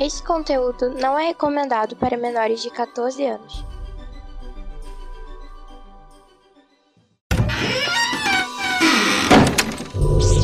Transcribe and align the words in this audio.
Este 0.00 0.22
conteúdo 0.22 0.90
não 0.90 1.18
é 1.18 1.26
recomendado 1.26 1.96
para 1.96 2.16
menores 2.16 2.62
de 2.62 2.70
14 2.70 3.26
anos. 3.26 3.64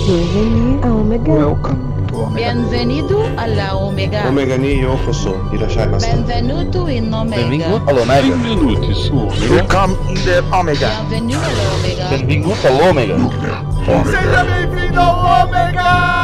Bienvenue 0.07 0.80
à 0.82 0.93
Omega. 0.93 1.32
Welcome 1.32 2.07
to 2.09 2.17
Omega. 2.17 2.53
Bienvenido 2.53 3.21
Omega. 3.80 4.29
Omega 4.29 4.59
ni 4.59 4.80
yokoso. 4.80 5.48
Irashaimase. 5.53 6.11
Benvenuto 6.11 6.89
in 6.89 7.14
Omega. 7.14 7.43
Benvingut 7.43 7.89
all'Omega. 7.89 8.36
Benvenuti 8.36 8.95
su 8.95 9.16
Omega. 9.16 9.55
Welcome 9.55 9.96
in 10.09 10.25
the 10.25 10.43
Omega. 10.50 10.89
Bienvenido 11.09 11.39
alla 11.39 11.75
Omega. 11.79 12.09
Benvingut 12.09 12.64
all'Omega. 12.64 13.16
Seja 14.05 14.45
bem-vindo 14.45 15.00
ao 15.00 15.45
Omega! 15.46 16.23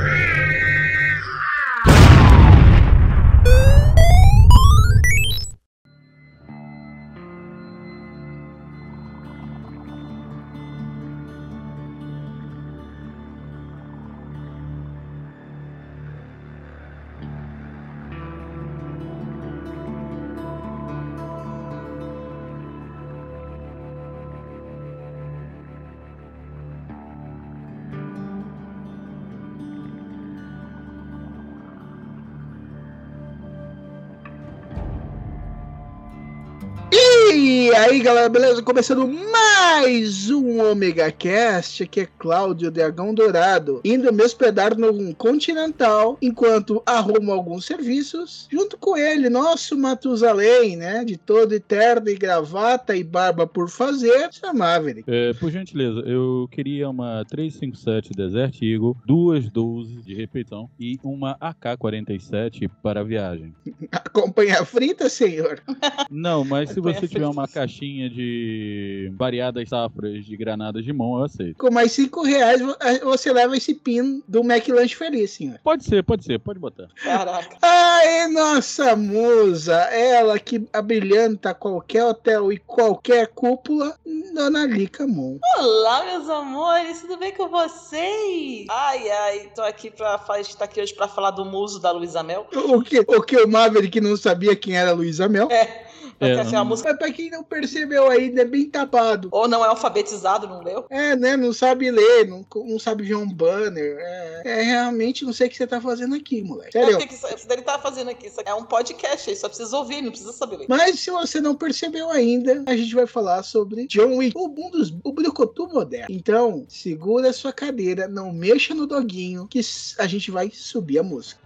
E 37.71 37.73
aí, 37.73 38.01
galera, 38.01 38.27
beleza? 38.27 38.61
Começando 38.61 39.07
mais 39.07 40.29
um 40.29 40.61
Omega 40.61 41.09
Cast. 41.09 41.83
Aqui 41.83 42.01
é 42.01 42.05
Cláudio 42.05 42.69
Dragão 42.69 43.13
Dourado, 43.13 43.79
indo 43.85 44.11
me 44.11 44.21
hospedar 44.21 44.77
no 44.77 45.15
Continental 45.15 46.17
enquanto 46.21 46.83
arrumo 46.85 47.31
alguns 47.31 47.63
serviços. 47.63 48.49
Junto 48.51 48.77
com 48.77 48.97
ele, 48.97 49.29
nosso 49.29 49.77
Matusalém, 49.77 50.75
né? 50.75 51.05
De 51.05 51.15
todo 51.15 51.53
eterno 51.53 52.09
e 52.09 52.15
gravata 52.15 52.93
e 52.93 53.05
barba 53.05 53.47
por 53.47 53.69
fazer, 53.69 54.33
Sir 54.33 54.53
Maverick. 54.53 55.09
É, 55.09 55.31
por 55.35 55.49
gentileza, 55.49 56.01
eu 56.01 56.49
queria 56.51 56.89
uma 56.89 57.23
357 57.29 58.11
Desert 58.11 58.61
Eagle, 58.61 58.97
duas 59.05 59.49
12 59.49 60.01
de 60.01 60.13
repetão 60.13 60.69
e 60.77 60.99
uma 61.01 61.37
AK-47 61.39 62.69
para 62.83 62.99
a 62.99 63.03
viagem. 63.03 63.55
Acompanha 63.93 64.59
a 64.59 64.65
frita, 64.65 65.07
senhor? 65.07 65.63
Não, 66.09 66.43
mas 66.43 66.71
se 66.71 66.81
você 66.81 67.07
tiver 67.07 67.27
uma 67.27 67.45
caixinha 67.65 68.09
de 68.09 69.11
variadas 69.15 69.69
safras 69.69 70.25
de 70.25 70.35
granadas 70.35 70.83
de 70.83 70.91
mão, 70.91 71.19
eu 71.19 71.25
aceito. 71.25 71.57
Com 71.57 71.71
mais 71.71 71.91
5 71.91 72.23
reais 72.23 72.59
vo- 72.59 72.75
você 73.03 73.31
leva 73.31 73.55
esse 73.55 73.75
pin 73.75 74.23
do 74.27 74.39
McLanche 74.41 74.95
Feliz, 74.95 75.31
senhor. 75.31 75.59
Pode 75.63 75.83
ser, 75.85 76.03
pode 76.03 76.25
ser, 76.25 76.39
pode 76.39 76.59
botar. 76.59 76.87
Caraca. 77.03 77.57
Ai, 77.61 78.27
nossa 78.29 78.95
musa, 78.95 79.75
ela 79.75 80.39
que 80.39 80.67
abrilhanta 80.73 81.53
qualquer 81.53 82.03
hotel 82.03 82.51
e 82.51 82.57
qualquer 82.57 83.27
cúpula, 83.27 83.95
Dona 84.33 84.65
Lica 84.65 85.05
Moon. 85.05 85.37
Olá, 85.59 86.03
meus 86.05 86.27
amores, 86.29 87.01
tudo 87.01 87.17
bem 87.17 87.31
com 87.33 87.47
vocês? 87.47 88.65
Ai, 88.69 89.09
ai, 89.09 89.51
tô 89.55 89.61
aqui 89.61 89.91
pra 89.91 90.19
estar 90.39 90.65
aqui 90.65 90.81
hoje 90.81 90.95
pra 90.95 91.07
falar 91.07 91.31
do 91.31 91.45
muso 91.45 91.79
da 91.79 91.91
Luísa 91.91 92.23
Mel. 92.23 92.47
O 92.55 92.81
que, 92.81 92.99
o 93.01 93.21
que 93.21 93.37
o 93.37 93.47
Maverick 93.47 94.01
não 94.01 94.17
sabia 94.17 94.55
quem 94.55 94.75
era 94.75 94.93
Luísa 94.93 95.29
Mel. 95.29 95.47
É, 95.51 95.85
É, 96.21 96.27
porque 96.27 96.47
assim, 96.47 96.55
a 96.55 96.63
música 96.63 96.89
Mas 96.89 96.99
pra 96.99 97.11
quem 97.11 97.29
não 97.31 97.43
percebeu 97.43 98.09
ainda, 98.09 98.41
é 98.41 98.45
bem 98.45 98.69
tapado. 98.69 99.29
ou 99.31 99.47
não 99.47 99.65
é 99.65 99.67
alfabetizado, 99.67 100.47
não 100.47 100.61
leu? 100.61 100.85
É, 100.89 101.15
né? 101.15 101.35
Não 101.35 101.51
sabe 101.51 101.89
ler, 101.89 102.27
não, 102.27 102.45
não 102.55 102.79
sabe 102.79 103.03
ver 103.03 103.15
um 103.15 103.27
banner. 103.27 103.97
É, 103.99 104.41
é, 104.45 104.61
realmente 104.61 105.25
não 105.25 105.33
sei 105.33 105.47
o 105.47 105.49
que 105.49 105.57
você 105.57 105.65
tá 105.65 105.81
fazendo 105.81 106.15
aqui, 106.15 106.43
moleque. 106.43 106.77
É, 106.77 106.81
o 106.81 106.85
Sério. 106.85 106.99
que, 106.99 107.07
que 107.07 107.53
ele 107.53 107.61
tá 107.63 107.79
fazendo 107.79 108.11
aqui? 108.11 108.27
Isso 108.27 108.39
é 108.45 108.53
um 108.53 108.63
podcast, 108.63 109.29
aí 109.29 109.35
só 109.35 109.47
precisa 109.47 109.75
ouvir, 109.75 110.01
não 110.01 110.11
precisa 110.11 110.31
saber 110.31 110.57
ler. 110.57 110.65
Mas 110.69 110.99
se 110.99 111.09
você 111.09 111.41
não 111.41 111.55
percebeu 111.55 112.11
ainda, 112.11 112.63
a 112.67 112.75
gente 112.75 112.93
vai 112.93 113.07
falar 113.07 113.43
sobre 113.43 113.87
John 113.87 114.17
Wick, 114.17 114.37
o 114.37 114.45
um 114.47 114.69
dos 114.69 114.93
o 115.03 115.11
brucutu 115.11 115.67
moderno. 115.67 116.07
Então, 116.09 116.65
segura 116.69 117.29
a 117.29 117.33
sua 117.33 117.51
cadeira, 117.51 118.07
não 118.07 118.31
mexa 118.31 118.75
no 118.75 118.85
doguinho, 118.85 119.47
que 119.47 119.59
a 119.97 120.07
gente 120.07 120.29
vai 120.29 120.51
subir 120.51 120.99
a 120.99 121.03
música. 121.03 121.40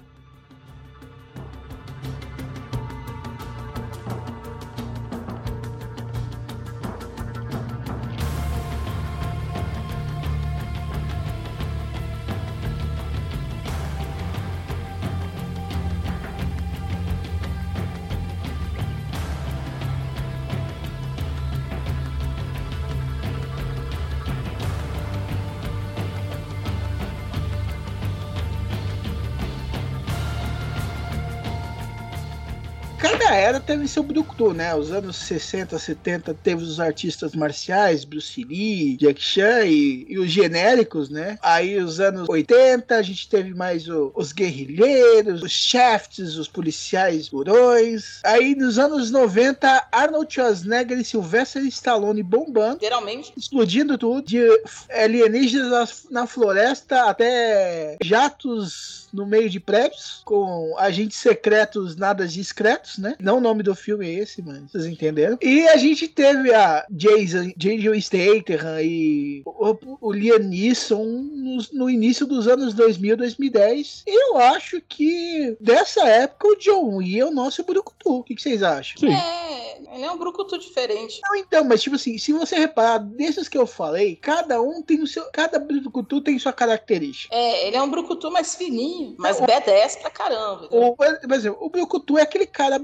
Teve 33.65 33.87
seu 33.87 34.03
brucutu, 34.03 34.53
né? 34.53 34.75
Os 34.75 34.91
anos 34.91 35.15
60, 35.15 35.79
70 35.79 36.35
teve 36.35 36.61
os 36.63 36.79
artistas 36.79 37.33
marciais, 37.33 38.05
Bruce 38.05 38.43
Lee, 38.43 38.95
Jack 38.95 39.19
Chan 39.19 39.65
e, 39.65 40.05
e 40.07 40.19
os 40.19 40.29
genéricos, 40.29 41.09
né? 41.09 41.39
Aí 41.41 41.77
os 41.79 41.99
anos 41.99 42.29
80 42.29 42.95
a 42.95 43.01
gente 43.01 43.27
teve 43.27 43.55
mais 43.55 43.87
o- 43.89 44.11
os 44.15 44.31
guerrilheiros, 44.31 45.41
os 45.41 45.51
chefs, 45.51 46.35
os 46.37 46.47
policiais 46.47 47.27
durões. 47.29 48.19
Aí 48.23 48.53
nos 48.55 48.77
anos 48.77 49.09
90, 49.09 49.87
Arnold 49.91 50.31
Schwarzenegger 50.31 50.99
e 50.99 51.03
Sylvester 51.03 51.63
Stallone 51.65 52.21
bombando 52.21 52.75
Literalmente. 52.75 53.33
explodindo 53.35 53.97
tudo, 53.97 54.21
de 54.27 54.45
alienígenas 54.91 56.05
na 56.11 56.27
floresta 56.27 57.09
até 57.09 57.97
jatos 58.03 59.05
no 59.11 59.25
meio 59.25 59.49
de 59.49 59.59
prédios, 59.61 60.21
com 60.25 60.75
agentes 60.77 61.17
secretos 61.17 61.95
nada 61.95 62.27
discretos, 62.27 62.97
né? 62.97 63.15
Não 63.19 63.37
o 63.37 63.54
nome 63.55 63.63
do 63.63 63.73
filme 63.73 64.07
é 64.07 64.19
esse, 64.19 64.41
mas 64.41 64.71
vocês 64.71 64.85
entenderam. 64.85 65.37
E 65.41 65.67
a 65.69 65.77
gente 65.77 66.07
teve 66.07 66.53
a 66.53 66.85
Jason, 66.89 67.53
Jason 67.55 67.99
Statham 68.01 68.81
e 68.81 69.41
o, 69.45 69.77
o 70.01 70.11
Liam 70.11 70.39
Neeson 70.39 71.05
no, 71.05 71.57
no 71.71 71.89
início 71.89 72.25
dos 72.25 72.47
anos 72.47 72.73
2000, 72.73 73.15
2010. 73.17 74.03
E 74.05 74.29
eu 74.29 74.37
acho 74.37 74.81
que 74.81 75.55
dessa 75.61 76.05
época 76.07 76.47
o 76.49 76.55
John 76.57 76.97
Wick 76.97 77.19
é 77.19 77.25
o 77.25 77.31
nosso 77.31 77.63
brucutu. 77.63 78.17
O 78.17 78.23
que, 78.23 78.35
que 78.35 78.41
vocês 78.41 78.61
acham? 78.61 78.97
Sim. 78.99 79.13
É, 79.13 79.95
ele 79.95 80.03
é 80.03 80.11
um 80.11 80.17
brucutu 80.17 80.57
diferente. 80.57 81.21
Não, 81.23 81.35
então, 81.35 81.63
mas 81.63 81.81
tipo 81.81 81.95
assim, 81.95 82.17
se 82.17 82.33
você 82.33 82.57
reparar, 82.57 82.97
desses 82.97 83.47
que 83.47 83.57
eu 83.57 83.65
falei, 83.65 84.15
cada 84.17 84.61
um 84.61 84.81
tem 84.81 85.01
o 85.01 85.07
seu. 85.07 85.23
Cada 85.31 85.59
brucutu 85.59 86.21
tem 86.21 86.37
sua 86.37 86.51
característica. 86.51 87.33
É, 87.33 87.67
ele 87.67 87.77
é 87.77 87.81
um 87.81 87.89
brucutu 87.89 88.29
mais 88.29 88.55
fininho, 88.55 89.15
mas 89.17 89.39
B10 89.39 90.01
pra 90.01 90.09
caramba. 90.09 90.67
O, 90.71 90.95
por 90.95 91.31
exemplo, 91.31 91.57
o 91.61 91.69
brucutu 91.69 92.17
é 92.17 92.23
aquele 92.23 92.45
cara 92.45 92.79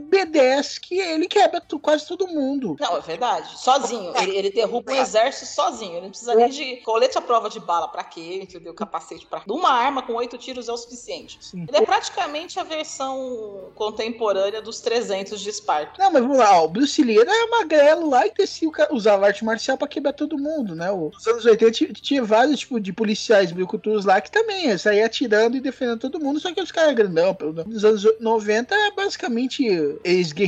B10 0.61 0.79
que 0.79 0.99
ele 0.99 1.27
quebra 1.27 1.59
tu- 1.61 1.79
quase 1.79 2.07
todo 2.07 2.27
mundo. 2.27 2.75
Não, 2.79 2.97
é 2.97 3.01
verdade. 3.01 3.59
Sozinho. 3.59 4.13
Ele, 4.17 4.35
ele 4.37 4.49
derruba 4.51 4.91
um 4.91 4.95
exército 4.95 5.45
sozinho. 5.47 5.93
Ele 5.93 6.01
não 6.01 6.09
precisa 6.09 6.35
nem 6.35 6.49
de 6.49 6.77
colete 6.77 7.17
à 7.17 7.21
prova 7.21 7.49
de 7.49 7.59
bala. 7.59 7.87
Pra 7.87 8.03
quê? 8.03 8.39
Entendeu? 8.43 8.73
Capacete 8.73 9.25
pra. 9.25 9.41
Uma 9.47 9.71
arma 9.71 10.01
com 10.03 10.13
oito 10.13 10.37
tiros 10.37 10.69
é 10.69 10.71
o 10.71 10.77
suficiente. 10.77 11.37
Sim. 11.41 11.65
Ele 11.67 11.77
é 11.77 11.81
praticamente 11.85 12.59
a 12.59 12.63
versão 12.63 13.69
contemporânea 13.75 14.61
dos 14.61 14.79
300 14.81 15.39
de 15.39 15.49
Esparta. 15.49 15.93
Não, 16.01 16.11
mas 16.11 16.21
vamos 16.21 16.37
lá, 16.37 16.61
o 16.61 16.67
Bruce 16.67 17.01
Lee 17.03 17.19
era 17.19 17.47
magrelo 17.47 18.09
lá 18.09 18.25
e 18.25 18.31
ca- 18.31 18.87
usava 18.91 19.25
arte 19.27 19.43
marcial 19.43 19.77
pra 19.77 19.87
quebrar 19.87 20.13
todo 20.13 20.37
mundo, 20.37 20.75
né? 20.75 20.89
Nos 20.91 21.25
anos 21.27 21.45
80 21.45 21.93
tinha, 22.01 22.23
vários 22.23 22.59
tipos 22.59 22.81
de 22.81 22.93
policiais 22.93 23.51
brucutus 23.51 24.05
lá 24.05 24.21
que 24.21 24.31
também 24.31 24.67
ia 24.67 24.77
sair 24.77 25.01
atirando 25.03 25.57
e 25.57 25.59
defendendo 25.61 25.99
todo 25.99 26.19
mundo, 26.19 26.39
só 26.39 26.53
que 26.53 26.61
os 26.61 26.71
caras 26.71 26.93
grandão. 26.95 27.33
pelo- 27.33 27.51
Nos 27.65 27.83
anos 27.85 28.05
90 28.19 28.73
é 28.75 28.91
basicamente 28.91 29.67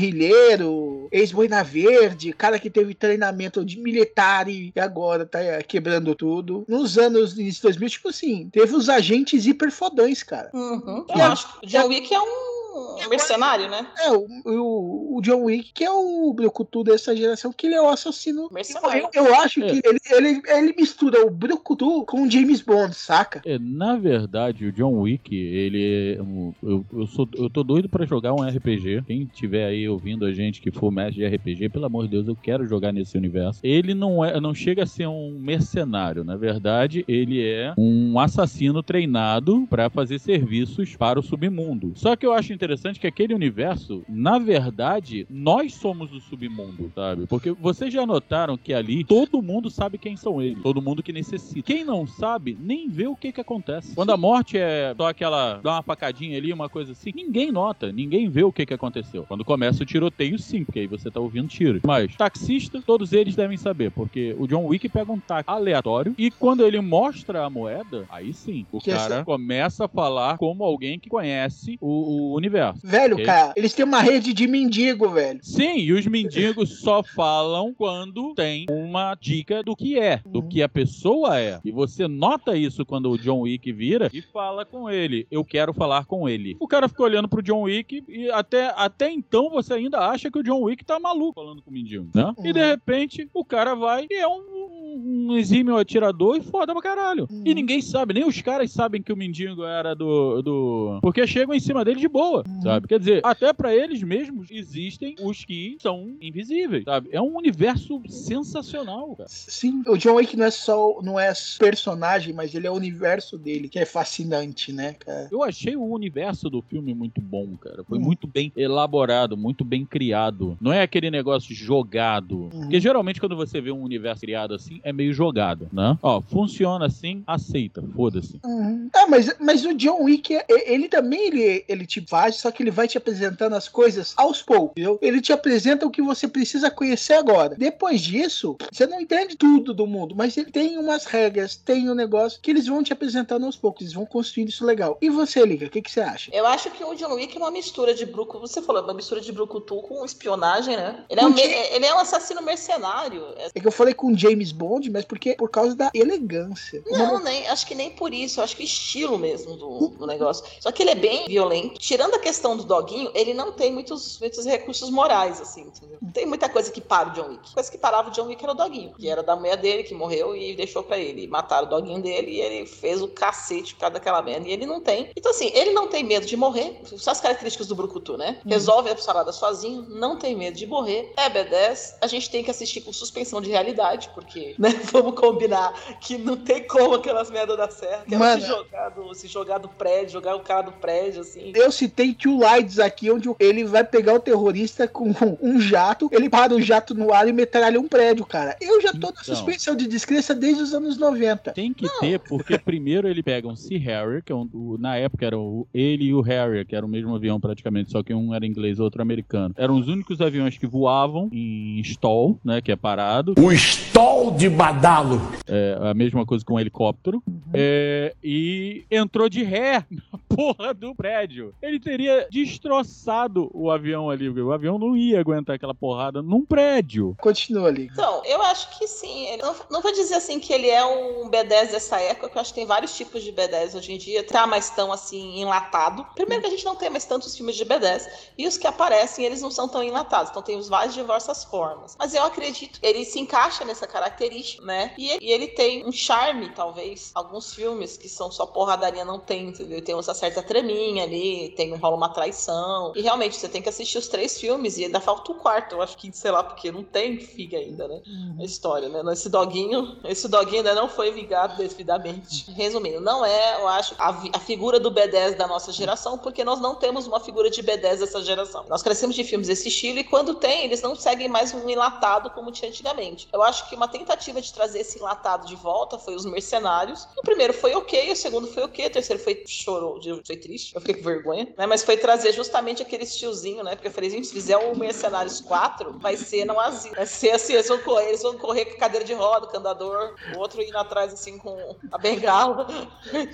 ex-guerrilheiro, 0.04 1.08
ex-boina 1.12 1.64
verde, 1.64 2.34
cara 2.34 2.60
que 2.60 2.70
teve 2.70 2.94
treinamento 2.94 3.64
de 3.64 3.80
militar 3.80 4.48
e 4.50 4.74
agora 4.78 5.26
tá 5.26 5.40
é, 5.42 5.62
quebrando 5.62 6.14
tudo. 6.16 6.66
Nos 6.68 6.98
anos 6.98 7.36
de 7.36 7.62
2000, 7.62 7.90
tipo 7.90 8.10
assim, 8.10 8.50
teve 8.52 8.76
os 8.76 8.90
agentes 8.90 9.46
hiperfodões, 9.46 10.24
cara. 10.24 10.50
Uhum. 10.54 11.06
Eu 11.10 11.18
E 11.18 11.22
acho 11.22 11.60
que 11.60 11.66
o 11.66 11.70
John 11.70 11.88
Wick 11.88 12.14
é 12.14 12.20
um, 12.20 12.53
um 12.74 13.10
mercenário, 13.10 13.70
né? 13.70 13.86
É, 14.00 14.12
o, 14.12 14.26
o, 14.46 15.18
o 15.18 15.22
John 15.22 15.44
Wick, 15.44 15.72
que 15.74 15.84
é 15.84 15.92
o 15.92 16.34
brucutu 16.34 16.84
dessa 16.84 17.16
geração, 17.16 17.52
que 17.54 17.68
ele 17.68 17.76
é 17.76 17.82
o 17.82 17.88
assassino. 17.90 18.50
Mercenário. 18.52 19.08
Eu, 19.14 19.26
eu 19.26 19.36
acho 19.36 19.62
É. 19.64 19.68
que 19.70 19.82
ele, 19.88 20.00
ele, 20.10 20.42
ele 20.48 20.74
mistura 20.78 21.26
o 21.26 21.30
brucutu 21.30 22.06
com 22.06 22.24
o 22.24 22.32
James 22.32 22.62
Bond, 22.62 22.94
saca? 22.96 23.42
É, 23.46 23.58
na 23.60 23.96
verdade, 23.98 24.66
o 24.66 24.72
John 24.72 25.00
Wick, 25.02 25.36
ele 25.36 26.16
é. 26.18 26.22
um- 26.22 26.54
Eu, 26.64 26.86
eu, 26.94 27.08
sou, 27.08 27.28
eu 27.36 27.50
tô 27.50 27.64
doido 27.64 27.88
pra 27.90 28.06
jogar 28.06 28.34
um 28.34 28.42
RPG. 28.42 29.04
Quem 29.06 29.26
tiver 29.26 29.66
aí 29.66 29.88
ouvindo 29.88 30.26
a 30.26 30.32
gente 30.34 30.62
que 30.62 30.72
for 30.72 30.92
mestre 30.92 31.28
de 31.28 31.36
RPG, 31.36 31.70
pelo 31.70 31.86
amor 31.86 32.06
de 32.06 32.12
Deus, 32.12 32.28
eu 32.28 32.36
quero 32.36 32.66
jogar 32.68 32.92
nesse 32.92 33.18
universo. 33.18 33.60
Ele 33.64 33.94
não 33.94 34.24
é, 34.24 34.40
não 34.40 34.54
chega 34.54 34.84
a 34.84 34.88
ser 34.88 35.08
um 35.08 35.38
mercenário. 35.40 36.24
Na 36.24 36.36
verdade, 36.36 37.04
ele 37.08 37.42
é 37.44 37.74
um 37.78 38.18
assassino 38.20 38.82
treinado 38.84 39.66
pra 39.70 39.90
fazer 39.90 40.20
serviços 40.20 40.96
para 40.96 41.20
o 41.20 41.24
submundo. 41.24 41.92
Só 41.96 42.16
que 42.16 42.26
eu 42.26 42.34
acho 42.34 42.54
interessante 42.64 43.00
que 43.00 43.08
aquele 43.08 43.34
universo, 43.34 44.04
na 44.08 44.40
verdade, 44.40 45.28
nós 45.30 45.74
somos 45.74 46.14
o 46.14 46.20
submundo, 46.22 46.92
sabe? 46.96 47.28
Porque 47.28 47.52
vocês 47.52 47.92
já 47.94 48.06
notaram 48.06 48.58
que 48.58 48.74
ali 48.74 49.04
todo 49.04 49.42
mundo 49.42 49.70
sabe 49.70 49.98
quem 49.98 50.16
são 50.16 50.42
eles. 50.42 50.62
Todo 50.64 50.82
mundo 50.82 51.04
que 51.04 51.12
necessita. 51.12 51.62
Quem 51.62 51.84
não 51.84 52.08
sabe, 52.08 52.58
nem 52.60 52.88
vê 52.90 53.06
o 53.08 53.16
que 53.16 53.32
que 53.34 53.42
acontece. 53.42 53.94
Quando 53.96 54.12
a 54.12 54.18
morte 54.18 54.58
é 54.58 54.94
só 54.98 55.08
aquela, 55.10 55.60
dá 55.62 55.74
uma 55.74 55.84
facadinha 55.84 56.38
ali, 56.38 56.54
uma 56.54 56.70
coisa 56.70 56.94
assim, 56.94 57.12
ninguém 57.14 57.52
nota, 57.52 57.92
ninguém 57.92 58.30
vê 58.30 58.44
o 58.44 58.52
que 58.52 58.66
que 58.66 58.74
aconteceu. 58.74 59.26
Quando 59.28 59.44
começa 59.44 59.84
o 59.84 59.86
tiroteio, 59.86 60.40
sim, 60.40 60.64
porque 60.64 60.80
aí 60.80 60.88
você 60.88 61.12
tá 61.12 61.20
ouvindo 61.20 61.48
tiros. 61.48 61.82
Mas 61.86 62.16
taxista, 62.16 62.82
todos 62.86 63.12
eles 63.12 63.36
devem 63.36 63.58
saber, 63.58 63.92
porque 63.92 64.34
o 64.40 64.48
John 64.48 64.66
Wick 64.68 64.88
pega 64.88 65.12
um 65.12 65.20
táxi 65.20 65.44
aleatório 65.50 66.16
e 66.18 66.32
quando 66.32 66.66
ele 66.66 66.80
mostra 66.80 67.46
a 67.46 67.50
moeda, 67.50 68.06
aí 68.10 68.34
sim, 68.34 68.66
o 68.72 68.80
Que 68.80 68.92
cara 68.92 69.16
essa- 69.16 69.26
começa 69.26 69.86
a 69.86 69.88
falar 69.88 70.38
como 70.38 70.64
alguém 70.64 70.98
que 71.00 71.10
conhece 71.10 71.78
o, 71.82 71.88
o 72.32 72.36
universo. 72.36 72.53
Velho, 72.84 73.16
Ok? 73.16 73.26
cara, 73.26 73.54
eles 73.56 73.74
têm 73.74 73.86
uma 73.86 74.02
rede 74.02 74.34
de 74.34 74.48
mendigo, 74.48 75.10
velho. 75.10 75.40
Sim, 75.42 75.78
e 75.78 75.94
os 75.94 76.06
mendigos 76.06 76.80
só 76.82 77.04
falam 77.04 77.74
quando 77.74 78.34
tem 78.36 78.66
uma 78.70 79.16
dica 79.16 79.64
do 79.64 79.76
que 79.76 80.00
é, 80.00 80.22
do 80.26 80.44
que 80.44 80.62
a 80.62 80.70
pessoa 80.70 81.40
é. 81.40 81.60
E 81.64 81.72
você 81.72 82.08
nota 82.08 82.56
isso 82.58 82.86
quando 82.86 83.10
o 83.10 83.18
John 83.18 83.42
Wick 83.42 83.72
vira 83.72 84.10
e 84.14 84.22
fala 84.22 84.66
com 84.66 84.90
ele. 84.90 85.28
Eu 85.32 85.44
quero 85.44 85.74
falar 85.74 86.06
com 86.06 86.28
ele. 86.28 86.56
O 86.60 86.68
cara 86.68 86.88
fica 86.88 87.04
olhando 87.04 87.28
pro 87.28 87.42
John 87.42 87.64
Wick 87.64 88.04
e 88.08 88.30
até, 88.32 88.74
até 88.76 89.12
então 89.12 89.50
você 89.50 89.74
ainda 89.74 90.00
acha 90.00 90.30
que 90.30 90.40
o 90.40 90.44
John 90.44 90.62
Wick 90.62 90.84
tá 90.86 91.00
maluco 91.00 91.34
falando 91.34 91.62
com 91.62 91.70
o 91.70 91.74
mendigo, 91.74 92.10
né? 92.14 92.34
E 92.44 92.54
de 92.54 92.66
repente 92.66 93.28
o 93.34 93.44
cara 93.44 93.76
vai 93.76 94.08
e 94.10 94.16
é 94.16 94.28
um, 94.28 94.83
um 94.96 95.38
exímio 95.38 95.78
atirador 95.78 96.38
e 96.38 96.42
foda 96.44 96.74
pra 96.74 96.82
caralho. 96.82 97.28
E 97.46 97.54
ninguém 97.54 97.82
sabe, 97.82 98.14
nem 98.14 98.26
os 98.26 98.42
caras 98.42 98.72
sabem 98.72 99.02
que 99.02 99.12
o 99.12 99.18
mendigo 99.18 99.64
era 99.64 99.94
do. 99.94 100.42
do... 100.42 101.00
Porque 101.02 101.26
chegam 101.28 101.56
em 101.56 101.60
cima 101.60 101.84
dele 101.84 102.00
de 102.00 102.08
boa, 102.08 102.44
sabe? 102.62 102.88
Quer 102.88 103.00
dizer, 103.00 103.22
até 103.24 103.52
pra 103.54 103.76
eles 103.76 104.02
mesmos 104.04 104.50
existem 104.52 105.16
os 105.22 105.44
que 105.46 105.78
são 105.82 106.16
invisíveis, 106.22 106.84
sabe? 106.84 107.10
É 107.12 107.22
um 107.22 107.36
universo 107.38 108.02
sensacional, 108.08 109.16
cara. 109.16 109.30
Sim, 109.30 109.84
o 109.88 109.98
John 109.98 110.16
Wick 110.16 110.36
não 110.36 110.46
é 110.46 110.52
só 110.52 111.00
não 111.02 111.20
é 111.20 111.32
personagem, 111.60 112.34
mas 112.34 112.54
ele 112.54 112.68
é 112.68 112.72
o 112.72 112.76
universo 112.76 113.38
dele, 113.38 113.70
que 113.70 113.80
é 113.80 113.86
fascinante, 113.86 114.72
né, 114.74 114.94
cara? 114.94 115.28
Eu 115.32 115.44
achei 115.44 115.76
o 115.76 115.84
universo 115.84 116.50
do 116.50 116.62
filme 116.62 116.94
muito 116.94 117.22
bom, 117.22 117.56
cara. 117.58 117.84
Foi 117.84 117.98
Uhum. 117.98 118.04
muito 118.04 118.28
bem 118.28 118.52
elaborado, 118.56 119.38
muito 119.38 119.64
bem 119.64 119.86
criado. 119.86 120.58
Não 120.60 120.74
é 120.74 120.82
aquele 120.82 121.10
negócio 121.12 121.54
jogado. 121.56 122.50
Porque 122.52 122.80
geralmente 122.80 123.20
quando 123.20 123.36
você 123.36 123.62
vê 123.62 123.72
um 123.72 123.82
universo 123.84 124.22
criado 124.22 124.54
assim, 124.54 124.80
é 124.84 124.92
meio 124.94 125.14
jogado, 125.14 125.68
né? 125.72 125.98
Ó, 126.02 126.22
funciona 126.22 126.86
assim, 126.86 127.24
aceita, 127.26 127.84
foda-se. 127.96 128.40
Uhum. 128.46 128.90
Ah, 128.96 129.08
mas, 129.08 129.34
mas 129.40 129.66
o 129.66 129.74
John 129.74 130.04
Wick, 130.04 130.36
é- 130.36 130.46
ele 130.74 130.88
também 130.88 131.28
ele, 131.28 131.66
ele 131.68 131.86
te 131.86 132.02
faz, 132.08 132.36
só 132.38 132.52
que 132.52 132.62
ele 132.64 132.72
vai 132.72 132.88
te 132.88 132.98
apresentando 132.98 133.56
as 133.56 133.68
coisas 133.68 134.14
aos 134.18 134.42
poucos, 134.42 134.72
entendeu? 134.72 135.00
Ele 135.02 135.22
te 135.22 135.32
apresenta 135.34 135.86
o 135.86 135.90
que 135.92 136.02
você 136.02 136.28
precisa 136.28 136.70
conhecer 136.70 137.14
agora. 137.14 137.56
Depois 137.58 138.02
disso, 138.02 138.58
você 138.72 138.86
não 138.86 139.00
entende 139.00 139.36
tudo 139.36 139.74
do 139.74 139.88
mundo, 139.88 140.16
mas 140.16 140.36
ele 140.38 140.52
tem 140.52 140.78
umas 140.78 141.06
regras, 141.06 141.56
tem 141.56 141.90
um 141.90 141.96
negócio 141.96 142.40
que 142.42 142.52
eles 142.52 142.68
vão 142.68 142.84
te 142.84 142.92
apresentando 142.94 143.46
aos 143.46 143.56
poucos, 143.56 143.82
eles 143.82 143.94
vão 143.94 144.06
construindo 144.06 144.50
isso 144.50 144.66
legal. 144.66 144.98
E 145.02 145.10
você, 145.10 145.46
Liga, 145.46 145.66
o 145.66 145.70
que, 145.70 145.82
que 145.82 145.92
você 145.92 146.02
acha? 146.02 146.30
Eu 146.34 146.46
acho 146.48 146.70
que 146.72 146.84
o 146.84 146.94
John 146.96 147.14
Wick 147.16 147.36
é 147.36 147.40
uma 147.40 147.52
mistura 147.52 147.94
de 147.94 148.06
Bruco. 148.06 148.40
Você 148.40 148.62
falou, 148.62 148.84
uma 148.84 148.94
mistura 148.94 149.22
de 149.22 149.32
Brucutu 149.32 149.78
com 149.84 150.04
espionagem, 150.04 150.76
né? 150.76 151.04
Ele 151.10 151.22
é 151.22 151.26
um, 151.26 151.30
me- 151.30 151.42
ele 151.42 151.86
é 151.86 151.94
um 151.96 152.00
assassino 152.00 152.42
mercenário. 152.42 153.24
É- 153.38 153.50
É 153.56 153.60
que 153.60 153.68
eu 153.68 153.72
falei 153.72 153.94
com 153.94 154.16
James 154.18 154.52
Bond, 154.52 154.73
mas 154.90 155.06
porque 155.06 155.36
por 155.36 155.50
causa 155.50 155.76
da 155.76 155.92
elegância. 155.94 156.84
Não, 156.88 157.22
nem, 157.24 157.48
acho 157.48 157.66
que 157.66 157.76
nem 157.76 157.92
por 157.92 158.14
isso. 158.14 158.42
Acho 158.42 158.56
que 158.56 158.64
o 158.64 158.66
estilo 158.66 159.18
mesmo 159.18 159.56
do, 159.56 159.90
do 159.90 160.08
negócio. 160.08 160.46
Só 160.60 160.72
que 160.72 160.84
ele 160.84 160.92
é 160.92 160.96
bem 160.96 161.26
violento. 161.28 161.80
Tirando 161.80 162.16
a 162.16 162.20
questão 162.20 162.56
do 162.56 162.64
doguinho, 162.64 163.12
ele 163.14 163.34
não 163.34 163.52
tem 163.52 163.72
muitos, 163.72 164.20
muitos 164.20 164.46
recursos 164.46 164.90
morais, 164.90 165.42
assim, 165.42 165.62
entendeu? 165.62 165.98
Não 166.02 166.12
tem 166.12 166.26
muita 166.26 166.50
coisa 166.50 166.72
que 166.72 166.82
para 166.82 167.10
o 167.10 167.14
John 167.14 167.30
Wick. 167.30 167.52
A 167.52 167.54
coisa 167.54 167.72
que 167.72 167.78
parava 167.78 168.10
o 168.10 168.12
John 168.12 168.28
Wick 168.28 168.44
era 168.44 168.54
o 168.54 168.56
doguinho, 168.56 168.94
que 168.94 169.08
era 169.10 169.24
da 169.24 169.36
mulher 169.36 169.58
dele, 169.58 169.84
que 169.84 169.94
morreu 169.94 170.36
e 170.36 170.56
deixou 170.56 170.84
pra 170.84 170.98
ele. 170.98 171.28
Mataram 171.28 171.68
o 171.68 171.70
doguinho 171.70 172.02
dele 172.02 172.32
e 172.32 172.42
ele 172.42 172.66
fez 172.66 173.02
o 173.02 173.08
cacete 173.08 173.74
por 173.76 173.82
causa 173.82 173.94
daquela 173.94 174.22
merda. 174.22 174.48
E 174.48 174.52
ele 174.52 174.66
não 174.66 174.82
tem. 174.82 175.10
Então, 175.16 175.32
assim, 175.32 175.52
ele 175.54 175.72
não 175.72 175.88
tem 175.88 176.04
medo 176.04 176.26
de 176.26 176.36
morrer. 176.36 176.82
São 176.98 177.12
as 177.12 177.22
características 177.22 177.68
do 177.68 177.76
Brucutu, 177.76 178.18
né? 178.18 178.40
Resolve 178.46 178.90
a 178.90 178.98
salada 178.98 179.32
sozinho, 179.32 179.86
não 179.90 180.18
tem 180.18 180.36
medo 180.36 180.58
de 180.58 180.66
morrer. 180.66 181.14
É 181.18 181.30
B10. 181.30 181.96
A 182.02 182.08
gente 182.08 182.30
tem 182.30 182.44
que 182.44 182.52
assistir 182.52 182.82
com 182.82 182.92
suspensão 182.94 183.42
de 183.42 183.50
realidade, 183.50 184.10
porque, 184.14 184.56
né? 184.64 184.70
Vamos 184.92 185.14
combinar 185.20 185.74
que 186.00 186.18
não 186.18 186.36
tem 186.38 186.64
como 186.68 186.96
aquelas 186.96 187.30
merdas 187.30 187.58
dar 187.58 187.72
certo. 187.72 188.06
Que 188.08 188.16
é 188.16 188.18
Mano. 188.18 188.42
se 188.42 188.48
jogar, 188.48 188.90
do, 188.90 189.14
se 189.14 189.28
jogar 189.28 189.58
do 189.60 189.68
prédio, 189.70 190.10
jogar 190.14 190.36
o 190.36 190.40
cara 190.40 190.62
do 190.64 190.72
prédio, 190.72 191.22
assim. 191.22 191.52
Eu 191.56 191.72
citei 191.72 192.14
Two 192.14 192.40
Lights 192.40 192.80
aqui, 192.80 193.12
onde 193.12 193.30
ele 193.40 193.64
vai 193.64 193.84
pegar 193.84 194.14
o 194.16 194.20
terrorista 194.20 194.88
com 194.88 195.14
um 195.42 195.60
jato, 195.60 196.10
ele 196.12 196.30
para 196.30 196.54
o 196.54 196.62
jato 196.62 196.94
no 196.96 197.14
ar 197.14 197.28
e 197.28 197.34
metralha 197.34 197.80
um 197.80 197.88
prédio, 197.88 198.26
cara. 198.26 198.56
Eu 198.62 198.82
já 198.82 198.92
tô 198.92 199.08
na 199.08 199.14
Então. 199.22 199.24
suspensão 199.36 199.76
de 199.76 199.88
descrença 199.88 200.34
desde 200.34 200.64
os 200.64 200.74
anos 200.74 200.98
90. 200.98 201.52
Tem 201.52 201.74
que 201.74 201.88
ter, 202.00 202.20
porque 202.20 202.58
primeiro 202.58 203.08
ele 203.08 203.22
pega 203.22 203.48
um 203.48 203.56
Sea 203.56 203.80
Harrier, 203.80 204.24
que 204.24 204.32
é 204.32 204.36
um, 204.36 204.50
o- 204.54 204.78
na 204.80 204.96
época 204.96 205.26
era 205.26 205.38
o- 205.38 205.68
ele 205.74 206.06
e 206.06 206.14
o 206.14 206.22
Harrier, 206.22 206.66
que 206.66 206.76
era 206.76 206.86
o 206.86 206.90
mesmo 206.90 207.16
avião 207.16 207.40
praticamente, 207.40 207.92
só 207.92 208.02
que 208.02 208.14
um 208.14 208.34
era 208.34 208.46
inglês 208.46 208.78
e 208.78 208.82
outro 208.82 209.02
americano. 209.02 209.54
Eram 209.58 209.76
os 209.78 209.88
únicos 209.88 210.22
aviões 210.22 210.58
que 210.58 210.66
voavam 210.68 211.30
em 211.32 211.80
stall, 211.82 212.40
né, 212.44 212.62
que 212.62 212.72
é 212.72 212.76
parado. 212.76 213.34
O 213.38 213.52
stall 213.52 214.32
de 214.32 214.50
badalo. 214.54 215.22
É, 215.48 215.78
a 215.90 215.94
mesma 215.94 216.26
coisa 216.26 216.44
com 216.46 216.54
um 216.56 216.60
helicóptero. 216.60 217.22
É, 217.54 218.14
e 218.24 218.86
entrou 218.90 219.28
de 219.30 219.44
ré 219.44 219.86
na 219.92 220.20
porra 220.36 220.74
do 220.74 220.96
prédio. 220.96 221.54
Ele 221.62 221.80
teria 221.80 222.28
destroçado 222.32 223.50
o 223.54 223.70
avião 223.70 224.10
ali. 224.10 224.28
porque 224.28 224.42
O 224.42 224.52
avião 224.52 224.78
não 224.80 224.96
ia 224.96 225.20
aguentar 225.20 225.56
aquela 225.56 225.74
porrada 225.76 226.22
num 226.22 226.46
prédio. 226.46 227.16
Continua 227.22 227.68
ali. 227.68 227.90
Então, 227.92 228.22
eu 228.26 228.42
acho 228.44 228.78
que 228.78 228.88
sim. 228.88 229.26
Ele- 229.28 229.42
Não, 229.42 229.56
não 229.70 229.82
vou 229.82 229.92
dizer 229.92 230.16
assim 230.16 230.40
que 230.40 230.52
ele 230.54 230.70
é 230.70 230.84
um 230.86 231.30
B10 231.30 231.72
dessa 231.72 232.00
época, 232.00 232.30
que 232.30 232.38
eu 232.38 232.42
acho 232.42 232.54
que 232.54 232.60
tem 232.60 232.66
vários 232.68 232.96
tipos 232.96 233.24
de 233.24 233.32
B10 233.32 233.76
hoje 233.76 233.94
em 233.94 233.98
dia, 233.98 234.24
tá 234.24 234.48
mais 234.48 234.70
tão 234.70 234.92
assim 234.92 235.40
enlatado. 235.42 236.06
Primeiro 236.16 236.42
que 236.42 236.48
a 236.48 236.52
gente 236.52 236.66
não 236.66 236.76
tem 236.76 236.90
mais 236.90 237.06
tantos 237.06 237.36
filmes 237.36 237.56
de 237.56 237.66
B10, 237.66 238.08
e 238.38 238.48
os 238.48 238.58
que 238.58 238.68
aparecem, 238.68 239.26
eles 239.26 239.42
não 239.42 239.52
são 239.52 239.68
tão 239.68 239.84
enlatados, 239.84 240.30
então 240.32 240.42
tem 240.42 240.58
os 240.58 240.68
vários 240.70 240.94
diversas 240.94 241.44
formas. 241.44 241.96
Mas 242.00 242.14
eu 242.14 242.24
acredito, 242.24 242.80
ele 242.82 243.06
se 243.06 243.20
encaixa 243.20 243.64
nessa 243.66 243.88
característica, 243.88 244.33
né? 244.62 244.94
E 244.98 245.10
ele, 245.10 245.26
e 245.26 245.32
ele 245.32 245.48
tem 245.48 245.86
um 245.86 245.92
charme, 245.92 246.50
talvez. 246.54 247.12
Alguns 247.14 247.54
filmes 247.54 247.98
que 247.98 248.10
são 248.10 248.32
só 248.32 248.46
porradaria 248.46 249.06
não 249.06 249.20
tem, 249.20 249.50
entendeu? 249.50 249.82
Tem 249.82 249.98
essa 249.98 250.14
certa 250.14 250.42
treminha 250.42 251.04
ali, 251.04 251.54
tem 251.56 251.74
um 251.74 251.78
rola 251.78 251.96
uma 251.96 252.10
traição. 252.10 252.94
E 252.96 253.02
realmente, 253.02 253.36
você 253.36 253.50
tem 253.50 253.62
que 253.62 253.70
assistir 253.70 253.98
os 253.98 254.08
três 254.08 254.40
filmes 254.40 254.78
e 254.78 254.86
ainda 254.86 255.00
falta 255.00 255.32
o 255.32 255.36
quarto, 255.36 255.76
eu 255.76 255.82
acho 255.82 255.98
que, 255.98 256.12
sei 256.12 256.32
lá, 256.32 256.44
porque 256.44 256.72
não 256.72 256.84
tem 256.84 257.20
figa 257.20 257.58
ainda, 257.58 257.88
né? 257.88 258.02
a 258.40 258.44
história, 258.44 258.90
né? 258.90 259.02
Esse 259.12 259.30
doguinho, 259.30 259.98
esse 260.06 260.28
doguinho 260.28 260.58
ainda 260.58 260.76
não 260.76 260.88
foi 260.88 261.12
vingado 261.12 261.58
devidamente. 261.58 262.52
Resumindo, 262.52 263.00
não 263.00 263.26
é, 263.26 263.62
eu 263.62 263.68
acho, 263.68 263.96
a, 263.98 264.10
a 264.34 264.40
figura 264.40 264.80
do 264.80 264.92
B10 264.92 265.36
da 265.36 265.48
nossa 265.48 265.72
geração, 265.72 266.18
porque 266.18 266.44
nós 266.44 266.60
não 266.60 266.76
temos 266.76 267.08
uma 267.08 267.20
figura 267.20 267.50
de 267.50 267.62
B10 267.62 268.00
dessa 268.00 268.22
geração. 268.22 268.66
Nós 268.70 268.82
crescemos 268.82 269.16
de 269.16 269.24
filmes 269.24 269.48
desse 269.48 269.68
estilo 269.68 270.00
e 270.00 270.04
quando 270.04 270.36
tem, 270.36 270.66
eles 270.66 270.82
não 270.82 270.96
seguem 270.96 271.28
mais 271.28 271.54
um 271.54 271.70
enlatado 271.70 272.30
como 272.32 272.52
tinha 272.52 272.70
antigamente. 272.70 273.28
Eu 273.32 273.42
acho 273.42 273.70
que 273.70 273.76
uma 273.76 273.88
tentativa 273.88 274.23
de 274.32 274.54
trazer 274.54 274.80
esse 274.80 274.98
enlatado 274.98 275.48
de 275.48 275.56
volta 275.56 275.98
foi 275.98 276.16
os 276.16 276.26
Mercenários. 276.26 277.08
O 277.18 277.22
primeiro 277.22 277.54
foi 277.54 277.74
ok, 277.74 278.12
o 278.12 278.16
segundo 278.16 278.48
foi 278.48 278.64
ok, 278.64 278.86
o 278.86 278.90
terceiro 278.90 279.22
foi 279.22 279.44
chorou, 279.48 280.00
foi 280.26 280.38
triste, 280.38 280.76
eu 280.76 280.82
fiquei 280.82 280.96
com 280.96 281.04
vergonha, 281.04 281.54
né? 281.58 281.66
Mas 281.66 281.84
foi 281.84 281.98
trazer 281.98 282.34
justamente 282.34 282.82
aquele 282.82 283.04
estiozinho, 283.04 283.64
né? 283.64 283.76
Porque 283.76 283.88
eu 283.88 283.92
falei, 283.92 284.10
gente, 284.10 284.28
se 284.28 284.34
fizer 284.34 284.58
o 284.58 284.78
Mercenários 284.78 285.42
4, 285.42 286.00
vai 286.00 286.16
ser 286.16 286.46
não 286.46 286.60
asilo. 286.60 286.96
Vai 286.96 287.06
ser 287.06 287.32
assim, 287.32 287.54
eles 287.54 287.68
vão 287.68 287.80
correr, 287.80 288.10
eles 288.10 288.22
vão 288.22 288.38
correr 288.38 288.66
com 288.66 288.78
cadeira 288.78 289.06
de 289.06 289.14
roda, 289.14 289.48
com 289.48 289.58
andador, 289.58 290.16
o 290.36 290.40
outro 290.40 290.62
indo 290.62 290.78
atrás 290.78 291.14
assim 291.14 291.38
com 291.38 291.76
a 291.92 291.98
bengala. 291.98 292.68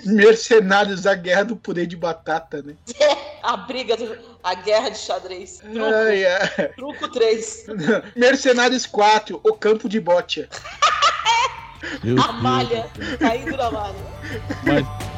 Mercenários 0.04 1.02
da 1.02 1.14
guerra 1.14 1.44
do 1.44 1.56
purê 1.56 1.86
de 1.86 1.96
batata, 1.96 2.62
né? 2.62 2.76
A 3.42 3.56
briga, 3.56 3.96
do, 3.96 4.18
a 4.42 4.54
guerra 4.54 4.90
de 4.90 4.98
xadrez. 4.98 5.58
Truco, 5.58 5.84
Ai, 5.84 6.24
ai. 6.26 6.68
truco 6.76 7.08
3. 7.08 7.66
Mercenários 8.16 8.86
4, 8.86 9.40
o 9.42 9.52
campo 9.54 9.88
de 9.88 10.00
bote. 10.00 10.48
A 12.22 12.32
malha, 12.32 12.90
caindo 13.18 13.56
na 13.56 13.70
malha. 13.70 13.94
Mas 14.64 15.09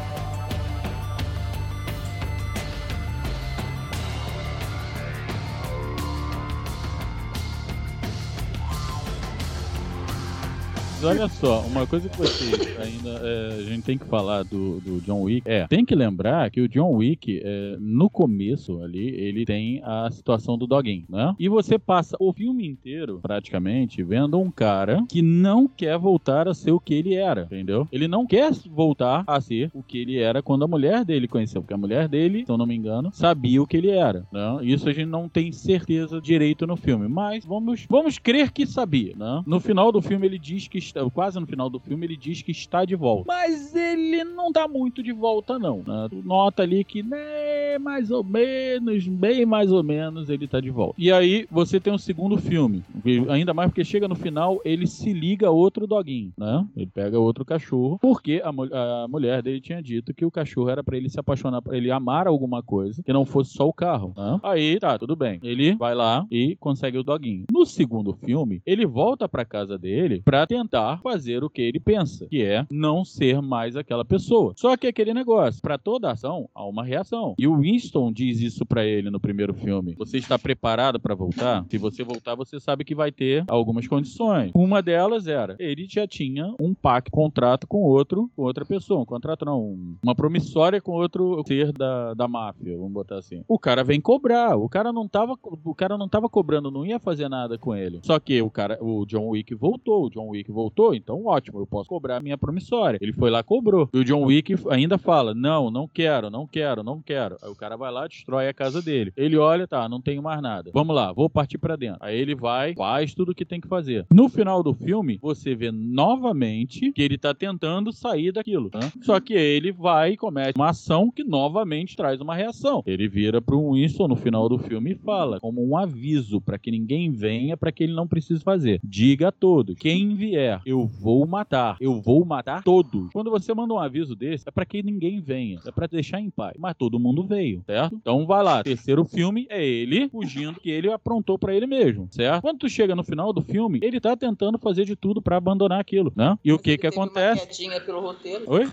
Mas 11.03 11.19
olha 11.19 11.29
só, 11.29 11.63
uma 11.63 11.85
coisa 11.85 12.09
que 12.09 12.17
você 12.17 12.45
ainda 12.81 13.11
é, 13.25 13.57
a 13.59 13.63
gente 13.63 13.83
tem 13.83 13.99
que 13.99 14.07
falar 14.07 14.45
do, 14.45 14.81
do 14.81 15.01
John 15.01 15.23
Wick 15.23 15.43
é, 15.51 15.67
tem 15.67 15.85
que 15.85 15.97
lembrar 15.97 16.49
que 16.49 16.61
o 16.61 16.69
John 16.69 16.93
Wick, 16.93 17.41
é, 17.43 17.77
no 17.81 18.09
começo 18.09 18.81
ali, 18.81 19.09
ele 19.09 19.45
tem 19.45 19.83
a 19.83 20.09
situação 20.13 20.57
do 20.57 20.65
doguinho, 20.65 21.05
né? 21.09 21.35
E 21.41 21.49
você 21.49 21.77
passa 21.77 22.17
o 22.21 22.33
filme 22.33 22.69
inteiro, 22.69 23.19
praticamente, 23.21 24.01
vendo 24.05 24.39
um 24.39 24.49
cara 24.49 25.05
que 25.09 25.21
não 25.23 25.67
quer 25.67 25.99
voltar 25.99 26.47
a 26.47 26.55
ser 26.55 26.71
o 26.71 26.79
que 26.79 26.95
ele 26.95 27.15
era, 27.15 27.43
entendeu? 27.43 27.89
Ele 27.91 28.07
não 28.07 28.25
quer 28.25 28.53
voltar 28.71 29.25
a 29.27 29.41
ser 29.41 29.73
o 29.75 29.83
que 29.83 29.99
ele 29.99 30.19
era 30.19 30.41
quando 30.41 30.65
a 30.65 30.69
mulher 30.69 31.05
dele 31.05 31.27
conheceu, 31.27 31.63
porque 31.63 31.75
a 31.75 31.79
mulher 31.79 32.07
dele, 32.07 32.45
se 32.47 32.53
eu 32.53 32.57
não 32.59 32.67
me 32.67 32.77
engano, 32.77 33.11
sabia 33.13 33.61
o 33.61 33.67
que 33.67 33.77
ele 33.77 33.91
era, 33.91 34.25
né? 34.33 34.59
Isso 34.63 34.89
a 34.89 34.93
gente 34.93 35.09
não 35.09 35.29
tem 35.29 35.51
certeza 35.51 36.21
direito 36.21 36.65
no 36.65 36.77
filme, 36.77 37.09
mas 37.09 37.45
vamos, 37.45 37.87
vamos 37.91 38.21
crer 38.21 38.53
que 38.53 38.65
sabia, 38.65 39.15
né? 39.17 39.43
No 39.45 39.59
final 39.59 39.91
do 39.91 40.01
filme 40.01 40.27
ele 40.27 40.39
diz 40.39 40.69
que 40.69 40.92
está, 40.99 41.11
quase 41.11 41.39
no 41.41 41.47
final 41.47 41.69
do 41.71 41.81
filme 41.81 42.07
ele 42.07 42.17
diz 42.17 42.43
que 42.43 42.51
está 42.53 42.85
de 42.85 42.95
volta, 42.95 43.25
mas 43.27 43.75
ele 43.75 44.25
não 44.25 44.53
tá 44.53 44.67
muito 44.69 45.03
de 45.03 45.13
volta 45.13 45.59
não, 45.59 45.83
né? 45.87 46.07
Tu 46.11 46.23
nota 46.25 46.63
ali 46.63 46.85
que, 46.85 47.03
né, 47.03 47.79
mais 47.81 48.11
ou 48.11 48.23
menos, 48.23 49.07
bem 49.09 49.45
mais 49.47 49.73
ou 49.73 49.83
menos 49.83 50.29
ele 50.29 50.47
tá 50.47 50.61
de 50.61 50.71
volta. 50.71 50.95
E 50.99 51.11
aí 51.13 51.47
você 51.51 51.81
tem 51.81 51.93
um 51.93 51.99
segundo 51.99 52.37
filme, 52.37 52.85
ainda 53.29 53.55
mais 53.55 53.71
porque 53.71 53.85
chega 53.85 54.07
no 54.09 54.15
final 54.15 54.61
ele 54.65 54.87
se 54.87 55.13
liga 55.13 55.49
a 55.49 55.51
outro 55.51 55.87
doguinho, 55.87 56.33
né? 56.39 56.67
Ele 56.77 56.87
pega 56.93 57.19
outro 57.19 57.45
cachorro, 57.45 57.99
porque 58.01 58.41
a, 58.45 58.53
mu- 58.53 58.69
a 58.73 59.07
mulher 59.09 59.43
dele 59.43 59.61
tinha 59.61 59.83
dito 59.83 60.13
que 60.15 60.25
o 60.25 60.31
cachorro 60.31 60.69
era 60.69 60.83
pra 60.85 60.97
ele 60.97 61.09
se 61.09 61.19
apaixonar, 61.19 61.63
pra 61.63 61.77
ele 61.77 61.91
amar 61.91 62.27
alguma 62.27 62.63
coisa, 62.63 63.03
que 63.03 63.13
não 63.13 63.25
fosse 63.25 63.53
só 63.53 63.67
o 63.69 63.73
carro, 63.73 64.13
né? 64.17 64.39
Aí, 64.43 64.79
tá, 64.79 64.99
tudo 64.99 65.17
bem. 65.17 65.39
Ele 65.43 65.75
vai 65.77 65.95
lá 65.95 66.27
e 66.31 66.57
consegue 66.61 66.99
o 66.99 67.03
doguinho. 67.03 67.45
No 67.53 67.65
segundo 67.65 68.13
filme, 68.15 68.61
ele 68.67 68.87
volta 68.87 69.29
pra 69.29 69.45
casa 69.45 69.79
dele 69.79 70.23
pra 70.25 70.47
tentar 70.47 70.82
fazer 71.03 71.43
o 71.45 71.51
que 71.51 71.63
ele 71.63 71.81
pensa, 71.81 72.27
que 72.27 72.43
é 72.43 72.67
não 72.71 73.05
ser 73.05 73.41
mais 73.41 73.77
aquela 73.77 74.05
pessoa. 74.05 74.53
Só 74.57 74.77
que 74.77 74.87
aquele 74.87 75.13
negócio, 75.15 75.61
pra 75.63 75.79
toda 75.79 76.11
ação 76.11 76.49
há 76.55 76.65
uma 76.67 76.85
reação. 76.85 77.35
E 77.39 77.47
o 77.47 77.57
Winston 77.59 78.13
diz 78.13 78.41
isso 78.41 78.65
pra 78.67 78.85
ele 78.85 79.11
no 79.11 79.21
primeiro 79.21 79.55
filme. 79.55 79.95
Você 79.99 80.19
está 80.19 80.39
preparado 80.39 80.99
pra 81.01 81.15
voltar? 81.15 81.65
Se 81.71 81.79
você 81.79 82.03
voltar, 82.03 82.35
você 82.35 82.59
sabe 82.61 82.85
que 82.85 82.95
vai 82.95 83.11
ter 83.13 83.45
algumas 83.49 83.87
condições. 83.87 84.51
Uma 84.55 84.83
delas 84.83 85.27
era, 85.27 85.57
ele 85.59 85.87
já 85.89 86.07
tinha 86.07 86.55
um 86.61 86.75
pacto, 86.75 87.11
contrato 87.11 87.67
com 87.67 87.79
outro, 87.83 88.31
com 88.37 88.43
outra 88.43 88.65
pessoa, 88.65 89.01
um 89.01 89.05
contrato 89.05 89.45
não, 89.45 89.61
um- 89.63 89.97
uma 90.03 90.15
promissória 90.15 90.81
com 90.81 90.93
outro 90.93 91.43
ser 91.47 91.73
da, 91.73 92.15
da 92.15 92.29
máfia, 92.29 92.77
vamos 92.77 92.93
botar 92.93 93.19
assim. 93.19 93.43
O 93.49 93.59
cara 93.59 93.83
vem 93.85 94.01
cobrar, 94.01 94.57
o 94.57 94.69
cara 94.69 94.93
não 94.93 95.07
tava, 95.09 95.39
o 95.65 95.75
cara 95.75 95.97
não 95.99 96.09
tava 96.09 96.29
cobrando, 96.29 96.71
não 96.71 96.85
ia 96.87 96.99
fazer 96.99 97.29
nada 97.29 97.59
com 97.59 97.75
ele. 97.75 98.01
Só 98.03 98.19
que 98.19 98.41
o 98.41 98.51
cara, 98.51 98.79
o 98.81 99.05
John 99.07 99.29
Wick 99.29 99.55
voltou, 99.55 100.07
o 100.07 100.11
John 100.11 100.29
Wick 100.31 100.51
voltou, 100.51 100.62
então 100.95 101.25
ótimo, 101.27 101.61
eu 101.61 101.67
posso 101.67 101.89
cobrar 101.89 102.17
a 102.19 102.21
minha 102.21 102.39
promissória. 102.39 102.99
Ele 103.01 103.13
foi 103.13 103.31
lá, 103.31 103.43
cobrou. 103.43 103.89
E 103.93 103.99
o 103.99 104.05
John 104.05 104.25
Wick 104.25 104.55
ainda 104.71 104.99
fala: 104.99 105.35
"Não, 105.35 105.71
não 105.71 105.89
quero, 105.89 106.31
não 106.31 106.47
quero, 106.47 106.83
não 106.83 107.01
quero". 107.01 107.37
Aí 107.43 107.51
o 107.51 107.57
cara 107.57 107.77
vai 107.77 107.91
lá, 107.91 108.07
destrói 108.07 108.49
a 108.49 108.55
casa 108.55 108.83
dele. 108.83 109.13
Ele 109.17 109.37
olha, 109.37 109.67
tá, 109.67 109.89
não 109.89 110.01
tenho 110.01 110.23
mais 110.23 110.41
nada. 110.43 110.71
Vamos 110.75 110.95
lá, 110.95 111.13
vou 111.13 111.29
partir 111.29 111.59
pra 111.59 111.77
dentro. 111.77 111.99
Aí 112.01 112.19
ele 112.19 112.35
vai, 112.35 112.75
faz 112.75 113.15
tudo 113.15 113.33
o 113.33 113.35
que 113.35 113.45
tem 113.45 113.61
que 113.61 113.69
fazer. 113.69 114.07
No 114.13 114.29
final 114.29 114.63
do 114.63 114.75
filme, 114.75 115.19
você 115.21 115.55
vê 115.55 115.71
novamente 115.71 116.93
que 116.93 117.03
ele 117.03 117.19
tá 117.19 117.35
tentando 117.35 117.93
sair 117.93 118.33
daquilo, 118.33 118.71
né? 118.75 118.93
Só 119.03 119.21
que 119.21 119.35
ele 119.35 119.73
vai 119.73 120.13
e 120.13 120.17
comete 120.17 120.59
uma 120.59 120.71
ação 120.71 121.11
que 121.11 121.25
novamente 121.25 121.97
traz 121.97 122.21
uma 122.21 122.35
reação. 122.35 122.83
Ele 122.87 123.09
vira 123.09 123.41
pro 123.41 123.73
Winston 123.73 124.09
no 124.09 124.17
final 124.17 124.49
do 124.49 124.59
filme 124.59 124.93
e 124.93 124.95
fala 124.95 125.41
como 125.41 125.65
um 125.67 125.77
aviso 125.77 126.41
pra 126.41 126.59
que 126.59 126.71
ninguém 126.71 127.11
venha, 127.11 127.57
pra 127.57 127.73
que 127.73 127.85
ele 127.85 127.95
não 127.95 128.07
precise 128.07 128.43
fazer. 128.43 128.81
Diga 128.83 129.29
a 129.29 129.33
todos, 129.33 129.77
quem 129.77 130.15
vier, 130.15 130.52
eu 130.67 130.87
vou 130.87 131.27
matar. 131.27 131.77
Eu 131.81 132.01
vou 132.01 132.25
matar 132.25 132.63
todos. 132.63 133.09
Quando 133.13 133.31
você 133.31 133.55
manda 133.55 133.73
um 133.75 133.79
aviso 133.79 134.15
desse, 134.15 134.45
é 134.47 134.51
pra 134.51 134.65
que 134.65 134.83
ninguém 134.83 135.21
venha, 135.21 135.61
é 135.65 135.71
pra 135.71 135.87
deixar 135.87 136.21
em 136.21 136.31
paz. 136.31 136.55
Mas 136.59 136.75
todo 136.77 136.99
mundo 136.99 137.25
veio, 137.25 137.63
certo? 137.67 137.95
Então 137.95 138.27
vai 138.27 138.43
lá, 138.43 138.63
terceiro 138.63 139.05
filme 139.05 139.47
é 139.49 139.65
ele 139.65 140.09
fugindo 140.09 140.61
que 140.61 140.71
ele 140.71 140.91
aprontou 140.91 141.39
pra 141.39 141.55
ele 141.55 141.67
mesmo, 141.67 142.09
certo? 142.11 142.43
Quando 142.43 142.59
tu 142.59 142.69
chega 142.69 142.95
no 142.95 143.05
final 143.05 143.33
do 143.33 143.43
filme, 143.43 143.79
ele 143.83 144.01
tá 144.01 144.17
tentando 144.17 144.59
fazer 144.59 144.85
de 144.85 144.97
tudo 144.97 145.21
pra 145.23 145.37
abandonar 145.37 145.81
aquilo, 145.81 146.13
né? 146.17 146.37
E 146.45 146.53
o 146.53 146.59
que 146.59 146.77
que 146.79 146.87
acontece? 146.87 147.63
pelo 147.85 148.01
roteiro. 148.01 148.45
Oi? 148.47 148.71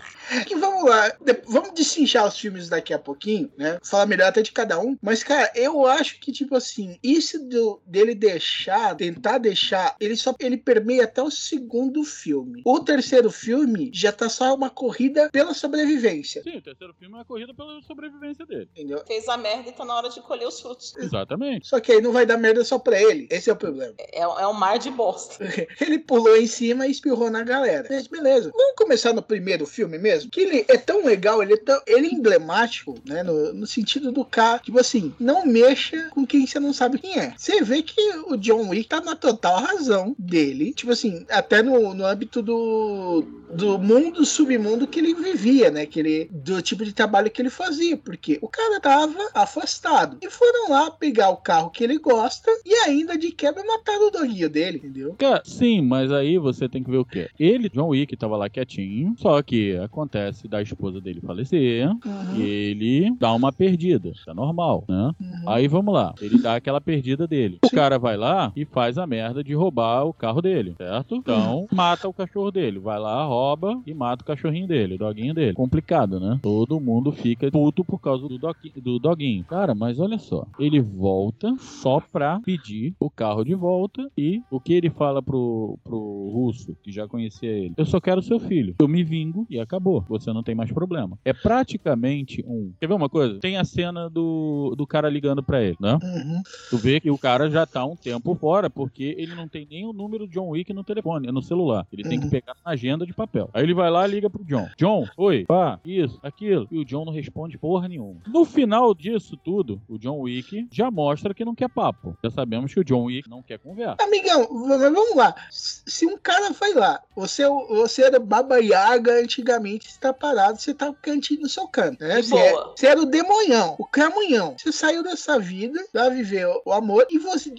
E 0.50 0.54
vamos 0.54 0.84
lá, 0.88 1.08
de- 1.08 1.42
vamos 1.48 1.72
desinchar 1.74 2.26
os 2.26 2.38
filmes 2.38 2.68
daqui 2.68 2.92
a 2.92 2.98
pouquinho, 2.98 3.50
né? 3.56 3.78
Falar 3.82 4.06
melhor 4.06 4.28
até 4.28 4.42
de 4.42 4.52
cada 4.52 4.78
um. 4.80 4.96
Mas, 5.02 5.22
cara, 5.22 5.50
eu 5.54 5.86
acho 5.86 6.18
que, 6.20 6.32
tipo 6.32 6.54
assim, 6.54 6.96
isso 7.02 7.38
do- 7.48 7.80
dele 7.86 8.14
deixar, 8.14 8.94
tentar 8.94 9.38
deixar, 9.38 9.94
ele 10.00 10.16
só 10.16 10.34
ele 10.40 10.56
permeia 10.56 11.04
até 11.04 11.22
o 11.22 11.30
segundo 11.70 12.02
filme. 12.02 12.62
O 12.64 12.80
terceiro 12.80 13.30
filme 13.30 13.90
já 13.94 14.10
tá 14.10 14.28
só 14.28 14.54
uma 14.54 14.68
corrida 14.68 15.30
pela 15.30 15.54
sobrevivência. 15.54 16.42
Sim, 16.42 16.56
o 16.56 16.62
terceiro 16.62 16.92
filme 16.98 17.16
é 17.16 17.20
a 17.20 17.24
corrida 17.24 17.54
pela 17.54 17.80
sobrevivência 17.82 18.44
dele. 18.44 18.68
Entendeu? 18.74 19.02
Fez 19.06 19.28
a 19.28 19.36
merda 19.36 19.68
e 19.68 19.72
tá 19.72 19.84
na 19.84 19.94
hora 19.94 20.08
de 20.08 20.20
colher 20.20 20.48
os 20.48 20.60
frutos. 20.60 20.96
Exatamente. 20.96 21.68
Só 21.68 21.78
que 21.78 21.92
aí 21.92 22.00
não 22.00 22.10
vai 22.10 22.26
dar 22.26 22.36
merda 22.36 22.64
só 22.64 22.76
pra 22.76 23.00
ele. 23.00 23.28
Esse 23.30 23.50
é 23.50 23.52
o 23.52 23.56
problema. 23.56 23.94
É, 23.98 24.20
é 24.20 24.46
um 24.48 24.52
mar 24.52 24.78
de 24.78 24.90
bosta. 24.90 25.44
Ele 25.80 25.98
pulou 25.98 26.36
em 26.36 26.46
cima 26.46 26.86
e 26.86 26.90
espirrou 26.90 27.30
na 27.30 27.42
galera. 27.42 27.86
Mas 27.90 28.06
beleza. 28.06 28.50
Vamos 28.52 28.74
começar 28.76 29.12
no 29.12 29.22
primeiro 29.22 29.66
filme 29.66 29.98
mesmo? 29.98 30.30
Que 30.30 30.40
ele 30.40 30.64
é 30.68 30.76
tão 30.76 31.04
legal, 31.04 31.42
ele 31.42 31.54
é, 31.54 31.56
tão, 31.56 31.80
ele 31.86 32.08
é 32.08 32.14
emblemático, 32.14 32.98
né? 33.04 33.22
No, 33.22 33.52
no 33.52 33.66
sentido 33.66 34.10
do 34.10 34.24
cara, 34.24 34.58
tipo 34.58 34.78
assim, 34.78 35.14
não 35.18 35.46
mexa 35.46 36.08
com 36.10 36.26
quem 36.26 36.46
você 36.46 36.58
não 36.58 36.72
sabe 36.72 36.98
quem 36.98 37.18
é. 37.18 37.34
Você 37.36 37.62
vê 37.62 37.82
que 37.82 38.00
o 38.26 38.36
John 38.36 38.68
Wick 38.68 38.88
tá 38.88 39.00
na 39.00 39.14
total 39.14 39.60
razão 39.60 40.14
dele. 40.18 40.72
Tipo 40.72 40.92
assim, 40.92 41.26
até 41.28 41.59
no, 41.62 41.94
no 41.94 42.06
âmbito 42.06 42.42
do, 42.42 43.24
do 43.54 43.78
mundo, 43.78 44.24
submundo 44.24 44.86
que 44.86 44.98
ele 44.98 45.14
vivia, 45.14 45.70
né? 45.70 45.86
Que 45.86 46.00
ele, 46.00 46.30
do 46.32 46.60
tipo 46.62 46.84
de 46.84 46.92
trabalho 46.92 47.30
que 47.30 47.40
ele 47.40 47.50
fazia. 47.50 47.96
Porque 47.96 48.38
o 48.42 48.48
cara 48.48 48.80
tava 48.80 49.14
afastado. 49.34 50.16
E 50.22 50.30
foram 50.30 50.70
lá 50.70 50.90
pegar 50.90 51.30
o 51.30 51.36
carro 51.36 51.70
que 51.70 51.82
ele 51.84 51.98
gosta 51.98 52.50
e 52.64 52.74
ainda 52.86 53.16
de 53.16 53.30
quebra 53.32 53.64
mataram 53.64 54.08
o 54.08 54.10
doguinho 54.10 54.48
dele, 54.48 54.78
entendeu? 54.78 55.14
Cara, 55.18 55.42
sim, 55.44 55.80
mas 55.82 56.12
aí 56.12 56.38
você 56.38 56.68
tem 56.68 56.82
que 56.82 56.90
ver 56.90 56.98
o 56.98 57.04
quê? 57.04 57.28
Ele, 57.38 57.68
John 57.68 57.88
Wick, 57.88 58.16
tava 58.16 58.36
lá 58.36 58.48
quietinho, 58.48 59.14
só 59.18 59.40
que 59.42 59.76
acontece 59.76 60.46
da 60.48 60.62
esposa 60.62 61.00
dele 61.00 61.20
falecer, 61.20 61.88
Uhum. 61.90 62.36
e 62.36 62.42
ele 62.42 63.14
dá 63.18 63.32
uma 63.34 63.52
perdida, 63.52 64.12
tá 64.24 64.32
normal, 64.34 64.84
né? 64.88 65.12
Uhum. 65.20 65.48
Aí 65.48 65.66
vamos 65.68 65.92
lá, 65.92 66.14
ele 66.20 66.38
dá 66.38 66.56
aquela 66.56 66.80
perdida 66.80 67.26
dele. 67.26 67.58
O 67.64 67.70
cara 67.70 67.98
vai 67.98 68.16
lá 68.16 68.52
e 68.54 68.64
faz 68.64 68.98
a 68.98 69.06
merda 69.06 69.42
de 69.42 69.54
roubar 69.54 70.04
o 70.04 70.12
carro 70.12 70.40
dele, 70.40 70.74
certo? 70.76 71.14
Então, 71.14 71.49
mata 71.72 72.08
o 72.08 72.12
cachorro 72.12 72.50
dele, 72.50 72.78
vai 72.78 72.98
lá, 72.98 73.24
rouba 73.24 73.80
e 73.86 73.92
mata 73.94 74.22
o 74.22 74.26
cachorrinho 74.26 74.66
dele, 74.66 74.94
o 74.94 74.98
doguinho 74.98 75.34
dele. 75.34 75.54
Complicado, 75.54 76.18
né? 76.20 76.38
Todo 76.42 76.80
mundo 76.80 77.12
fica 77.12 77.50
puto 77.50 77.84
por 77.84 77.98
causa 77.98 78.28
do, 78.28 78.38
doqui- 78.38 78.72
do 78.80 78.98
doguinho. 78.98 79.44
Cara, 79.44 79.74
mas 79.74 79.98
olha 79.98 80.18
só, 80.18 80.46
ele 80.58 80.80
volta 80.80 81.54
só 81.58 82.00
pra 82.00 82.40
pedir 82.40 82.94
o 83.00 83.10
carro 83.10 83.44
de 83.44 83.54
volta 83.54 84.10
e 84.16 84.42
o 84.50 84.60
que 84.60 84.72
ele 84.72 84.90
fala 84.90 85.22
pro, 85.22 85.78
pro 85.84 86.30
russo, 86.32 86.76
que 86.82 86.92
já 86.92 87.06
conhecia 87.06 87.50
ele? 87.50 87.74
Eu 87.76 87.86
só 87.86 88.00
quero 88.00 88.22
seu 88.22 88.38
filho. 88.38 88.74
Eu 88.78 88.88
me 88.88 89.02
vingo 89.02 89.46
e 89.48 89.58
acabou. 89.58 90.04
Você 90.08 90.32
não 90.32 90.42
tem 90.42 90.54
mais 90.54 90.70
problema. 90.72 91.18
É 91.24 91.32
praticamente 91.32 92.44
um. 92.46 92.72
Quer 92.80 92.86
ver 92.88 92.94
uma 92.94 93.08
coisa? 93.08 93.38
Tem 93.40 93.56
a 93.56 93.64
cena 93.64 94.08
do, 94.08 94.74
do 94.76 94.86
cara 94.86 95.08
ligando 95.08 95.42
pra 95.42 95.62
ele, 95.62 95.76
né? 95.80 95.94
Uhum. 96.02 96.42
Tu 96.70 96.76
vê 96.76 97.00
que 97.00 97.10
o 97.10 97.18
cara 97.18 97.50
já 97.50 97.66
tá 97.66 97.84
um 97.84 97.96
tempo 97.96 98.34
fora, 98.34 98.68
porque 98.68 99.14
ele 99.18 99.34
não 99.34 99.48
tem 99.48 99.66
nem 99.70 99.86
o 99.86 99.92
número 99.92 100.26
de 100.26 100.34
John 100.34 100.48
Wick 100.48 100.72
no 100.72 100.84
telefone, 100.84 101.30
no 101.30 101.39
celular. 101.42 101.86
Ele 101.92 102.02
tem 102.08 102.18
que 102.18 102.24
Uhum. 102.26 102.30
pegar 102.30 102.54
na 102.64 102.72
agenda 102.72 103.04
de 103.06 103.12
papel. 103.12 103.48
Aí 103.52 103.62
ele 103.62 103.74
vai 103.74 103.90
lá 103.90 104.06
e 104.06 104.10
liga 104.10 104.28
pro 104.30 104.44
John. 104.44 104.68
John, 104.76 105.06
oi, 105.16 105.44
pá, 105.46 105.78
isso, 105.84 106.18
aquilo. 106.22 106.66
E 106.70 106.78
o 106.78 106.84
John 106.84 107.04
não 107.04 107.12
responde 107.12 107.58
porra 107.58 107.88
nenhuma. 107.88 108.20
No 108.26 108.44
final 108.44 108.94
disso 108.94 109.36
tudo, 109.36 109.80
o 109.88 109.98
John 109.98 110.18
Wick 110.20 110.68
já 110.72 110.90
mostra 110.90 111.34
que 111.34 111.44
não 111.44 111.54
quer 111.54 111.68
papo. 111.68 112.16
Já 112.22 112.30
sabemos 112.30 112.72
que 112.74 112.80
o 112.80 112.84
John 112.84 113.04
Wick 113.04 113.28
não 113.28 113.42
quer 113.42 113.58
conversa. 113.58 113.96
Amigão, 114.00 114.46
vamos 114.50 115.14
lá. 115.16 115.34
Se 115.50 116.06
um 116.06 116.16
cara 116.18 116.50
vai 116.52 116.72
lá, 116.74 117.00
você, 117.14 117.46
você 117.68 118.02
era 118.02 118.18
Baba 118.18 118.58
Yaga 118.58 119.20
antigamente, 119.20 119.90
você 119.92 119.98
tá 120.00 120.12
parado, 120.12 120.60
você 120.60 120.74
tá 120.74 120.86
no 120.86 120.94
cantinho 120.94 121.40
no 121.42 121.48
seu 121.48 121.66
canto. 121.68 122.02
Né? 122.04 122.22
Você, 122.22 122.36
é- 122.36 122.50
boa. 122.52 122.74
você 122.76 122.86
era 122.86 123.00
o 123.00 123.06
demonhão, 123.06 123.76
o 123.78 123.84
cramunhão. 123.86 124.54
Você 124.58 124.72
saiu 124.72 125.02
dessa 125.02 125.38
vida 125.38 125.80
pra 125.92 126.08
viver 126.08 126.46
o, 126.64 126.72
amor 126.72 127.06
e 127.10 127.18
você, 127.18 127.52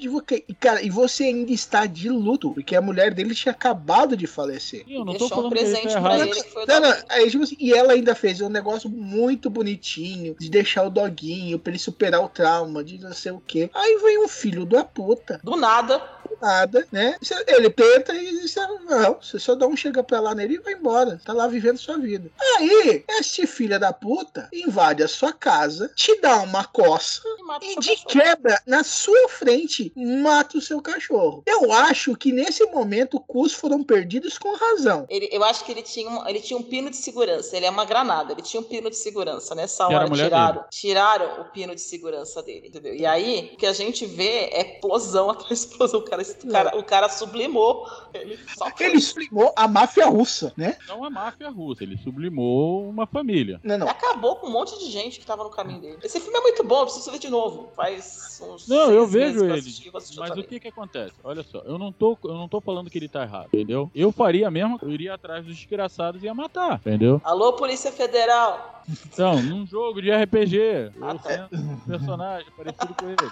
e, 0.48 0.54
cara, 0.54 0.82
e 0.82 0.90
você 0.90 1.26
ainda 1.26 1.52
está 1.52 1.86
de 1.86 2.10
luto, 2.10 2.52
porque 2.52 2.76
a 2.76 2.82
mulher 2.82 3.14
dele 3.14 3.34
tinha 3.36 3.52
acabado 3.52 3.71
de 4.18 4.28
falecer. 4.28 4.84
E 4.88 4.96
eu 4.96 5.06
não 5.06 5.14
tô 5.14 5.20
Deixou 5.20 5.28
um 5.28 5.30
falando 5.30 5.54
que 5.54 5.60
ele 5.60 5.72
presente 5.72 5.94
tá 5.94 6.02
pra 6.02 6.20
ele 6.20 6.32
que 6.44 6.50
foi 6.50 6.64
o 6.64 6.68
Não, 6.68 6.80
não, 6.80 6.98
aí, 7.10 7.30
tipo 7.30 7.44
assim, 7.44 7.56
e 7.60 7.74
ela 7.74 7.94
ainda 7.94 8.16
fez 8.16 8.42
um 8.42 8.50
negócio 8.50 8.90
muito 8.90 9.50
bonitinho 9.50 10.36
de 10.40 10.50
deixar 10.50 10.84
o 10.84 10.90
doguinho 10.90 11.58
pra 11.60 11.72
ele 11.72 11.80
superar 11.80 12.22
o 12.24 12.30
trauma, 12.30 12.84
de 12.84 12.98
não 13.00 13.14
sei 13.14 13.32
o 13.32 13.40
quê. 13.46 13.70
Aí 13.74 13.98
vem 14.04 14.24
um 14.24 14.28
filho 14.28 14.66
da 14.66 14.84
puta, 14.84 15.40
Do 15.44 15.56
nada. 15.56 16.02
nada, 16.42 16.88
né? 16.92 17.16
Cê- 17.22 17.44
Ele 17.48 17.70
tenta 17.70 18.14
e 18.16 18.48
você 18.48 18.60
não, 18.86 19.18
você 19.22 19.38
só 19.40 19.54
dá 19.56 19.68
um 19.68 19.76
chega 19.76 20.04
pra 20.04 20.20
lá 20.20 20.34
nele 20.34 20.56
e 20.56 20.60
vai 20.60 20.74
embora. 20.74 21.20
Tá 21.24 21.34
lá 21.34 21.48
vivendo 21.48 21.78
sua 21.78 21.98
vida. 21.98 22.32
Aí, 22.58 23.04
este 23.20 23.46
filho 23.46 23.80
da 23.80 23.94
puta 23.94 24.50
invade 24.52 25.04
a 25.04 25.08
sua 25.08 25.32
casa, 25.34 25.92
te 25.96 26.20
dá 26.22 26.38
uma 26.38 26.64
coça, 26.66 27.22
E 27.62 27.74
E 27.74 27.80
de 27.80 27.90
cachorro. 27.90 28.06
quebra, 28.08 28.62
na 28.66 28.84
sua 28.84 29.30
frente, 29.30 29.92
mata 29.96 30.58
o 30.58 30.62
seu 30.62 30.82
cachorro. 30.82 31.44
Eu 31.46 31.72
acho 31.72 32.16
que 32.16 32.32
nesse 32.32 32.66
momento, 32.66 33.20
Cus 33.20 33.54
foram 33.62 33.84
perdidos 33.84 34.38
com 34.38 34.56
razão. 34.56 35.06
Ele- 35.08 35.30
eu 35.32 35.44
acho 35.44 35.64
que 35.64 35.72
ele 35.72 35.84
tinha, 35.84 36.10
um, 36.10 36.28
ele 36.28 36.40
tinha 36.42 36.58
um 36.58 36.64
pino 36.64 36.90
de 36.90 36.98
segurança. 36.98 37.56
Ele 37.56 37.66
é 37.66 37.70
uma 37.70 37.86
granada. 37.86 38.34
Ele 38.34 38.42
tinha 38.42 38.60
um 38.60 38.64
pino 38.64 38.90
de 38.90 38.96
segurança. 38.98 39.54
Nessa 39.56 39.88
Que 39.88 39.94
a 39.94 39.98
hora 40.00 40.10
tiraram, 40.10 40.66
tiraram 40.70 41.42
o 41.42 41.46
pino 41.46 41.76
de 41.76 41.82
segurança 41.82 42.42
dele, 42.42 42.68
entendeu? 42.68 42.94
E 42.96 43.06
aí 43.06 43.52
o 43.54 43.58
que 43.58 43.66
a 43.66 43.74
gente 43.74 44.06
vê 44.06 44.50
é 44.52 44.74
explosão 44.74 45.30
atrás 45.30 45.48
de 45.50 45.54
explosão. 45.68 46.00
O 46.00 46.04
cara, 46.04 46.22
o 46.24 46.48
cara, 46.52 46.78
o 46.80 46.84
cara 46.84 47.10
sublimou. 47.10 47.86
Ele. 48.14 48.40
Ele 48.80 48.98
explicou 48.98 49.54
a 49.56 49.68
máfia 49.68 50.08
russa, 50.08 50.52
né? 50.58 50.78
Não 50.88 51.06
é 51.06 51.10
máfia 51.10 51.50
russa, 51.50 51.84
ele 51.84 51.98
sublimou 51.98 52.90
uma 52.90 53.06
família. 53.06 53.60
Não, 53.64 53.76
Ele 53.76 53.84
não. 53.84 53.90
acabou 53.92 54.38
com 54.38 54.48
um 54.48 54.52
monte 54.52 54.78
de 54.80 54.90
gente 54.90 55.20
que 55.20 55.26
tava 55.26 55.44
no 55.44 55.50
caminho 55.50 55.80
dele. 55.82 55.98
Esse 56.04 56.20
filme 56.20 56.38
é 56.38 56.42
muito 56.42 56.64
bom, 56.64 56.80
eu 56.80 56.86
preciso 56.86 57.12
ver 57.12 57.20
de 57.20 57.30
novo. 57.30 57.70
Faz 57.76 58.40
uns. 58.42 58.68
Não, 58.68 58.86
seis 58.86 58.96
eu 58.96 59.08
vejo 59.08 59.44
ele. 59.46 59.54
assistir 59.60 59.92
Mas 59.92 60.10
o 60.32 60.44
que 60.44 60.60
que 60.60 60.68
acontece? 60.68 61.14
Olha 61.24 61.44
só, 61.44 61.60
eu 61.60 61.78
não 61.78 61.92
tô, 61.92 62.18
eu 62.24 62.34
não 62.34 62.48
tô 62.48 62.60
falando 62.62 62.90
que 62.90 62.98
ele 62.98 63.08
tá 63.10 63.24
errado, 63.24 63.41
entendeu? 63.46 63.90
Eu 63.94 64.12
faria 64.12 64.50
mesmo, 64.52 64.78
eu 64.82 64.90
iria 64.90 65.14
atrás 65.14 65.46
dos 65.46 65.56
desgraçados 65.56 66.22
e 66.22 66.26
ia 66.26 66.34
matar, 66.34 66.76
entendeu? 66.76 67.22
Alô, 67.24 67.54
Polícia 67.54 67.92
Federal. 67.92 68.84
Então, 69.06 69.42
num 69.42 69.66
jogo 69.66 70.02
de 70.02 70.12
RPG, 70.12 70.58
eu 70.58 70.92
Ah, 71.02 71.16
tá. 71.16 71.48
sendo 71.50 71.62
um 71.72 71.80
personagem 71.82 72.48
parecido 72.56 72.94
com 72.96 73.06
ele. 73.08 73.32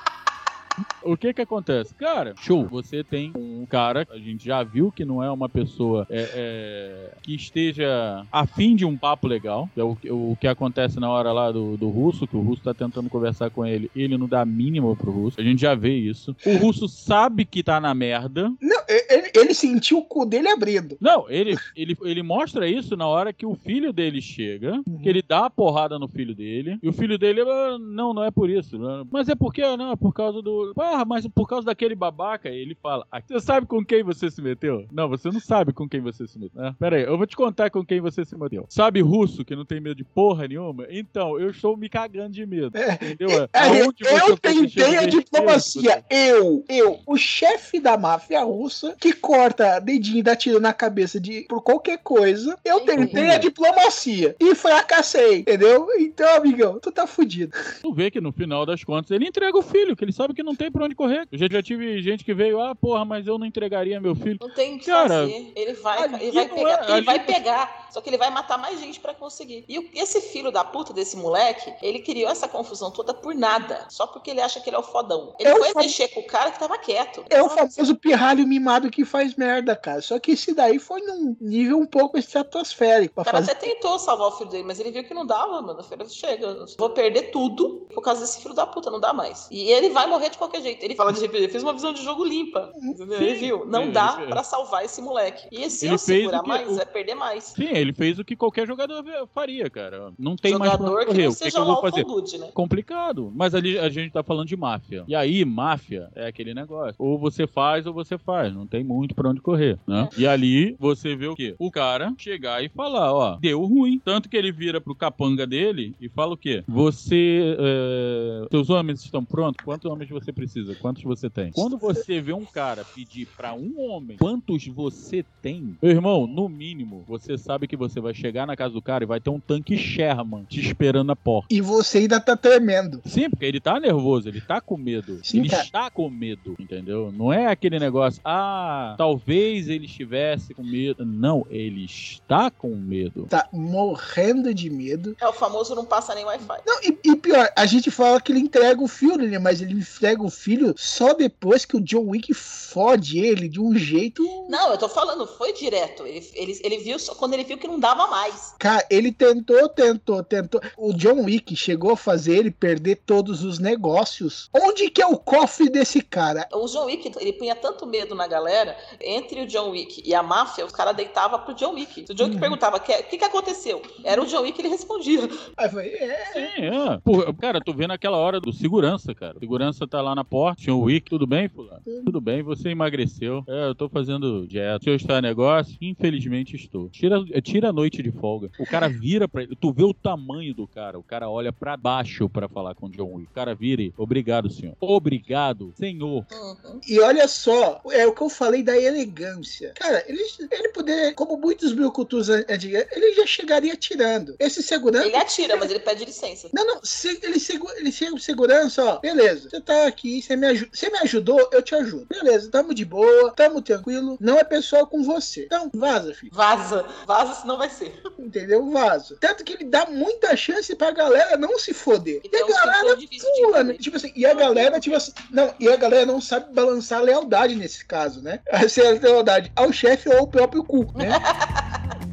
O 1.01 1.15
que 1.17 1.33
que 1.33 1.41
acontece? 1.41 1.95
Cara, 1.95 2.33
show, 2.37 2.67
você 2.67 3.03
tem 3.03 3.31
um 3.35 3.65
cara, 3.65 4.05
a 4.09 4.17
gente 4.17 4.43
já 4.45 4.63
viu 4.63 4.91
que 4.91 5.05
não 5.05 5.23
é 5.23 5.31
uma 5.31 5.47
pessoa 5.49 6.05
é, 6.09 6.29
é, 6.33 7.17
que 7.23 7.33
esteja 7.35 8.25
afim 8.31 8.75
de 8.75 8.85
um 8.85 8.97
papo 8.97 9.27
legal, 9.27 9.69
é 9.75 9.83
o, 9.83 9.95
que- 9.95 10.11
o 10.11 10.35
que 10.39 10.47
acontece 10.47 10.99
na 10.99 11.09
hora 11.09 11.31
lá 11.31 11.51
do, 11.51 11.77
do 11.77 11.89
russo, 11.89 12.27
que 12.27 12.35
o 12.35 12.41
russo 12.41 12.63
tá 12.63 12.73
tentando 12.73 13.09
conversar 13.09 13.49
com 13.49 13.65
ele, 13.65 13.89
ele 13.95 14.17
não 14.17 14.27
dá 14.27 14.41
a 14.41 14.45
mínima 14.45 14.93
pro 14.95 15.11
russo, 15.11 15.39
a 15.39 15.43
gente 15.43 15.61
já 15.61 15.73
vê 15.75 15.95
isso. 15.95 16.35
O 16.45 16.57
russo 16.57 16.87
sabe 16.87 17.45
que 17.45 17.63
tá 17.63 17.79
na 17.79 17.93
merda, 17.93 18.51
Não, 18.61 18.79
ele, 19.09 19.31
ele 19.35 19.53
sentiu 19.53 19.99
o 19.99 20.05
cu 20.05 20.25
dele 20.25 20.49
abrindo. 20.49 20.97
não, 20.99 21.29
ele, 21.29 21.55
ele, 21.75 21.95
ele 22.03 22.23
mostra 22.23 22.67
isso 22.67 22.95
na 22.97 23.07
hora 23.07 23.31
que 23.33 23.45
o 23.45 23.55
filho 23.55 23.93
dele 23.93 24.21
chega, 24.21 24.81
que 25.01 25.07
ele 25.09 25.21
dá 25.21 25.45
a 25.45 25.49
porrada 25.49 25.97
no 25.97 26.07
filho 26.07 26.35
dele, 26.35 26.77
e 26.83 26.89
o 26.89 26.93
filho 26.93 27.17
dele, 27.17 27.41
"Ah, 27.41 27.77
não, 27.79 28.13
não 28.13 28.23
é 28.23 28.31
por 28.31 28.49
isso. 28.49 28.77
Mas 29.11 29.29
é 29.29 29.35
porque, 29.35 29.61
não, 29.77 29.91
é 29.91 29.95
por 29.95 30.13
causa 30.13 30.41
do. 30.41 30.68
Ah, 30.77 31.05
mas 31.05 31.27
por 31.27 31.47
causa 31.47 31.65
daquele 31.65 31.95
babaca, 31.95 32.49
ele 32.49 32.75
fala, 32.81 33.05
"Ah, 33.11 33.21
você 33.25 33.39
sabe 33.39 33.65
com 33.67 33.83
quem 33.83 34.03
você 34.03 34.29
se 34.29 34.41
meteu? 34.41 34.85
Não, 34.91 35.07
você 35.09 35.29
não 35.31 35.39
sabe 35.39 35.73
com 35.73 35.87
quem 35.87 36.01
você 36.01 36.27
se 36.27 36.37
meteu. 36.39 36.61
né? 36.61 36.75
Pera 36.79 36.95
aí, 36.97 37.03
eu 37.03 37.17
vou 37.17 37.27
te 37.27 37.35
contar 37.35 37.69
com 37.69 37.85
quem 37.85 37.99
você 38.01 38.23
se 38.25 38.37
meteu. 38.37 38.65
Sabe 38.69 39.01
russo, 39.01 39.45
que 39.45 39.55
não 39.55 39.65
tem 39.65 39.79
medo 39.79 39.95
de 39.95 40.03
porra 40.03 40.47
nenhuma? 40.47 40.85
Então, 40.89 41.39
eu 41.39 41.49
estou 41.51 41.75
me 41.77 41.87
cagando 41.89 42.31
de 42.31 42.45
medo. 42.45 42.71
Entendeu? 42.77 43.29
É, 43.53 43.69
você 43.83 44.13
eu 44.13 44.27
foi 44.27 44.37
tentei 44.37 44.97
a 44.97 45.05
diplomacia. 45.05 46.03
Eu, 46.09 46.63
eu, 46.69 46.99
o 47.05 47.17
chefe 47.17 47.79
da 47.79 47.97
máfia 47.97 48.43
russa, 48.43 48.95
que 48.99 49.13
corta 49.13 49.79
dedinho 49.79 50.19
e 50.19 50.23
dá 50.23 50.35
tiro 50.35 50.59
na 50.59 50.73
cabeça 50.73 51.19
de 51.19 51.45
por 51.47 51.61
qualquer 51.61 51.97
coisa, 51.99 52.57
eu 52.65 52.81
tentei 52.81 53.29
a 53.31 53.37
diplomacia 53.37 54.35
e 54.39 54.55
fracassei, 54.55 55.39
entendeu? 55.39 55.87
Então, 55.99 56.35
amigão, 56.35 56.79
tu 56.79 56.91
tá 56.91 57.05
fudido. 57.07 57.55
Tu 57.81 57.93
vê 57.93 58.09
que 58.11 58.21
no 58.21 58.31
final 58.31 58.65
das 58.65 58.83
contas 58.83 59.11
ele 59.11 59.25
entrega 59.27 59.57
o 59.57 59.61
filho, 59.61 59.95
que 59.95 60.03
ele 60.03 60.11
sabe 60.11 60.33
que 60.33 60.43
não 60.43 60.48
tem 60.55 60.71
pra 60.71 60.85
onde 60.85 60.95
correr. 60.95 61.27
Eu 61.31 61.37
já, 61.37 61.47
já 61.51 61.61
tive 61.63 62.01
gente 62.01 62.23
que 62.23 62.33
veio, 62.33 62.59
ah, 62.61 62.75
porra, 62.75 63.03
mas 63.05 63.25
eu 63.27 63.37
não 63.37 63.45
entregaria 63.45 63.99
meu 63.99 64.15
filho. 64.15 64.37
Não 64.41 64.49
tem 64.53 64.75
o 64.75 64.79
que 64.79 64.85
Cara, 64.85 65.07
fazer. 65.09 65.51
Ele 65.55 65.73
vai, 65.73 66.03
ele 66.21 66.31
vai 66.31 66.47
não 66.47 66.55
pegar. 66.55 66.89
é- 66.89 66.91
ele 66.97 67.01
vai 67.05 67.17
não- 67.17 67.25
pegar. 67.25 67.87
Só 67.91 68.01
que 68.01 68.09
ele 68.09 68.17
vai 68.17 68.29
matar 68.29 68.57
mais 68.57 68.79
gente 68.79 68.99
pra 68.99 69.13
conseguir. 69.15 69.65
E 69.67 69.89
esse 69.99 70.21
filho 70.21 70.51
da 70.51 70.63
puta 70.63 70.93
desse 70.93 71.17
moleque, 71.17 71.73
ele 71.81 71.99
criou 71.99 72.29
essa 72.29 72.47
confusão 72.47 72.91
toda 72.91 73.13
por 73.13 73.33
nada. 73.33 73.85
Só 73.89 74.05
porque 74.05 74.29
ele 74.29 74.41
acha 74.41 74.59
que 74.59 74.69
ele 74.69 74.75
é 74.75 74.79
o 74.79 74.83
fodão. 74.83 75.33
Ele 75.39 75.49
É 75.49 75.55
foi 75.55 75.69
fam- 75.71 75.81
mexer 75.81 76.07
com 76.09 76.19
o 76.19 76.27
cara 76.27 76.51
que 76.51 76.59
tava 76.59 76.77
quieto. 76.77 77.23
É 77.29 77.41
o 77.41 77.49
famoso 77.49 77.95
pirralho 77.95 78.45
mimado 78.47 78.91
que 78.91 79.03
faz 79.03 79.35
merda, 79.35 79.75
cara. 79.75 80.01
Só 80.01 80.19
que 80.19 80.31
esse 80.31 80.53
daí 80.53 80.77
foi 80.77 81.01
num 81.01 81.35
nível 81.41 81.79
um 81.79 81.85
pouco 81.85 82.17
estratosférico 82.17 83.15
pra 83.15 83.21
O 83.21 83.25
cara 83.25 83.37
fazer. 83.39 83.51
até 83.51 83.67
tentou 83.69 83.97
salvar 83.99 84.27
o 84.27 84.31
filho 84.31 84.49
dele, 84.49 84.63
mas 84.63 84.79
ele 84.79 84.91
viu 84.91 85.03
que 85.03 85.13
não 85.13 85.25
dava, 85.25 85.61
mano. 85.61 85.83
Falou, 85.83 86.07
chega, 86.09 86.65
vou 86.77 86.89
perder 86.91 87.31
tudo 87.31 87.87
por 87.93 88.01
causa 88.03 88.21
desse 88.21 88.41
filho 88.41 88.53
da 88.53 88.65
puta, 88.67 88.89
não 88.91 88.99
dá 88.99 89.13
mais. 89.13 89.47
E 89.51 89.71
ele 89.71 89.89
vai 89.89 90.05
morrer 90.07 90.29
de 90.29 90.37
qualquer 90.39 90.61
jeito. 90.61 90.83
Ele 90.83 90.95
fala 90.95 91.13
de 91.13 91.23
RPG, 91.25 91.49
fez 91.49 91.61
uma 91.63 91.73
visão 91.73 91.93
de 91.93 92.03
jogo 92.03 92.23
limpa. 92.25 92.71
Entendeu? 92.81 93.21
Ele 93.21 93.33
viu, 93.35 93.65
não 93.65 93.85
sim, 93.85 93.91
dá 93.91 94.17
ele- 94.19 94.27
pra 94.31 94.43
salvar 94.43 94.83
esse 94.83 95.01
moleque. 95.01 95.47
E 95.51 95.69
se 95.69 95.85
Ele 95.85 95.93
eu 95.95 95.99
fez 95.99 96.19
segurar 96.21 96.41
que- 96.41 96.47
mais, 96.47 96.77
o- 96.77 96.81
é 96.81 96.85
perder 96.85 97.15
mais. 97.15 97.43
Sim, 97.43 97.67
ele 97.71 97.93
fez 97.93 98.17
o 98.17 98.25
que 98.25 98.35
qualquer 98.35 98.65
jogador 98.65 99.03
faria, 99.33 99.69
cara. 99.69 100.11
Não 100.17 100.35
tem 100.35 100.57
mais 100.57 100.71
pra 100.71 100.79
Jogador 100.79 101.05
que 101.05 101.11
O 101.11 101.15
que, 101.15 101.23
que 101.27 101.31
seja 101.31 101.59
eu 101.59 101.65
vou 101.65 101.81
fazer? 101.81 102.03
Good, 102.03 102.37
né? 102.37 102.49
Complicado. 102.53 103.31
Mas 103.35 103.53
ali 103.53 103.77
a 103.77 103.89
gente 103.89 104.11
tá 104.11 104.23
falando 104.23 104.47
de 104.47 104.55
máfia. 104.55 105.03
E 105.07 105.15
aí, 105.15 105.43
máfia 105.45 106.09
é 106.15 106.27
aquele 106.27 106.53
negócio. 106.53 106.95
Ou 106.97 107.17
você 107.19 107.45
faz 107.45 107.85
ou 107.85 107.93
você 107.93 108.17
faz. 108.17 108.53
Não 108.53 108.65
tem 108.65 108.83
muito 108.83 109.13
pra 109.13 109.29
onde 109.29 109.41
correr, 109.41 109.77
né? 109.85 110.07
É. 110.17 110.21
E 110.21 110.27
ali 110.27 110.75
você 110.79 111.15
vê 111.15 111.27
o 111.27 111.35
quê? 111.35 111.55
O 111.59 111.69
cara 111.71 112.13
chegar 112.17 112.63
e 112.63 112.69
falar, 112.69 113.13
ó, 113.13 113.35
deu 113.37 113.63
ruim. 113.65 113.99
Tanto 114.03 114.29
que 114.29 114.37
ele 114.37 114.51
vira 114.51 114.79
pro 114.79 114.95
capanga 114.95 115.45
dele 115.45 115.93
e 115.99 116.07
fala 116.07 116.33
o 116.33 116.37
quê? 116.37 116.63
Você. 116.67 117.55
É... 117.59 118.47
Seus 118.51 118.69
homens 118.69 119.03
estão 119.03 119.23
prontos? 119.23 119.63
Quantos 119.63 119.89
homens 119.89 120.09
você 120.09 120.28
precisa? 120.31 120.75
Quantos 120.75 121.03
você 121.03 121.29
tem? 121.29 121.51
Quando 121.51 121.77
você 121.77 122.21
vê 122.21 122.33
um 122.33 122.45
cara 122.45 122.83
pedir 122.83 123.27
pra 123.37 123.53
um 123.53 123.79
homem 123.79 124.17
quantos 124.17 124.67
você 124.67 125.25
tem, 125.41 125.77
meu 125.81 125.91
irmão, 125.91 126.27
no 126.27 126.47
mínimo, 126.49 127.03
você 127.07 127.37
sabe 127.37 127.67
que 127.67 127.77
você 127.77 127.99
vai 127.99 128.13
chegar 128.13 128.45
na 128.45 128.55
casa 128.55 128.73
do 128.73 128.81
cara 128.81 129.03
e 129.03 129.07
vai 129.07 129.19
ter 129.19 129.29
um 129.29 129.39
tanque 129.39 129.77
Sherman 129.77 130.45
te 130.45 130.59
esperando 130.59 131.07
na 131.07 131.15
porta. 131.15 131.53
E 131.53 131.61
você 131.61 131.99
ainda 131.99 132.19
tá 132.19 132.35
tremendo. 132.35 133.01
Sim, 133.05 133.29
porque 133.29 133.45
ele 133.45 133.59
tá 133.59 133.79
nervoso, 133.79 134.27
ele 134.27 134.41
tá 134.41 134.61
com 134.61 134.77
medo. 134.77 135.19
Sim, 135.23 135.39
ele 135.39 135.49
cara. 135.49 135.63
está 135.63 135.89
com 135.89 136.09
medo, 136.09 136.55
entendeu? 136.59 137.11
Não 137.11 137.31
é 137.31 137.47
aquele 137.47 137.79
negócio, 137.79 138.21
ah, 138.23 138.95
talvez 138.97 139.69
ele 139.69 139.85
estivesse 139.85 140.53
com 140.53 140.63
medo. 140.63 141.05
Não, 141.05 141.45
ele 141.49 141.85
está 141.85 142.51
com 142.51 142.75
medo. 142.75 143.25
Tá 143.29 143.47
morrendo 143.51 144.53
de 144.53 144.69
medo. 144.69 145.15
É 145.19 145.27
o 145.27 145.33
famoso 145.33 145.75
não 145.75 145.85
passa 145.85 146.13
nem 146.15 146.25
Wi-Fi. 146.25 146.61
Não, 146.65 146.81
e, 146.83 146.97
e 147.03 147.15
pior, 147.15 147.49
a 147.55 147.65
gente 147.65 147.89
fala 147.91 148.21
que 148.21 148.31
ele 148.31 148.39
entrega 148.39 148.81
o 148.81 148.87
filho, 148.87 149.27
né? 149.27 149.39
Mas 149.39 149.61
ele 149.61 149.73
entrega 149.73 150.18
o 150.25 150.29
filho 150.29 150.73
só 150.77 151.13
depois 151.13 151.65
que 151.65 151.77
o 151.77 151.81
John 151.81 152.07
Wick 152.09 152.33
fode 152.33 153.19
ele 153.19 153.47
de 153.49 153.59
um 153.59 153.75
jeito. 153.75 154.23
Não, 154.49 154.71
eu 154.71 154.77
tô 154.77 154.87
falando, 154.89 155.25
foi 155.27 155.53
direto. 155.53 156.05
Ele, 156.05 156.27
ele, 156.33 156.59
ele 156.63 156.77
viu 156.79 156.99
só 156.99 157.15
quando 157.15 157.33
ele 157.33 157.43
viu 157.43 157.57
que 157.57 157.67
não 157.67 157.79
dava 157.79 158.07
mais. 158.07 158.55
Cara, 158.59 158.85
ele 158.89 159.11
tentou, 159.11 159.67
tentou, 159.69 160.23
tentou. 160.23 160.61
O 160.77 160.93
John 160.93 161.23
Wick 161.23 161.55
chegou 161.55 161.91
a 161.91 161.97
fazer 161.97 162.37
ele 162.37 162.51
perder 162.51 162.97
todos 163.05 163.43
os 163.43 163.59
negócios. 163.59 164.49
Onde 164.53 164.89
que 164.89 165.01
é 165.01 165.07
o 165.07 165.17
cofre 165.17 165.69
desse 165.69 166.01
cara? 166.01 166.47
O 166.53 166.65
John 166.67 166.85
Wick, 166.85 167.11
ele 167.19 167.33
punha 167.33 167.55
tanto 167.55 167.85
medo 167.85 168.13
na 168.15 168.27
galera, 168.27 168.77
entre 169.01 169.41
o 169.41 169.47
John 169.47 169.69
Wick 169.71 170.01
e 170.05 170.13
a 170.13 170.21
máfia, 170.23 170.65
os 170.65 170.71
caras 170.71 170.95
deitavam 170.95 171.39
pro 171.39 171.53
John 171.53 171.73
Wick. 171.73 172.05
Se 172.05 172.11
o 172.11 172.15
John 172.15 172.25
Wick 172.25 172.35
Uhum. 172.35 172.39
perguntava 172.41 172.77
o 172.77 172.79
que, 172.79 172.93
que, 173.03 173.17
que 173.17 173.23
aconteceu, 173.25 173.81
era 174.03 174.21
o 174.21 174.25
John 174.25 174.41
Wick, 174.41 174.59
ele 174.61 174.69
respondia. 174.69 175.21
Aí 175.57 175.65
eu 175.65 175.69
falei, 175.69 175.93
é, 175.95 176.25
Sim, 176.33 176.65
é. 176.65 176.97
Pô, 177.03 177.33
cara, 177.33 177.59
tô 177.59 177.73
vendo 177.73 177.91
aquela 177.91 178.17
hora 178.17 178.39
do 178.39 178.53
segurança, 178.53 179.13
cara. 179.15 179.35
O 179.37 179.39
segurança 179.39 179.87
tá 179.87 180.01
lá 180.01 180.08
na 180.15 180.23
porta, 180.23 180.61
tinha 180.61 180.75
o 180.75 180.81
Wick, 180.81 181.09
tudo 181.09 181.25
bem, 181.27 181.47
fulano? 181.49 181.81
Tudo 182.05 182.19
bem, 182.21 182.41
você 182.41 182.69
emagreceu. 182.69 183.43
É, 183.47 183.67
eu 183.67 183.75
tô 183.75 183.87
fazendo 183.89 184.45
dieta. 184.47 184.79
O 184.79 184.83
senhor 184.83 184.95
está 184.95 185.19
em 185.19 185.21
negócio? 185.21 185.75
Infelizmente 185.81 186.55
estou. 186.55 186.89
Tira, 186.89 187.23
tira 187.41 187.69
a 187.69 187.73
noite 187.73 188.01
de 188.03 188.11
folga. 188.11 188.49
O 188.59 188.65
cara 188.65 188.87
vira 188.87 189.27
pra 189.27 189.43
ele, 189.43 189.55
tu 189.55 189.71
vê 189.71 189.83
o 189.83 189.93
tamanho 189.93 190.53
do 190.53 190.67
cara. 190.67 190.97
O 190.99 191.03
cara 191.03 191.29
olha 191.29 191.51
pra 191.51 191.75
baixo 191.77 192.29
pra 192.29 192.47
falar 192.47 192.75
com 192.75 192.87
o 192.87 192.89
John 192.89 193.15
Wick. 193.15 193.29
O 193.31 193.33
cara 193.33 193.53
vira 193.55 193.81
e, 193.81 193.93
obrigado, 193.97 194.49
senhor. 194.49 194.75
Obrigado, 194.79 195.73
senhor. 195.77 196.25
Uhum. 196.31 196.79
E 196.87 196.99
olha 196.99 197.27
só, 197.27 197.81
é 197.91 198.05
o 198.05 198.13
que 198.13 198.21
eu 198.21 198.29
falei 198.29 198.61
da 198.63 198.77
elegância. 198.77 199.73
Cara, 199.75 200.03
ele, 200.07 200.21
ele 200.51 200.69
poder, 200.69 201.13
como 201.15 201.37
muitos 201.37 201.73
brucutus 201.73 202.29
antigos, 202.29 202.85
ele 202.91 203.13
já 203.15 203.25
chegaria 203.25 203.73
atirando. 203.73 204.35
Esse 204.39 204.61
segurança. 204.61 205.07
Ele 205.07 205.15
atira, 205.15 205.55
mas 205.57 205.69
ele 205.71 205.79
pede 205.79 206.05
licença. 206.05 206.49
Não, 206.53 206.65
não, 206.65 206.79
se- 206.83 207.19
ele, 207.23 207.39
segu- 207.39 207.69
ele 207.77 207.91
chega 207.91 208.11
com 208.11 208.17
segurança, 208.17 208.83
ó. 208.83 208.99
Beleza, 208.99 209.49
você 209.49 209.59
tá 209.61 209.87
aqui, 209.87 209.98
você 210.21 210.35
me, 210.35 210.47
aju- 210.47 210.69
você 210.71 210.89
me 210.89 210.97
ajudou, 210.99 211.49
eu 211.51 211.61
te 211.61 211.75
ajudo. 211.75 212.05
Beleza, 212.09 212.49
tamo 212.51 212.73
de 212.73 212.85
boa, 212.85 213.31
tamo 213.35 213.61
tranquilo. 213.61 214.17
Não 214.19 214.37
é 214.37 214.43
pessoal 214.43 214.87
com 214.87 215.03
você. 215.03 215.45
Então, 215.45 215.69
vaza, 215.73 216.13
filho. 216.13 216.31
Vaza, 216.33 216.85
vaza, 217.05 217.41
senão 217.41 217.57
vai 217.57 217.69
ser. 217.69 218.01
Entendeu? 218.17 218.69
Vaza. 218.71 219.17
Tanto 219.19 219.43
que 219.43 219.53
ele 219.53 219.65
dá 219.65 219.85
muita 219.87 220.35
chance 220.35 220.75
pra 220.75 220.91
galera 220.91 221.37
não 221.37 221.57
se 221.59 221.73
foder. 221.73 222.21
E 222.23 222.35
é 222.35 222.41
a 222.41 222.45
um 222.45 222.47
galera 222.49 222.95
pula, 222.95 223.63
né? 223.63 223.73
entender. 223.73 223.77
Tipo 223.83 223.97
assim, 223.97 224.11
e 224.15 224.25
a 224.25 224.33
galera, 224.33 224.79
tipo 224.79 224.95
assim, 224.95 225.11
não, 225.31 225.53
e 225.59 225.67
a 225.67 225.75
galera 225.75 226.05
não 226.05 226.21
sabe 226.21 226.53
balançar 226.53 226.99
a 226.99 227.03
lealdade 227.03 227.55
nesse 227.55 227.85
caso, 227.85 228.21
né? 228.21 228.39
Se 228.69 228.81
é 228.81 228.87
a 228.87 228.91
lealdade 228.99 229.51
ao 229.55 229.71
chefe 229.71 230.09
ou 230.09 230.17
ao 230.19 230.27
próprio 230.27 230.63
cu, 230.63 230.85
né? 230.95 231.09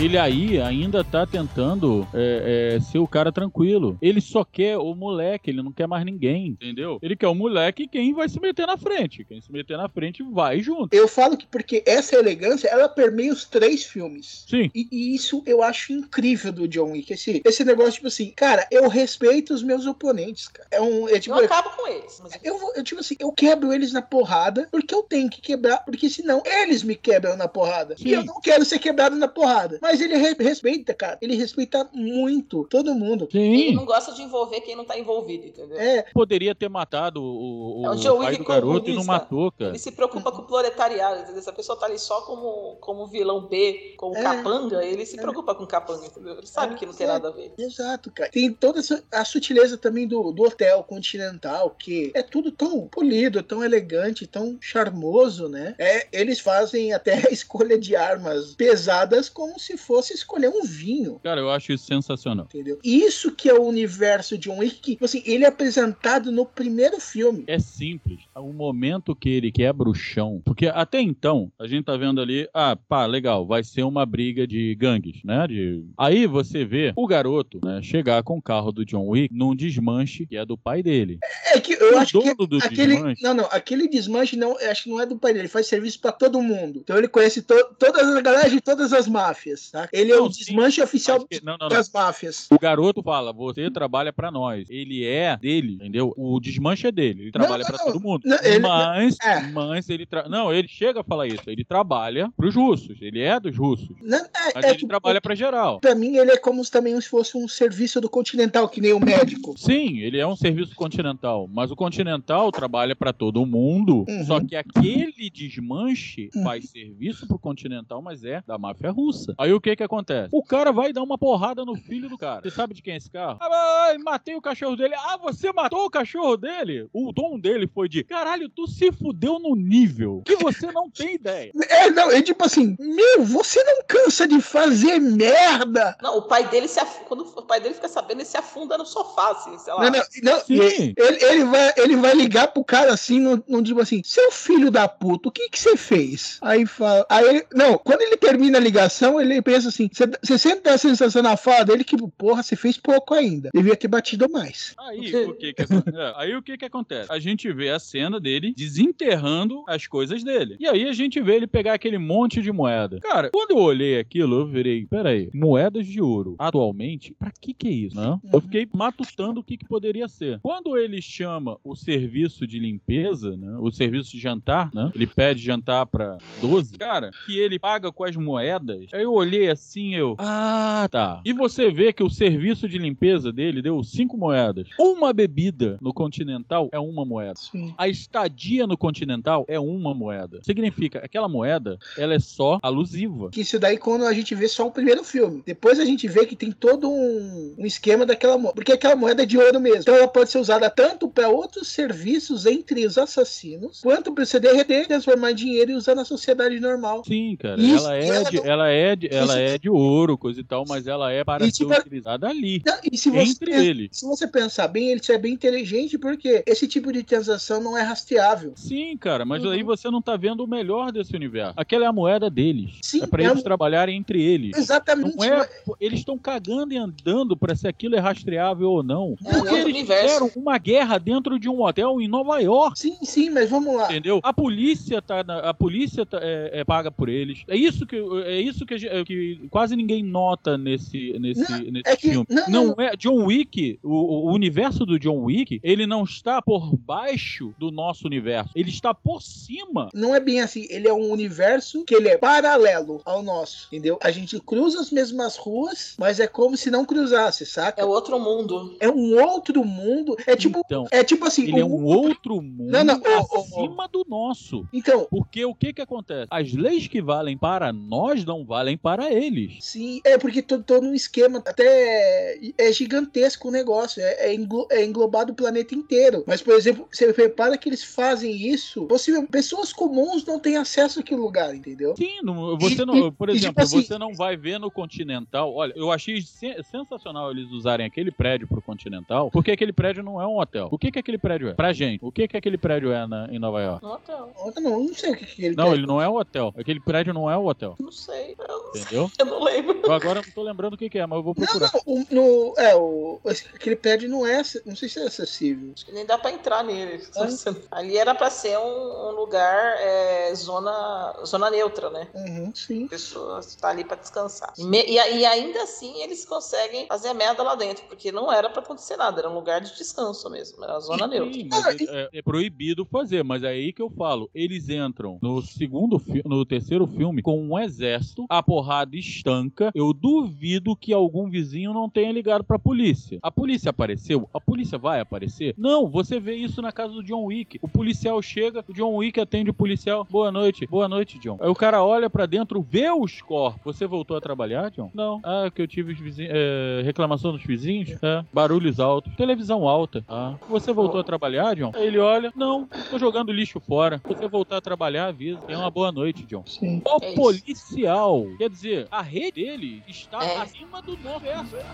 ele 0.00 0.16
aí 0.16 0.60
ainda 0.60 1.04
tá 1.04 1.26
tentando 1.26 2.06
é, 2.14 2.76
é, 2.76 2.80
ser 2.80 2.98
o 2.98 3.06
cara 3.06 3.30
tranquilo. 3.30 3.98
Ele 4.00 4.20
só 4.20 4.44
quer 4.44 4.78
o 4.78 4.94
moleque, 4.94 5.50
ele 5.50 5.62
não 5.62 5.72
quer 5.72 5.86
mais 5.86 6.04
ninguém, 6.04 6.46
entendeu? 6.48 6.98
Ele 7.02 7.14
quer 7.14 7.28
o 7.28 7.34
moleque 7.34 7.82
e 7.82 7.88
quem 7.88 8.14
vai 8.14 8.28
se 8.28 8.40
meter 8.40 8.66
na 8.66 8.78
frente. 8.78 9.24
Quem 9.24 9.40
se 9.42 9.52
meter 9.52 9.76
na 9.76 9.88
frente 9.88 10.22
vai 10.22 10.60
junto. 10.60 10.94
Eu 10.94 11.06
falo 11.06 11.36
que 11.36 11.46
porque 11.46 11.82
essa 11.86 12.16
elegância, 12.16 12.68
ela 12.68 12.88
permeia 12.88 13.32
os 13.32 13.44
três 13.44 13.84
filmes. 13.84 14.46
Sim. 14.48 14.70
E, 14.74 14.88
e 14.90 15.14
isso 15.14 15.42
eu 15.44 15.62
acho 15.62 15.92
incrível 15.92 16.50
do 16.52 16.66
John 16.66 16.92
Wick. 16.92 17.12
Esse, 17.12 17.42
esse 17.44 17.64
negócio, 17.64 17.92
tipo 17.94 18.06
assim, 18.06 18.30
cara, 18.30 18.66
eu 18.70 18.88
respeito 18.88 19.52
os 19.52 19.62
meus 19.62 19.86
oponentes, 19.86 20.48
cara. 20.48 20.68
É 20.70 20.80
um. 20.80 21.08
É, 21.08 21.18
tipo, 21.20 21.36
eu 21.36 21.44
acabo 21.44 21.70
com 21.76 21.86
eles. 21.88 22.20
Mas... 22.22 22.38
eu, 22.42 22.58
vou- 22.58 22.72
eu, 22.74 22.82
tipo 22.82 23.00
assim, 23.00 23.16
eu 23.18 23.30
quebro 23.32 23.70
eles 23.72 23.92
na 23.92 24.00
porrada 24.00 24.66
porque 24.70 24.94
eu 24.94 25.02
tenho 25.02 25.28
que 25.28 25.42
quebrar, 25.42 25.78
porque 25.84 26.08
senão 26.08 26.42
eles 26.46 26.82
me 26.82 26.94
quebram 26.94 27.36
na 27.36 27.48
porrada. 27.48 27.96
E 27.98 28.12
eu 28.12 28.24
não 28.24 28.40
quero 28.40 28.64
ser 28.64 28.78
quebrado 28.78 29.16
na 29.16 29.28
porrada. 29.28 29.78
Mas 29.82 29.89
ele 29.98 30.14
re- 30.18 30.36
respeita, 30.38 30.92
cara. 30.92 31.16
Ele 31.22 31.34
respeita 31.34 31.88
muito 31.94 32.64
todo 32.64 32.94
mundo. 32.94 33.26
Ele 33.32 33.68
Sim. 33.70 33.74
não 33.74 33.86
gosta 33.86 34.12
de 34.12 34.20
envolver 34.20 34.60
quem 34.60 34.76
não 34.76 34.84
tá 34.84 34.98
envolvido, 34.98 35.46
entendeu? 35.46 35.78
É, 35.80 36.02
Poderia 36.12 36.54
ter 36.54 36.68
matado 36.68 37.22
o, 37.22 37.80
o, 37.80 37.86
É 37.86 37.90
o 38.12 38.18
pai 38.18 38.26
Wick 38.32 38.38
do 38.38 38.44
garoto 38.44 38.90
e 38.90 38.94
não 38.94 39.04
matou, 39.04 39.50
cara. 39.52 39.70
Ele 39.70 39.78
se 39.78 39.90
preocupa 39.90 40.30
com 40.30 40.42
o 40.42 40.46
proletariado, 40.46 41.22
entendeu? 41.22 41.40
Se 41.42 41.48
a 41.48 41.52
pessoa 41.54 41.78
tá 41.78 41.86
ali 41.86 41.98
só 41.98 42.20
como, 42.22 42.76
como 42.80 43.06
vilão 43.06 43.46
B, 43.46 43.94
como 43.96 44.14
É. 44.16 44.22
capanga, 44.22 44.84
ele 44.84 45.06
se 45.06 45.16
preocupa 45.16 45.54
com 45.54 45.66
capanga, 45.66 46.04
entendeu? 46.04 46.36
Ele 46.36 46.46
sabe 46.46 46.74
É, 46.74 46.76
que 46.76 46.84
não 46.84 46.92
tem 46.92 47.06
é. 47.06 47.10
nada 47.10 47.28
a 47.28 47.30
ver. 47.30 47.54
Exato, 47.56 48.10
cara. 48.10 48.30
Tem 48.30 48.52
toda 48.52 48.80
essa, 48.80 49.02
a 49.10 49.24
sutileza 49.24 49.78
também 49.78 50.06
do, 50.06 50.30
do 50.32 50.42
hotel 50.42 50.82
continental, 50.84 51.70
que 51.78 52.10
é 52.14 52.22
tudo 52.22 52.50
tão 52.52 52.86
polido, 52.88 53.42
tão 53.42 53.64
elegante, 53.64 54.26
tão 54.26 54.58
charmoso, 54.60 55.48
né? 55.48 55.74
É, 55.78 56.06
eles 56.12 56.40
fazem 56.40 56.92
até 56.92 57.14
a 57.14 57.30
escolha 57.32 57.78
de 57.78 57.96
armas 57.96 58.54
pesadas 58.54 59.28
como 59.28 59.58
se 59.58 59.76
fosse 59.80 60.12
escolher 60.14 60.48
um 60.48 60.62
vinho. 60.64 61.18
Cara, 61.22 61.40
eu 61.40 61.50
acho 61.50 61.72
isso 61.72 61.84
sensacional. 61.86 62.46
Entendeu? 62.46 62.78
Isso 62.84 63.32
que 63.32 63.48
é 63.48 63.54
o 63.54 63.62
universo 63.64 64.36
de 64.36 64.48
John 64.48 64.58
Wick, 64.58 64.76
que 64.80 64.92
tipo 64.92 65.04
assim, 65.04 65.22
ele 65.26 65.44
é 65.44 65.48
apresentado 65.48 66.30
no 66.30 66.44
primeiro 66.46 67.00
filme. 67.00 67.44
É 67.46 67.58
simples. 67.58 68.20
O 68.34 68.52
momento 68.52 69.14
que 69.14 69.28
ele 69.28 69.50
quebra 69.52 69.88
o 69.88 69.94
chão. 69.94 70.40
Porque 70.44 70.66
até 70.66 71.00
então, 71.00 71.50
a 71.58 71.66
gente 71.66 71.84
tá 71.84 71.96
vendo 71.96 72.20
ali, 72.20 72.48
ah, 72.52 72.76
pá, 72.76 73.06
legal, 73.06 73.46
vai 73.46 73.62
ser 73.64 73.82
uma 73.82 74.04
briga 74.04 74.46
de 74.46 74.74
gangues, 74.74 75.22
né? 75.24 75.46
De... 75.46 75.84
Aí 75.96 76.26
você 76.26 76.64
vê 76.64 76.92
o 76.96 77.06
garoto, 77.06 77.60
né, 77.64 77.80
chegar 77.82 78.22
com 78.22 78.38
o 78.38 78.42
carro 78.42 78.72
do 78.72 78.84
John 78.84 79.06
Wick 79.08 79.34
num 79.34 79.54
desmanche 79.54 80.26
que 80.26 80.36
é 80.36 80.44
do 80.44 80.56
pai 80.56 80.82
dele. 80.82 81.18
É 81.52 81.60
que 81.60 81.72
eu 81.74 81.94
O 81.94 81.98
acho 81.98 82.20
que 82.20 82.34
do 82.34 82.56
aquele, 82.58 82.94
desmanche. 82.94 83.22
não, 83.22 83.34
não, 83.34 83.44
aquele 83.50 83.88
desmanche 83.88 84.36
não, 84.36 84.56
acho 84.58 84.84
que 84.84 84.90
não 84.90 85.00
é 85.00 85.06
do 85.06 85.16
pai 85.18 85.32
dele, 85.32 85.42
ele 85.42 85.48
faz 85.48 85.66
serviço 85.66 86.00
pra 86.00 86.12
todo 86.12 86.40
mundo. 86.42 86.80
Então 86.82 86.96
ele 86.96 87.08
conhece 87.08 87.42
to- 87.42 87.74
todas 87.78 88.08
as 88.08 88.22
garagens 88.22 88.52
de 88.52 88.60
todas 88.60 88.92
as 88.92 89.06
máfias, 89.08 89.69
tá? 89.70 89.88
Ele 89.92 90.12
é 90.12 90.16
Não, 90.16 90.26
o 90.26 90.32
sim. 90.32 90.44
desmanche 90.44 90.82
oficial 90.82 91.18
Acho 91.18 91.26
que- 91.26 91.44
não, 91.44 91.56
não, 91.58 91.68
das 91.68 91.90
máfias. 91.92 92.48
O 92.50 92.58
garoto 92.58 93.02
fala, 93.02 93.32
você 93.32 93.70
trabalha 93.70 94.12
pra 94.12 94.30
nós. 94.30 94.68
Ele 94.70 95.04
é 95.04 95.36
dele, 95.36 95.74
entendeu? 95.74 96.12
O 96.16 96.38
desmanche 96.40 96.86
é 96.86 96.92
dele. 96.92 97.22
Ele 97.22 97.32
trabalha 97.32 97.64
não. 97.68 97.78
todo 97.78 98.00
mundo. 98.00 98.22
Ele- 98.42 98.58
mas, 98.60 99.16
é. 99.22 99.40
mas 99.48 99.88
ele 99.88 100.06
tra... 100.06 100.28
não, 100.28 100.52
ele 100.52 100.68
chega 100.68 101.00
a 101.00 101.04
falar 101.04 101.26
isso. 101.26 101.42
Ele 101.46 101.64
trabalha 101.64 102.30
pros 102.36 102.54
russos. 102.54 102.96
Ele 103.00 103.20
é 103.20 103.38
dos 103.38 103.56
russos. 103.56 103.90
É, 104.00 104.52
Mas 104.54 104.64
é 104.64 104.68
ele 104.70 104.78
que- 104.78 104.86
trabalha 104.86 105.20
pra 105.20 105.34
geral. 105.34 105.80
Pra 105.80 105.94
mim, 105.94 106.16
ele 106.16 106.30
é 106.30 106.36
como 106.36 106.64
se 106.64 106.70
também 106.70 106.98
se 107.00 107.08
fosse 107.08 107.36
um 107.36 107.46
serviço 107.48 108.00
do 108.00 108.08
Continental, 108.08 108.68
que 108.68 108.80
nem 108.80 108.92
o 108.92 109.00
médico. 109.00 109.54
Sim, 109.56 109.98
ele 109.98 110.18
é 110.18 110.26
um 110.26 110.36
serviço 110.36 110.74
continental, 110.74 111.48
mas 111.52 111.70
o 111.70 111.76
continental 111.76 112.50
trabalha 112.52 112.94
pra 112.96 113.12
todo 113.12 113.44
mundo. 113.46 114.04
Uhum. 114.08 114.24
Só 114.26 114.40
que 114.40 114.56
aquele 114.56 115.30
desmanche 115.30 116.30
Uhum. 116.34 116.42
faz 116.42 116.68
serviço 116.70 117.26
pro 117.26 117.38
continental, 117.38 118.00
mas 118.02 118.24
é 118.24 118.42
da 118.46 118.58
máfia 118.58 118.90
russa. 118.90 119.34
Aí 119.38 119.49
o 119.52 119.60
que 119.60 119.76
que 119.76 119.82
acontece? 119.82 120.28
O 120.32 120.42
cara 120.42 120.72
vai 120.72 120.92
dar 120.92 121.02
uma 121.02 121.18
porrada 121.18 121.64
no 121.64 121.74
filho 121.76 122.08
do 122.08 122.18
cara. 122.18 122.42
Você 122.42 122.50
sabe 122.50 122.74
de 122.74 122.82
quem 122.82 122.94
é 122.94 122.96
esse 122.96 123.10
carro? 123.10 123.38
Ah, 123.40 123.86
ai, 123.88 123.98
matei 123.98 124.34
o 124.34 124.40
cachorro 124.40 124.76
dele. 124.76 124.94
Ah, 124.94 125.16
você 125.16 125.52
matou 125.52 125.84
o 125.84 125.90
cachorro 125.90 126.36
dele? 126.36 126.88
O 126.92 127.12
tom 127.12 127.38
dele 127.38 127.68
foi 127.72 127.88
de: 127.88 128.04
caralho, 128.04 128.48
tu 128.48 128.66
se 128.66 128.92
fudeu 128.92 129.38
no 129.38 129.54
nível 129.54 130.22
que 130.24 130.36
você 130.36 130.70
não 130.72 130.90
tem 130.90 131.14
ideia. 131.14 131.52
É, 131.70 131.88
não, 131.88 132.10
é 132.10 132.20
tipo 132.20 132.44
assim, 132.44 132.76
meu, 132.80 133.24
você 133.24 133.62
não 133.62 133.82
cansa 133.86 134.26
de 134.26 134.40
fazer 134.40 134.98
merda. 134.98 135.96
Não, 136.02 136.18
o 136.18 136.22
pai 136.22 136.46
dele 136.48 136.66
se 136.66 136.80
af... 136.80 137.04
quando 137.06 137.20
o 137.20 137.42
pai 137.42 137.60
dele 137.60 137.74
fica 137.74 137.88
sabendo, 137.88 138.18
ele 138.18 138.24
se 138.24 138.36
afunda 138.36 138.76
no 138.76 138.84
sofá, 138.84 139.30
assim, 139.30 139.56
sei 139.56 139.72
lá. 139.72 139.84
Não, 139.84 139.90
não, 139.90 140.04
não, 140.22 140.40
Sim. 140.40 140.94
ele, 140.96 141.24
ele 141.24 141.44
vai, 141.44 141.72
ele 141.76 141.96
vai 141.96 142.14
ligar 142.14 142.48
pro 142.48 142.64
cara 142.64 142.92
assim, 142.92 143.20
não, 143.20 143.42
não 143.46 143.62
tipo 143.62 143.80
assim, 143.80 144.02
seu 144.04 144.32
filho 144.32 144.70
da 144.70 144.88
puta, 144.88 145.28
o 145.28 145.32
que 145.32 145.48
que 145.48 145.58
você 145.58 145.76
fez? 145.76 146.38
Aí 146.42 146.66
fala, 146.66 147.06
aí 147.08 147.28
ele, 147.28 147.46
não, 147.54 147.78
quando 147.78 148.02
ele 148.02 148.16
termina 148.16 148.58
a 148.58 148.60
ligação, 148.60 149.20
ele 149.20 149.39
pensa 149.42 149.68
assim, 149.68 149.88
você 150.22 150.38
sempre 150.38 150.60
tem 150.60 150.72
a 150.72 150.78
sensação 150.78 151.22
na 151.22 151.36
fala 151.36 151.64
dele 151.64 151.84
que, 151.84 151.96
porra, 152.12 152.42
você 152.42 152.56
fez 152.56 152.76
pouco 152.76 153.14
ainda, 153.14 153.50
devia 153.54 153.76
ter 153.76 153.88
batido 153.88 154.28
mais. 154.30 154.74
Aí 154.78 155.14
o 155.24 155.34
que 155.34 155.52
que, 155.52 155.62
é, 155.62 156.12
aí 156.16 156.36
o 156.36 156.42
que 156.42 156.56
que 156.56 156.64
acontece? 156.64 157.12
A 157.12 157.18
gente 157.18 157.52
vê 157.52 157.70
a 157.70 157.78
cena 157.78 158.20
dele 158.20 158.52
desenterrando 158.56 159.64
as 159.66 159.86
coisas 159.86 160.22
dele. 160.22 160.56
E 160.58 160.66
aí 160.66 160.88
a 160.88 160.92
gente 160.92 161.20
vê 161.20 161.36
ele 161.36 161.46
pegar 161.46 161.74
aquele 161.74 161.98
monte 161.98 162.42
de 162.42 162.52
moeda. 162.52 162.98
Cara, 163.00 163.30
quando 163.30 163.52
eu 163.52 163.58
olhei 163.58 163.98
aquilo, 163.98 164.40
eu 164.40 164.46
virei, 164.46 164.86
peraí, 164.86 165.30
moedas 165.34 165.86
de 165.86 166.00
ouro, 166.00 166.36
atualmente, 166.38 167.14
pra 167.18 167.30
que 167.30 167.54
que 167.54 167.68
é 167.68 167.70
isso? 167.70 167.96
Né? 167.96 168.18
Eu 168.32 168.40
fiquei 168.40 168.68
matutando 168.72 169.40
o 169.40 169.44
que 169.44 169.56
que 169.56 169.66
poderia 169.66 170.08
ser. 170.08 170.40
Quando 170.42 170.76
ele 170.76 171.00
chama 171.00 171.58
o 171.62 171.76
serviço 171.76 172.46
de 172.46 172.58
limpeza, 172.58 173.36
né, 173.36 173.56
o 173.60 173.70
serviço 173.70 174.10
de 174.10 174.18
jantar, 174.18 174.70
né, 174.74 174.90
ele 174.94 175.06
pede 175.06 175.42
jantar 175.42 175.86
pra 175.86 176.18
12, 176.40 176.78
cara, 176.78 177.10
que 177.26 177.38
ele 177.38 177.58
paga 177.58 177.92
com 177.92 178.04
as 178.04 178.16
moedas, 178.16 178.86
aí 178.92 179.02
eu 179.02 179.12
olhei 179.12 179.29
assim, 179.48 179.94
eu, 179.94 180.14
ah, 180.18 180.88
tá. 180.90 181.20
E 181.24 181.32
você 181.32 181.70
vê 181.70 181.92
que 181.92 182.02
o 182.02 182.10
serviço 182.10 182.68
de 182.68 182.78
limpeza 182.78 183.32
dele 183.32 183.62
deu 183.62 183.82
cinco 183.82 184.16
moedas. 184.16 184.66
Uma 184.78 185.12
bebida 185.12 185.78
no 185.80 185.92
Continental 185.92 186.68
é 186.72 186.78
uma 186.78 187.04
moeda. 187.04 187.34
Sim. 187.36 187.74
A 187.76 187.88
estadia 187.88 188.66
no 188.66 188.76
Continental 188.76 189.44
é 189.48 189.58
uma 189.58 189.94
moeda. 189.94 190.40
Significa, 190.42 190.98
aquela 191.00 191.28
moeda, 191.28 191.78
ela 191.96 192.14
é 192.14 192.18
só 192.18 192.58
alusiva. 192.62 193.30
Que 193.30 193.40
isso 193.42 193.58
daí 193.58 193.76
quando 193.76 194.04
a 194.04 194.12
gente 194.12 194.34
vê 194.34 194.48
só 194.48 194.66
o 194.66 194.70
primeiro 194.70 195.04
filme. 195.04 195.42
Depois 195.46 195.78
a 195.78 195.84
gente 195.84 196.06
vê 196.08 196.26
que 196.26 196.36
tem 196.36 196.50
todo 196.52 196.90
um, 196.90 197.54
um 197.58 197.66
esquema 197.66 198.04
daquela 198.06 198.36
moeda. 198.36 198.54
Porque 198.54 198.72
aquela 198.72 198.96
moeda 198.96 199.22
é 199.22 199.26
de 199.26 199.38
ouro 199.38 199.60
mesmo. 199.60 199.80
Então 199.80 199.94
ela 199.94 200.08
pode 200.08 200.30
ser 200.30 200.38
usada 200.38 200.68
tanto 200.70 201.08
para 201.08 201.28
outros 201.28 201.68
serviços 201.68 202.46
entre 202.46 202.86
os 202.86 202.98
assassinos, 202.98 203.80
quanto 203.82 204.12
para 204.12 204.24
você 204.24 204.38
derreter, 204.40 204.86
transformar 204.86 205.32
em 205.32 205.34
dinheiro 205.34 205.72
e 205.72 205.74
usar 205.74 205.94
na 205.94 206.04
sociedade 206.04 206.58
normal. 206.60 207.02
Sim, 207.06 207.36
cara. 207.38 207.60
Isso, 207.60 207.86
ela, 207.86 207.98
e 207.98 208.02
é 208.02 208.08
ela 208.08 208.30
de, 208.30 208.36
não- 208.36 208.44
ela, 208.46 208.68
é 208.68 208.96
de, 208.96 209.08
ela 209.14 209.19
Isso- 209.24 209.38
é 209.38 209.58
de 209.58 209.68
ouro, 209.70 210.16
coisa 210.18 210.40
e 210.40 210.44
tal, 210.44 210.64
mas 210.68 210.86
ela 210.86 211.10
é 211.12 211.22
para 211.24 211.48
ser 211.50 211.64
utilizada 211.64 212.28
ali. 212.28 212.62
Não, 212.64 212.76
e 212.90 212.96
se 212.96 213.10
você, 213.10 213.30
Entre 213.30 213.54
eles. 213.66 213.88
se 213.92 214.06
você 214.06 214.26
pensar 214.26 214.68
bem, 214.68 214.90
ele 214.90 215.00
é 215.08 215.18
bem 215.18 215.32
inteligente 215.34 215.98
porque 215.98 216.42
esse 216.46 216.66
tipo 216.68 216.92
de 216.92 217.02
transação 217.02 217.62
não 217.62 217.76
é 217.76 217.82
rastreável. 217.82 218.52
Sim, 218.56 218.96
cara, 218.96 219.24
mas 219.24 219.44
Uhum. 219.44 219.50
aí 219.50 219.62
você 219.62 219.90
não 219.90 220.00
tá 220.02 220.16
vendo 220.16 220.44
o 220.44 220.46
melhor 220.46 220.92
desse 220.92 221.14
universo. 221.14 221.54
Aquela 221.56 221.84
é 221.84 221.88
a 221.88 221.92
moeda 221.92 222.28
deles. 222.30 222.78
Sim, 222.82 223.02
é 223.02 223.06
pra 223.06 223.22
é 223.22 223.26
eles 223.26 223.40
um- 223.40 223.42
trabalharem 223.42 223.96
entre 223.96 224.22
eles. 224.22 224.56
Exatamente. 224.56 225.16
Não 225.16 225.24
é, 225.24 225.48
eles 225.80 226.00
estão 226.00 226.16
cagando 226.18 226.72
e 226.72 226.76
andando 226.76 227.36
pra 227.36 227.54
se 227.54 227.66
aquilo 227.66 227.94
é 227.96 227.98
rastreável 227.98 228.70
ou 228.70 228.82
não. 228.82 229.14
É 229.24 229.24
Porque 229.24 229.36
outro 229.38 229.54
eles 229.56 229.64
universo. 229.66 230.02
fizeram 230.08 230.30
uma 230.36 230.58
guerra 230.58 230.98
dentro 230.98 231.38
de 231.38 231.48
um 231.48 231.62
hotel 231.62 232.00
em 232.00 232.08
Nova 232.08 232.38
York. 232.40 232.78
Sim, 232.78 232.96
sim, 233.02 233.30
mas 233.30 233.50
vamos 233.50 233.74
lá. 233.74 233.84
Entendeu? 233.86 234.20
A 234.22 234.32
polícia 234.32 235.00
tá, 235.02 235.22
na- 235.24 235.38
a 235.40 235.54
polícia 235.54 236.04
tá- 236.06 236.20
é, 236.22 236.60
é 236.60 236.64
paga 236.64 236.90
por 236.90 237.08
eles. 237.08 237.42
É 237.48 237.56
isso 237.56 237.86
que 237.86 237.96
é 238.24 238.40
isso 238.40 238.64
que, 238.66 238.74
a 238.74 238.78
gen- 238.78 238.90
que 239.10 239.48
quase 239.50 239.74
ninguém 239.74 240.02
nota 240.02 240.56
nesse 240.56 241.18
nesse, 241.18 241.50
Não, 241.50 241.58
nesse 241.58 241.82
é 241.88 241.96
que- 241.96 242.10
filme. 242.10 242.26
não, 242.28 242.66
não. 242.66 242.74
é 242.78 242.96
John 242.96 243.24
Wick, 243.26 243.78
o, 243.82 244.28
o 244.28 244.32
universo 244.32 244.86
do 244.86 244.98
John 244.98 245.18
Wick, 245.24 245.58
ele 245.62 245.86
não 245.86 246.04
está 246.04 246.40
por 246.40 246.76
baixo 246.76 247.52
do 247.58 247.70
nosso 247.70 248.06
universo. 248.06 248.50
Ele 248.54 248.70
está 248.70 248.94
por 248.94 249.20
cima. 249.22 249.88
Não 249.92 250.14
é 250.14 250.20
bem 250.20 250.40
assim, 250.40 250.66
ele 250.70 250.86
é 250.86 250.92
um 250.92 251.10
universo 251.10 251.84
que 251.84 251.94
ele 251.94 252.08
é 252.08 252.16
paralelo 252.16 253.00
ao 253.04 253.22
nosso, 253.22 253.66
entendeu? 253.68 253.98
A 254.02 254.10
gente 254.10 254.38
cruza 254.40 254.80
as 254.80 254.90
mesmas 254.90 255.36
ruas, 255.36 255.94
mas 255.98 256.20
é 256.20 256.26
como 256.26 256.56
se 256.56 256.70
não 256.70 256.84
cruzasse, 256.84 257.44
saca? 257.46 257.80
É 257.80 257.84
outro 257.84 258.18
mundo. 258.20 258.76
É 258.80 258.88
um 258.88 259.20
outro 259.20 259.64
mundo, 259.64 260.16
é 260.26 260.36
tipo, 260.36 260.60
Então, 260.64 260.86
é 260.90 261.02
tipo 261.02 261.24
assim, 261.26 261.44
ele 261.48 261.60
é 261.60 261.64
o- 261.64 261.68
um 261.68 261.84
outro 261.84 262.40
mundo 262.40 262.70
Não, 262.70 262.84
não, 262.84 262.96
ô, 262.96 263.00
ô, 263.00 263.38
ô. 263.38 263.40
acima 263.40 263.88
do 263.88 264.04
nosso. 264.08 264.66
Então, 264.72 265.06
Porque 265.10 265.44
o 265.44 265.54
que 265.54 265.72
que 265.72 265.80
acontece? 265.82 266.26
As 266.30 266.52
leis 266.52 266.86
que 266.86 267.00
valem 267.02 267.36
para 267.36 267.72
nós 267.72 268.24
não 268.24 268.44
valem 268.44 268.76
para 268.76 268.99
eles. 269.08 269.58
sim, 269.60 270.00
é 270.04 270.18
porque 270.18 270.42
tô, 270.42 270.58
tô 270.60 270.80
num 270.80 270.94
esquema 270.94 271.38
até 271.38 272.38
é 272.58 272.72
gigantesco 272.72 273.48
o 273.48 273.50
negócio, 273.50 274.02
é, 274.02 274.26
é, 274.28 274.34
englo- 274.34 274.66
é 274.70 274.84
englobado 274.84 275.32
o 275.32 275.34
planeta 275.34 275.74
inteiro. 275.74 276.24
Mas, 276.26 276.42
por 276.42 276.54
exemplo, 276.54 276.86
você 276.90 277.10
repara 277.12 277.56
que 277.56 277.68
eles 277.68 277.82
fazem 277.82 278.34
isso, 278.48 278.86
possivelmente, 278.86 279.30
pessoas 279.32 279.72
comuns 279.72 280.24
não 280.24 280.38
têm 280.38 280.56
acesso 280.56 281.00
àquele 281.00 281.20
lugar, 281.20 281.54
entendeu? 281.54 281.94
Sim, 281.96 282.20
não- 282.22 282.58
você 282.58 282.82
E- 282.82 282.86
não, 282.86 283.12
por 283.12 283.28
e, 283.28 283.32
exemplo, 283.32 283.48
tipo 283.50 283.60
assim- 283.62 283.82
você 283.82 283.98
não 283.98 284.14
vai 284.14 284.36
ver 284.36 284.58
no 284.58 284.70
Continental. 284.70 285.54
Olha, 285.54 285.72
eu 285.76 285.90
achei 285.90 286.20
sen- 286.22 286.56
sensacional 286.62 287.30
eles 287.30 287.50
usarem 287.50 287.86
aquele 287.86 288.10
prédio 288.10 288.46
pro 288.48 288.60
Continental, 288.62 289.30
porque 289.30 289.50
aquele 289.50 289.72
prédio 289.72 290.02
não 290.02 290.20
é 290.20 290.26
um 290.26 290.38
hotel. 290.38 290.68
O 290.70 290.78
que 290.78 290.90
que 290.90 290.98
aquele 290.98 291.18
prédio 291.18 291.48
é? 291.48 291.54
Pra 291.54 291.72
gente, 291.72 292.00
o 292.04 292.10
que 292.12 292.26
que 292.28 292.36
aquele 292.36 292.58
prédio 292.58 292.92
é 292.92 293.06
na- 293.06 293.28
em 293.30 293.38
Nova 293.38 293.60
York? 293.62 293.84
No 293.84 293.92
hotel. 293.92 294.32
Não, 294.60 294.84
não 294.84 294.94
sei 294.94 295.12
o 295.12 295.16
que, 295.16 295.26
que 295.26 295.44
ele 295.44 295.56
Não, 295.56 295.68
quer. 295.70 295.74
ele 295.76 295.86
não 295.86 296.00
é 296.02 296.08
o 296.08 296.16
hotel. 296.16 296.52
Aquele 296.56 296.80
prédio 296.80 297.12
não 297.14 297.30
é 297.30 297.36
o 297.36 297.44
hotel. 297.46 297.76
Não 297.80 297.92
sei. 297.92 298.34
Eu 298.38 298.48
não 298.48 298.72
sei. 298.72 298.89
Entendeu? 298.90 299.10
Eu 299.18 299.26
não 299.26 299.42
lembro. 299.44 299.80
Eu 299.84 299.92
agora 299.92 300.20
não 300.24 300.32
tô 300.32 300.42
lembrando 300.42 300.74
o 300.74 300.76
que, 300.76 300.90
que 300.90 300.98
é, 300.98 301.06
mas 301.06 301.16
eu 301.18 301.22
vou 301.22 301.34
procurar. 301.34 301.70
Não, 301.72 301.80
o, 301.94 302.04
no, 302.10 302.54
é, 302.58 302.74
o, 302.74 303.20
aquele 303.54 303.76
prédio 303.76 304.08
não 304.08 304.26
é, 304.26 304.42
não 304.66 304.74
sei 304.74 304.88
se 304.88 304.98
é 304.98 305.04
acessível. 305.04 305.72
Acho 305.74 305.86
que 305.86 305.92
nem 305.92 306.04
dá 306.04 306.18
pra 306.18 306.32
entrar 306.32 306.64
nele. 306.64 307.00
Ali 307.70 307.96
era 307.96 308.14
pra 308.14 308.28
ser 308.30 308.58
um, 308.58 309.08
um 309.08 309.10
lugar 309.12 309.76
é, 309.78 310.34
zona, 310.34 311.14
zona 311.24 311.50
neutra, 311.50 311.90
né? 311.90 312.08
Uhum, 312.14 312.52
sim. 312.54 312.84
A 312.86 312.88
pessoa 312.88 313.38
está 313.40 313.68
ali 313.68 313.84
pra 313.84 313.96
descansar. 313.96 314.52
E, 314.58 314.64
me- 314.64 314.84
e 314.84 315.00
e 315.00 315.24
ainda 315.24 315.62
assim 315.62 316.02
eles 316.02 316.24
conseguem 316.24 316.86
fazer 316.86 317.12
merda 317.14 317.42
lá 317.42 317.54
dentro, 317.54 317.84
porque 317.88 318.10
não 318.12 318.32
era 318.32 318.48
pra 318.50 318.60
acontecer 318.62 318.96
nada, 318.96 319.20
era 319.20 319.30
um 319.30 319.34
lugar 319.34 319.60
de 319.60 319.74
descanso 319.76 320.28
mesmo, 320.30 320.62
era 320.64 320.78
zona 320.80 321.06
neutra. 321.06 321.32
Sim, 321.32 321.48
mas 321.50 321.80
é, 321.80 322.08
é 322.12 322.22
proibido 322.22 322.84
fazer, 322.84 323.22
mas 323.22 323.42
é 323.42 323.48
aí 323.48 323.72
que 323.72 323.82
eu 323.82 323.90
falo. 323.90 324.30
Eles 324.34 324.68
entram 324.68 325.18
no 325.22 325.40
segundo 325.42 326.00
no 326.24 326.44
terceiro 326.44 326.86
filme 326.86 327.22
com 327.22 327.40
um 327.40 327.58
exército, 327.58 328.24
a 328.28 328.42
porrada 328.42 328.79
estanca. 328.92 329.70
Eu 329.74 329.92
duvido 329.92 330.74
que 330.76 330.92
algum 330.92 331.28
vizinho 331.28 331.72
não 331.72 331.88
tenha 331.88 332.12
ligado 332.12 332.44
pra 332.44 332.58
polícia. 332.58 333.18
A 333.22 333.30
polícia 333.30 333.70
apareceu? 333.70 334.28
A 334.32 334.40
polícia 334.40 334.78
vai 334.78 335.00
aparecer? 335.00 335.54
Não, 335.56 335.88
você 335.88 336.18
vê 336.20 336.34
isso 336.34 336.60
na 336.62 336.72
casa 336.72 336.94
do 336.94 337.02
John 337.02 337.24
Wick. 337.26 337.58
O 337.62 337.68
policial 337.68 338.20
chega, 338.22 338.64
o 338.68 338.72
John 338.72 338.94
Wick 338.96 339.20
atende 339.20 339.50
o 339.50 339.54
policial. 339.54 340.06
Boa 340.10 340.30
noite, 340.30 340.66
boa 340.66 340.88
noite, 340.88 341.18
John. 341.18 341.38
Aí 341.40 341.48
o 341.48 341.54
cara 341.54 341.82
olha 341.82 342.08
pra 342.10 342.26
dentro, 342.26 342.62
vê 342.62 342.90
os 342.90 343.20
corpos. 343.22 343.60
Você 343.76 343.86
voltou 343.86 344.16
a 344.16 344.20
trabalhar, 344.20 344.70
John? 344.70 344.90
Não. 344.94 345.20
Ah, 345.22 345.50
que 345.54 345.62
eu 345.62 345.68
tive 345.68 345.92
os 345.92 345.98
vizinhos, 345.98 346.32
é, 346.34 346.82
reclamação 346.84 347.32
dos 347.32 347.42
vizinhos? 347.44 347.90
É, 348.02 348.24
barulhos 348.32 348.80
altos, 348.80 349.14
televisão 349.16 349.68
alta. 349.68 350.04
Ah, 350.08 350.34
você 350.48 350.72
voltou 350.72 351.00
a 351.00 351.04
trabalhar, 351.04 351.54
John? 351.56 351.72
Aí 351.74 351.86
ele 351.86 351.98
olha, 351.98 352.32
não, 352.36 352.66
tô 352.90 352.98
jogando 352.98 353.32
lixo 353.32 353.60
fora. 353.60 354.00
Você 354.06 354.26
voltar 354.28 354.58
a 354.58 354.60
trabalhar, 354.60 355.06
avisa. 355.06 355.40
Tenha 355.42 355.58
uma 355.58 355.70
boa 355.70 355.90
noite, 355.92 356.24
John. 356.24 356.42
Sim. 356.46 356.82
O 356.84 357.04
É 357.04 357.14
policial, 357.14 358.26
quer 358.38 358.48
dizer, 358.50 358.59
a 358.90 359.02
rede 359.02 359.44
dele 359.44 359.82
está 359.88 360.24
É. 360.24 360.36
acima 360.38 360.80
do 360.82 360.92
universo. 360.94 361.56
É 361.56 361.64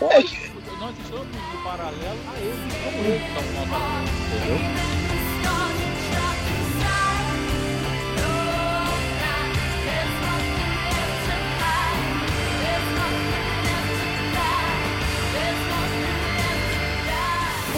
Nós 0.00 0.96
estamos 0.98 1.26
no 1.26 1.64
paralelo 1.64 2.20
a 2.28 2.38
ele, 2.38 2.68
como 2.84 2.98
ele 3.04 3.24
está 3.26 3.40
no 3.42 3.70
paralelo, 3.70 4.08
entendeu? 4.08 5.87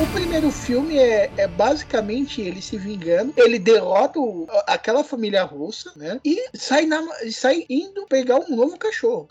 O 0.00 0.06
primeiro 0.06 0.50
filme 0.50 0.96
é, 0.98 1.30
é 1.36 1.46
basicamente 1.46 2.40
ele 2.40 2.62
se 2.62 2.78
vingando. 2.78 3.34
Ele 3.36 3.58
derrota 3.58 4.18
o- 4.18 4.46
aquela 4.66 5.04
família 5.04 5.42
russa, 5.44 5.92
né? 5.94 6.18
E 6.24 6.42
sai, 6.54 6.86
na, 6.86 7.02
sai 7.30 7.66
indo 7.68 8.06
pegar 8.06 8.38
um 8.38 8.56
novo 8.56 8.78
cachorro. 8.78 9.28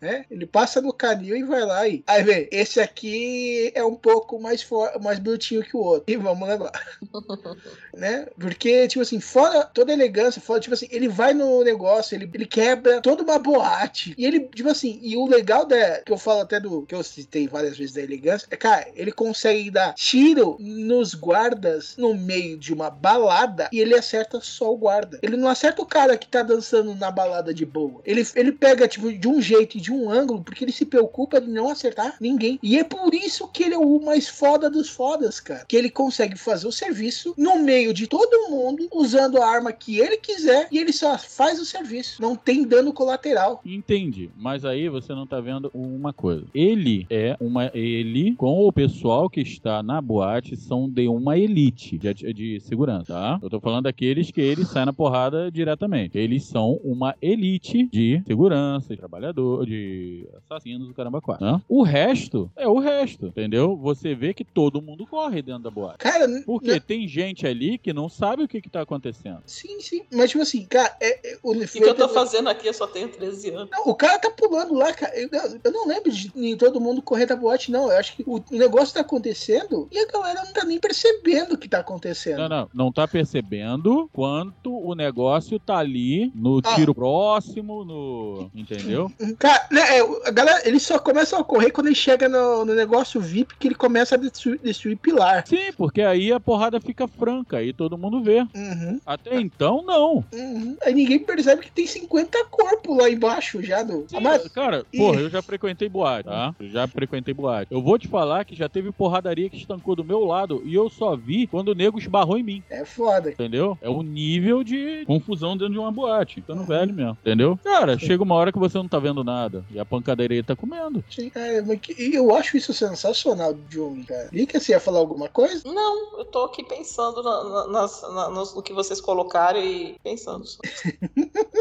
né? 0.00 0.26
Ele 0.30 0.44
passa 0.46 0.80
no 0.82 0.92
canil 0.92 1.36
e 1.36 1.42
vai 1.42 1.64
lá 1.64 1.88
e. 1.88 2.02
Aí 2.06 2.22
vem, 2.22 2.48
esse 2.52 2.80
aqui 2.80 3.72
é 3.74 3.82
um 3.82 3.94
pouco 3.94 4.38
mais, 4.38 4.62
for, 4.62 4.90
mais 5.00 5.18
brutinho 5.18 5.62
que 5.62 5.76
o 5.76 5.80
outro. 5.80 6.04
E 6.12 6.16
vamos 6.16 6.46
levar. 6.46 6.72
né? 7.96 8.26
Porque, 8.38 8.88
tipo 8.88 9.00
assim, 9.02 9.20
fora 9.20 9.64
toda 9.64 9.92
a 9.92 9.94
elegância, 9.94 10.42
fora, 10.42 10.60
tipo 10.60 10.74
assim, 10.74 10.88
ele 10.90 11.08
vai 11.08 11.32
no 11.32 11.62
negócio, 11.64 12.14
ele, 12.14 12.30
ele 12.34 12.46
quebra 12.46 13.00
toda 13.00 13.22
uma 13.22 13.38
boate. 13.38 14.14
E 14.18 14.26
ele, 14.26 14.40
tipo 14.40 14.68
assim, 14.68 14.98
e 15.02 15.16
o 15.16 15.26
legal 15.26 15.64
da. 15.64 16.00
Que 16.00 16.12
eu 16.12 16.18
falo 16.18 16.40
até 16.40 16.60
do. 16.60 16.82
Que 16.82 16.94
eu 16.94 17.02
citei 17.02 17.48
várias 17.48 17.78
vezes 17.78 17.94
da 17.94 18.02
elegância, 18.02 18.46
é, 18.50 18.56
cara, 18.56 18.86
ele 18.94 19.12
consegue 19.12 19.70
dar 19.70 19.94
tiro 20.02 20.56
nos 20.58 21.14
guardas 21.14 21.94
no 21.96 22.12
meio 22.12 22.58
de 22.58 22.74
uma 22.74 22.90
balada 22.90 23.70
e 23.72 23.78
ele 23.78 23.94
acerta 23.94 24.40
só 24.40 24.72
o 24.72 24.76
guarda. 24.76 25.20
Ele 25.22 25.36
não 25.36 25.48
acerta 25.48 25.80
o 25.80 25.86
cara 25.86 26.16
que 26.16 26.26
tá 26.26 26.42
dançando 26.42 26.92
na 26.96 27.08
balada 27.08 27.54
de 27.54 27.64
boa. 27.64 28.00
Ele, 28.04 28.26
ele 28.34 28.50
pega, 28.50 28.88
tipo, 28.88 29.12
de 29.12 29.28
um 29.28 29.40
jeito 29.40 29.78
e 29.78 29.80
de 29.80 29.92
um 29.92 30.10
ângulo, 30.10 30.42
porque 30.42 30.64
ele 30.64 30.72
se 30.72 30.84
preocupa 30.84 31.40
de 31.40 31.48
não 31.48 31.68
acertar 31.68 32.16
ninguém. 32.20 32.58
E 32.60 32.76
é 32.76 32.82
por 32.82 33.14
isso 33.14 33.46
que 33.46 33.62
ele 33.62 33.74
é 33.74 33.78
o 33.78 34.00
mais 34.00 34.28
foda 34.28 34.68
dos 34.68 34.88
fodas, 34.88 35.38
cara. 35.38 35.64
Que 35.66 35.76
ele 35.76 35.88
consegue 35.88 36.36
fazer 36.36 36.66
o 36.66 36.72
serviço 36.72 37.32
no 37.38 37.60
meio 37.60 37.94
de 37.94 38.08
todo 38.08 38.50
mundo, 38.50 38.88
usando 38.92 39.40
a 39.40 39.46
arma 39.46 39.72
que 39.72 40.00
ele 40.00 40.16
quiser, 40.16 40.66
e 40.72 40.78
ele 40.78 40.92
só 40.92 41.16
faz 41.16 41.60
o 41.60 41.64
serviço. 41.64 42.20
Não 42.20 42.34
tem 42.34 42.64
dano 42.64 42.92
colateral. 42.92 43.60
Entendi, 43.64 44.30
mas 44.36 44.64
aí 44.64 44.88
você 44.88 45.12
não 45.12 45.28
tá 45.28 45.40
vendo 45.40 45.70
uma 45.72 46.12
coisa. 46.12 46.44
Ele 46.52 47.06
é 47.08 47.36
uma. 47.38 47.70
Ele, 47.72 48.34
com 48.34 48.66
o 48.66 48.72
pessoal 48.72 49.30
que 49.30 49.40
está 49.40 49.80
na 49.80 49.91
boate, 50.00 50.56
são 50.56 50.88
de 50.88 51.08
uma 51.08 51.38
elite 51.38 51.98
de, 51.98 52.32
de 52.32 52.60
segurança, 52.60 53.12
tá? 53.12 53.38
Eu 53.42 53.50
tô 53.50 53.60
falando 53.60 53.84
daqueles 53.84 54.30
que 54.30 54.40
ele 54.40 54.64
sai 54.64 54.84
na 54.84 54.92
porrada 54.92 55.50
diretamente. 55.50 56.18
Eles 56.18 56.44
são 56.44 56.80
uma 56.84 57.14
elite 57.20 57.88
de 57.92 58.22
segurança, 58.26 58.88
de 58.90 58.96
trabalhador, 58.96 59.66
de 59.66 60.28
assassinos, 60.36 60.88
do 60.88 60.94
caramba, 60.94 61.20
quatro. 61.20 61.44
Né? 61.44 61.60
O 61.68 61.82
resto 61.82 62.50
é 62.56 62.66
o 62.66 62.78
resto, 62.78 63.26
entendeu? 63.26 63.76
Você 63.76 64.14
vê 64.14 64.32
que 64.32 64.44
todo 64.44 64.82
mundo 64.82 65.06
corre 65.06 65.42
dentro 65.42 65.62
da 65.62 65.70
boate. 65.70 65.98
Cara, 65.98 66.26
Porque 66.44 66.80
tem 66.80 67.06
gente 67.06 67.46
ali 67.46 67.78
que 67.78 67.92
não 67.92 68.08
sabe 68.08 68.42
o 68.42 68.48
que 68.48 68.60
que 68.60 68.70
tá 68.70 68.82
acontecendo. 68.82 69.42
Sim, 69.46 69.80
sim. 69.80 70.02
Mas, 70.12 70.30
tipo 70.30 70.42
assim, 70.42 70.64
cara, 70.64 70.96
é, 71.00 71.32
é, 71.32 71.38
o 71.42 71.52
O 71.52 71.58
que, 71.58 71.80
que 71.80 71.84
eu 71.84 71.94
tô 71.94 72.08
fazendo 72.08 72.48
aqui? 72.48 72.66
Eu 72.66 72.74
só 72.74 72.86
tenho 72.86 73.08
13 73.08 73.50
anos. 73.50 73.70
Não, 73.70 73.88
o 73.88 73.94
cara 73.94 74.18
tá 74.18 74.30
pulando 74.30 74.74
lá, 74.74 74.92
cara. 74.92 75.12
Eu, 75.18 75.28
eu 75.62 75.72
não 75.72 75.86
lembro 75.86 76.10
de 76.10 76.56
todo 76.56 76.80
mundo 76.80 77.02
correr 77.02 77.26
da 77.26 77.36
boate, 77.36 77.70
não. 77.70 77.90
Eu 77.90 77.98
acho 77.98 78.16
que 78.16 78.24
o 78.26 78.42
negócio 78.50 78.94
tá 78.94 79.00
acontecendo 79.00 79.81
e 79.90 79.98
a 79.98 80.06
galera 80.06 80.42
não 80.44 80.52
tá 80.52 80.64
nem 80.64 80.78
percebendo 80.78 81.54
o 81.54 81.58
que 81.58 81.68
tá 81.68 81.78
acontecendo. 81.80 82.38
Não, 82.38 82.48
não, 82.48 82.68
não 82.74 82.92
tá 82.92 83.06
percebendo 83.08 84.08
quanto 84.12 84.74
o 84.76 84.94
negócio 84.94 85.58
tá 85.58 85.78
ali 85.78 86.30
no 86.34 86.60
Ah. 86.64 86.74
tiro 86.74 86.94
próximo, 86.94 87.84
no. 87.84 88.50
Entendeu? 88.54 89.10
Cara, 89.38 89.66
né, 89.70 89.98
é, 89.98 90.28
a 90.28 90.30
galera, 90.30 90.66
ele 90.68 90.78
só 90.78 90.98
começa 90.98 91.38
a 91.38 91.44
correr 91.44 91.70
quando 91.70 91.86
ele 91.86 91.94
chega 91.96 92.28
no, 92.28 92.64
no 92.64 92.74
negócio 92.74 93.20
VIP 93.20 93.56
que 93.58 93.68
ele 93.68 93.74
começa 93.74 94.14
a 94.14 94.18
destruir, 94.18 94.58
destruir 94.62 94.96
pilar. 94.96 95.44
Sim, 95.46 95.72
porque 95.76 96.02
aí 96.02 96.32
a 96.32 96.40
porrada 96.40 96.80
fica 96.80 97.06
franca, 97.08 97.58
aí 97.58 97.72
todo 97.72 97.98
mundo 97.98 98.22
vê. 98.22 98.40
Uhum, 98.54 99.00
Até 99.06 99.40
então, 99.40 99.82
não. 99.84 100.24
uhum. 100.32 100.76
Aí 100.82 100.94
ninguém 100.94 101.18
percebe 101.18 101.62
que 101.62 101.72
tem 101.72 101.86
50 101.86 102.44
corpos 102.50 102.96
lá 102.96 103.08
embaixo 103.10 103.62
já 103.62 103.82
do. 103.82 104.04
Sim, 104.08 104.20
mas- 104.20 104.48
Cara, 104.48 104.84
porra, 104.96 105.20
eu 105.20 105.30
já 105.30 105.40
frequentei 105.42 105.88
boate, 105.88 106.28
tá? 106.28 106.54
Eu 106.60 106.68
já 106.68 106.86
frequentei 106.86 107.32
boate. 107.34 107.72
Eu 107.72 107.80
vou 107.82 107.98
te 107.98 108.08
falar 108.08 108.44
que 108.44 108.54
já 108.54 108.68
teve 108.68 108.92
porradaria 108.92 109.48
que 109.48 109.61
estancou 109.62 109.96
do 109.96 110.04
meu 110.04 110.20
lado 110.24 110.62
e 110.64 110.74
eu 110.74 110.88
só 110.90 111.16
vi 111.16 111.46
quando 111.46 111.68
o 111.68 111.74
nego 111.74 111.98
esbarrou 111.98 112.36
em 112.38 112.42
mim. 112.42 112.62
É 112.70 112.84
foda. 112.84 113.30
Entendeu? 113.30 113.76
É 113.80 113.88
o 113.88 114.02
nível 114.02 114.62
de 114.62 115.04
confusão 115.06 115.56
dentro 115.56 115.72
de 115.72 115.78
uma 115.78 115.90
boate. 115.92 116.36
Ficando 116.36 116.64
velho 116.64 116.92
mesmo. 116.94 117.16
Entendeu? 117.20 117.58
Cara, 117.62 117.98
chega 117.98 118.22
uma 118.22 118.34
hora 118.34 118.52
que 118.52 118.58
você 118.58 118.76
não 118.78 118.88
tá 118.88 118.98
vendo 118.98 119.22
nada. 119.24 119.64
E 119.70 119.78
a 119.78 119.84
pancadaria 119.84 120.42
tá 120.44 120.54
comendo. 120.56 121.02
Sim, 121.10 121.30
é, 121.34 121.60
mas 121.62 121.78
que- 121.80 121.94
e 122.00 122.14
eu 122.14 122.34
acho 122.34 122.56
isso 122.56 122.72
sensacional, 122.72 123.54
John, 123.68 124.02
cara. 124.06 124.28
Lica, 124.32 124.58
você 124.60 124.72
ia 124.72 124.80
falar 124.80 124.98
alguma 124.98 125.28
coisa? 125.28 125.62
Não, 125.64 126.18
eu 126.18 126.24
tô 126.24 126.44
aqui 126.44 126.62
pensando 126.64 127.22
na- 127.22 127.44
na- 127.44 127.66
nas- 127.68 128.02
na- 128.02 128.28
no 128.30 128.62
que 128.62 128.72
vocês 128.72 129.00
colocaram 129.00 129.60
e 129.60 129.96
pensando 130.02 130.44
só. 130.46 130.58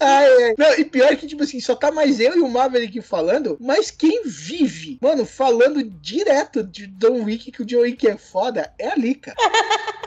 Ah, 0.00 0.22
é. 0.22 0.54
Não, 0.56 0.74
e 0.78 0.84
pior 0.84 1.14
que, 1.16 1.26
tipo 1.26 1.42
assim, 1.42 1.60
só 1.60 1.74
tá 1.74 1.90
mais 1.92 2.20
eu 2.20 2.36
e 2.36 2.40
o 2.40 2.48
Maverick 2.48 3.00
falando, 3.02 3.56
mas 3.60 3.90
quem 3.90 4.22
vive, 4.24 4.98
mano, 5.00 5.24
falando 5.26 5.82
direto 5.82 6.62
de 6.62 6.86
John 6.98 7.24
Wick, 7.24 7.52
que 7.52 7.62
o 7.62 7.64
John 7.64 7.80
Wick 7.80 8.06
é 8.06 8.16
foda, 8.16 8.72
é 8.78 8.88
a 8.88 8.96
Lica. 8.96 9.34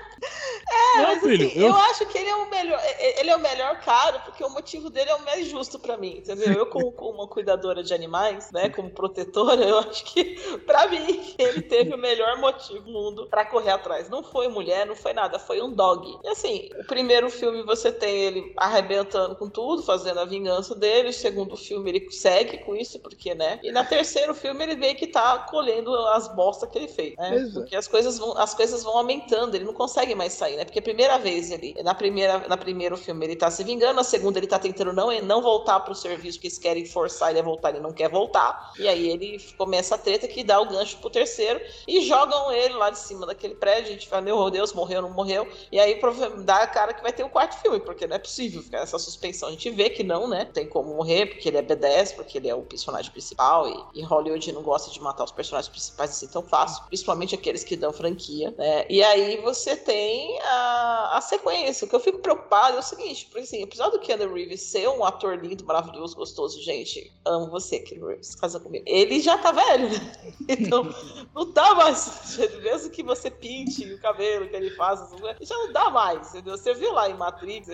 É, 0.74 0.98
Não, 1.02 1.04
mas 1.16 1.22
filho, 1.22 1.48
assim, 1.48 1.60
eu- 1.60 1.68
eu... 1.70 1.76
acho 1.76 2.06
que 2.08 2.18
ele 2.18 2.30
é 2.30 2.36
o 2.36 2.50
melhor. 2.50 2.80
é- 2.82 3.20
Ele 3.20 3.30
é 3.30 3.36
o 3.36 3.40
melhor 3.40 3.80
cara, 3.82 4.20
porque 4.20 4.44
o 4.44 4.50
motivo 4.50 4.90
dele 4.90 5.10
é 5.10 5.16
o 5.16 5.24
mais 5.24 5.48
justo 5.48 5.80
pra 5.80 5.98
mim, 5.98 6.18
entendeu? 6.18 6.52
Eu, 6.54 6.66
como, 6.68 6.92
como 6.92 7.14
uma 7.20 7.28
cuidadora 7.28 7.84
de 7.84 7.94
animais, 7.94 8.52
né? 8.52 8.70
Como 8.70 8.90
protetora, 8.90 9.64
eu 9.64 9.78
acho 9.80 10.04
que, 10.06 10.24
pra 10.66 10.88
mim, 10.88 11.36
ele 11.38 11.62
teve 11.62 11.94
o 11.94 11.98
melhor 11.98 12.38
motivo 12.38 12.80
do 12.84 12.92
mundo 12.92 13.28
pra 13.30 13.46
correr 13.46 13.72
atrás. 13.72 14.10
Não 14.10 14.24
foi 14.24 14.48
mulher, 14.48 14.86
não 14.86 14.96
foi 14.96 15.14
nada, 15.14 15.40
foi 15.40 15.62
um 15.62 15.72
dog. 15.72 16.18
E 16.24 16.28
assim, 16.30 16.70
o 16.80 16.86
primeiro 16.86 17.30
filme 17.30 17.64
você 17.64 17.92
tem 17.92 18.16
ele 18.16 18.54
arrebentando 18.58 19.36
com 19.36 19.50
tudo, 19.50 19.84
fazendo 19.84 20.20
a 20.20 20.26
vingança 20.26 20.76
dele. 20.76 21.10
O 21.10 21.14
segundo 21.14 21.56
filme 21.56 21.90
ele 21.90 22.12
segue 22.12 22.60
com 22.60 22.76
isso, 22.76 23.00
porque, 23.00 23.34
né? 23.36 23.60
E 23.64 23.72
na 23.72 23.84
terceiro 23.84 24.34
filme 24.34 24.64
ele 24.64 24.76
meio 24.76 24.96
que 24.96 25.08
tá 25.08 25.40
colhendo 25.50 25.94
as 26.10 26.28
bostas 26.36 26.70
que 26.70 26.78
ele 26.78 26.88
fez, 26.88 27.16
né? 27.18 27.36
Exato. 27.36 27.54
Porque 27.62 27.76
as 27.76 27.88
coisas 27.88 28.18
vão, 28.18 28.38
as 28.38 28.54
coisas 28.54 28.84
vão 28.84 28.98
aumentando, 28.98 29.56
ele 29.56 29.66
não 29.66 29.74
consegue 29.74 30.16
mais 30.16 30.34
sair, 30.34 30.56
né? 30.58 30.63
Porque 30.66 30.80
a 30.80 30.82
primeira 30.82 31.18
vez 31.18 31.52
ele, 31.52 31.76
na 31.84 31.94
primeira, 31.94 32.48
na 32.48 32.58
primeiro 32.58 32.98
filme 32.98 33.26
ele 33.26 33.36
tá 33.36 33.50
se 33.50 33.64
vingando, 33.64 33.94
na 33.94 34.04
segunda 34.04 34.40
ele 34.40 34.48
tá 34.48 34.60
tentando 34.60 34.94
não, 34.94 35.12
não 35.22 35.42
voltar 35.42 35.80
pro 35.82 35.96
serviço, 35.96 36.38
porque 36.38 36.48
eles 36.48 36.58
querem 36.58 36.86
forçar 36.86 37.32
ele 37.32 37.40
a 37.40 37.44
voltar, 37.44 37.70
ele 37.70 37.80
não 37.80 37.92
quer 37.92 38.10
voltar. 38.10 38.74
E 38.78 38.88
aí 38.88 39.10
ele 39.10 39.40
começa 39.58 39.96
a 39.96 39.98
treta 39.98 40.28
que 40.28 40.44
dá 40.44 40.60
o 40.60 40.68
gancho 40.68 40.98
pro 40.98 41.10
terceiro 41.10 41.60
e 41.88 42.02
jogam 42.02 42.52
ele 42.52 42.74
lá 42.74 42.90
de 42.90 43.00
cima 43.00 43.26
daquele 43.26 43.56
prédio, 43.56 43.90
a 43.90 43.94
gente 43.94 44.08
fala, 44.08 44.22
meu 44.22 44.50
Deus, 44.50 44.74
morreu, 44.74 45.02
não 45.02 45.10
morreu. 45.10 45.48
E 45.72 45.80
aí 45.80 46.00
dá 46.44 46.64
a 46.64 46.68
cara 46.68 46.94
que 46.94 47.02
vai 47.02 47.14
ter 47.14 47.24
o 47.24 47.30
quarto 47.30 47.60
filme, 47.62 47.80
porque 47.80 48.08
não 48.08 48.16
é 48.16 48.20
possível 48.20 48.62
ficar 48.62 48.80
essa 48.80 49.00
suspensão. 49.00 49.50
A 49.50 49.52
gente 49.52 49.70
vê 49.70 49.90
que 49.90 50.04
não, 50.04 50.28
né? 50.28 50.46
Tem 50.46 50.68
como 50.68 50.94
morrer, 50.96 51.28
porque 51.28 51.50
ele 51.50 51.58
é 51.58 51.64
B10, 51.64 52.16
porque 52.16 52.38
ele 52.38 52.50
é 52.50 52.56
o 52.56 52.62
personagem 52.62 53.12
principal 53.12 53.68
e, 53.68 54.00
e 54.00 54.04
Hollywood 54.04 54.52
não 54.52 54.62
gosta 54.62 54.92
de 54.92 55.02
matar 55.02 55.24
os 55.24 55.32
personagens 55.32 55.70
principais 55.70 56.12
assim 56.12 56.28
tão 56.28 56.44
fácil, 56.44 56.84
principalmente 56.88 57.36
aqueles 57.36 57.64
que 57.64 57.76
dão 57.76 57.92
franquia, 57.92 58.54
né? 58.58 58.86
E 58.90 59.04
aí 59.04 59.38
você 59.38 59.76
tem 59.76 60.40
a 60.44 61.04
a, 61.14 61.22
sequência. 61.22 61.86
O 61.86 61.90
que 61.90 61.96
eu 61.96 62.00
fico 62.00 62.20
preocupado 62.20 62.78
é 62.78 62.80
o 62.80 62.84
seguinte, 62.84 63.26
porque 63.26 63.42
assim, 63.42 63.64
apesar 63.64 63.90
do 63.90 64.00
Keanu 64.00 64.34
Reeves 64.34 64.62
ser 64.62 64.88
um 64.90 65.04
ator 65.04 65.38
lindo, 65.38 65.66
maravilhoso, 65.66 66.16
gostoso, 66.16 66.62
gente, 66.62 67.12
amo 67.26 67.50
você, 67.50 67.80
Keanu 67.80 68.08
Reeves, 68.08 68.36
casa 68.36 68.60
comigo. 68.60 68.84
Ele 68.88 69.20
já 69.20 69.38
tá 69.38 69.52
velho, 69.52 69.90
né? 69.90 70.34
Então, 70.64 70.84
não 71.34 71.52
dá 71.52 71.74
mais. 71.76 72.38
Mesmo 72.62 72.90
que 72.90 73.02
você 73.02 73.32
pinte 73.32 73.92
o 73.94 74.02
cabelo 74.02 74.48
que 74.48 74.56
ele 74.56 74.72
faz, 74.72 75.00
já 75.42 75.56
não 75.56 75.72
dá 75.72 75.90
mais, 75.90 76.30
entendeu? 76.30 76.58
Você 76.58 76.74
viu 76.74 76.92
lá 76.92 77.10
em 77.10 77.14
Matrix, 77.14 77.68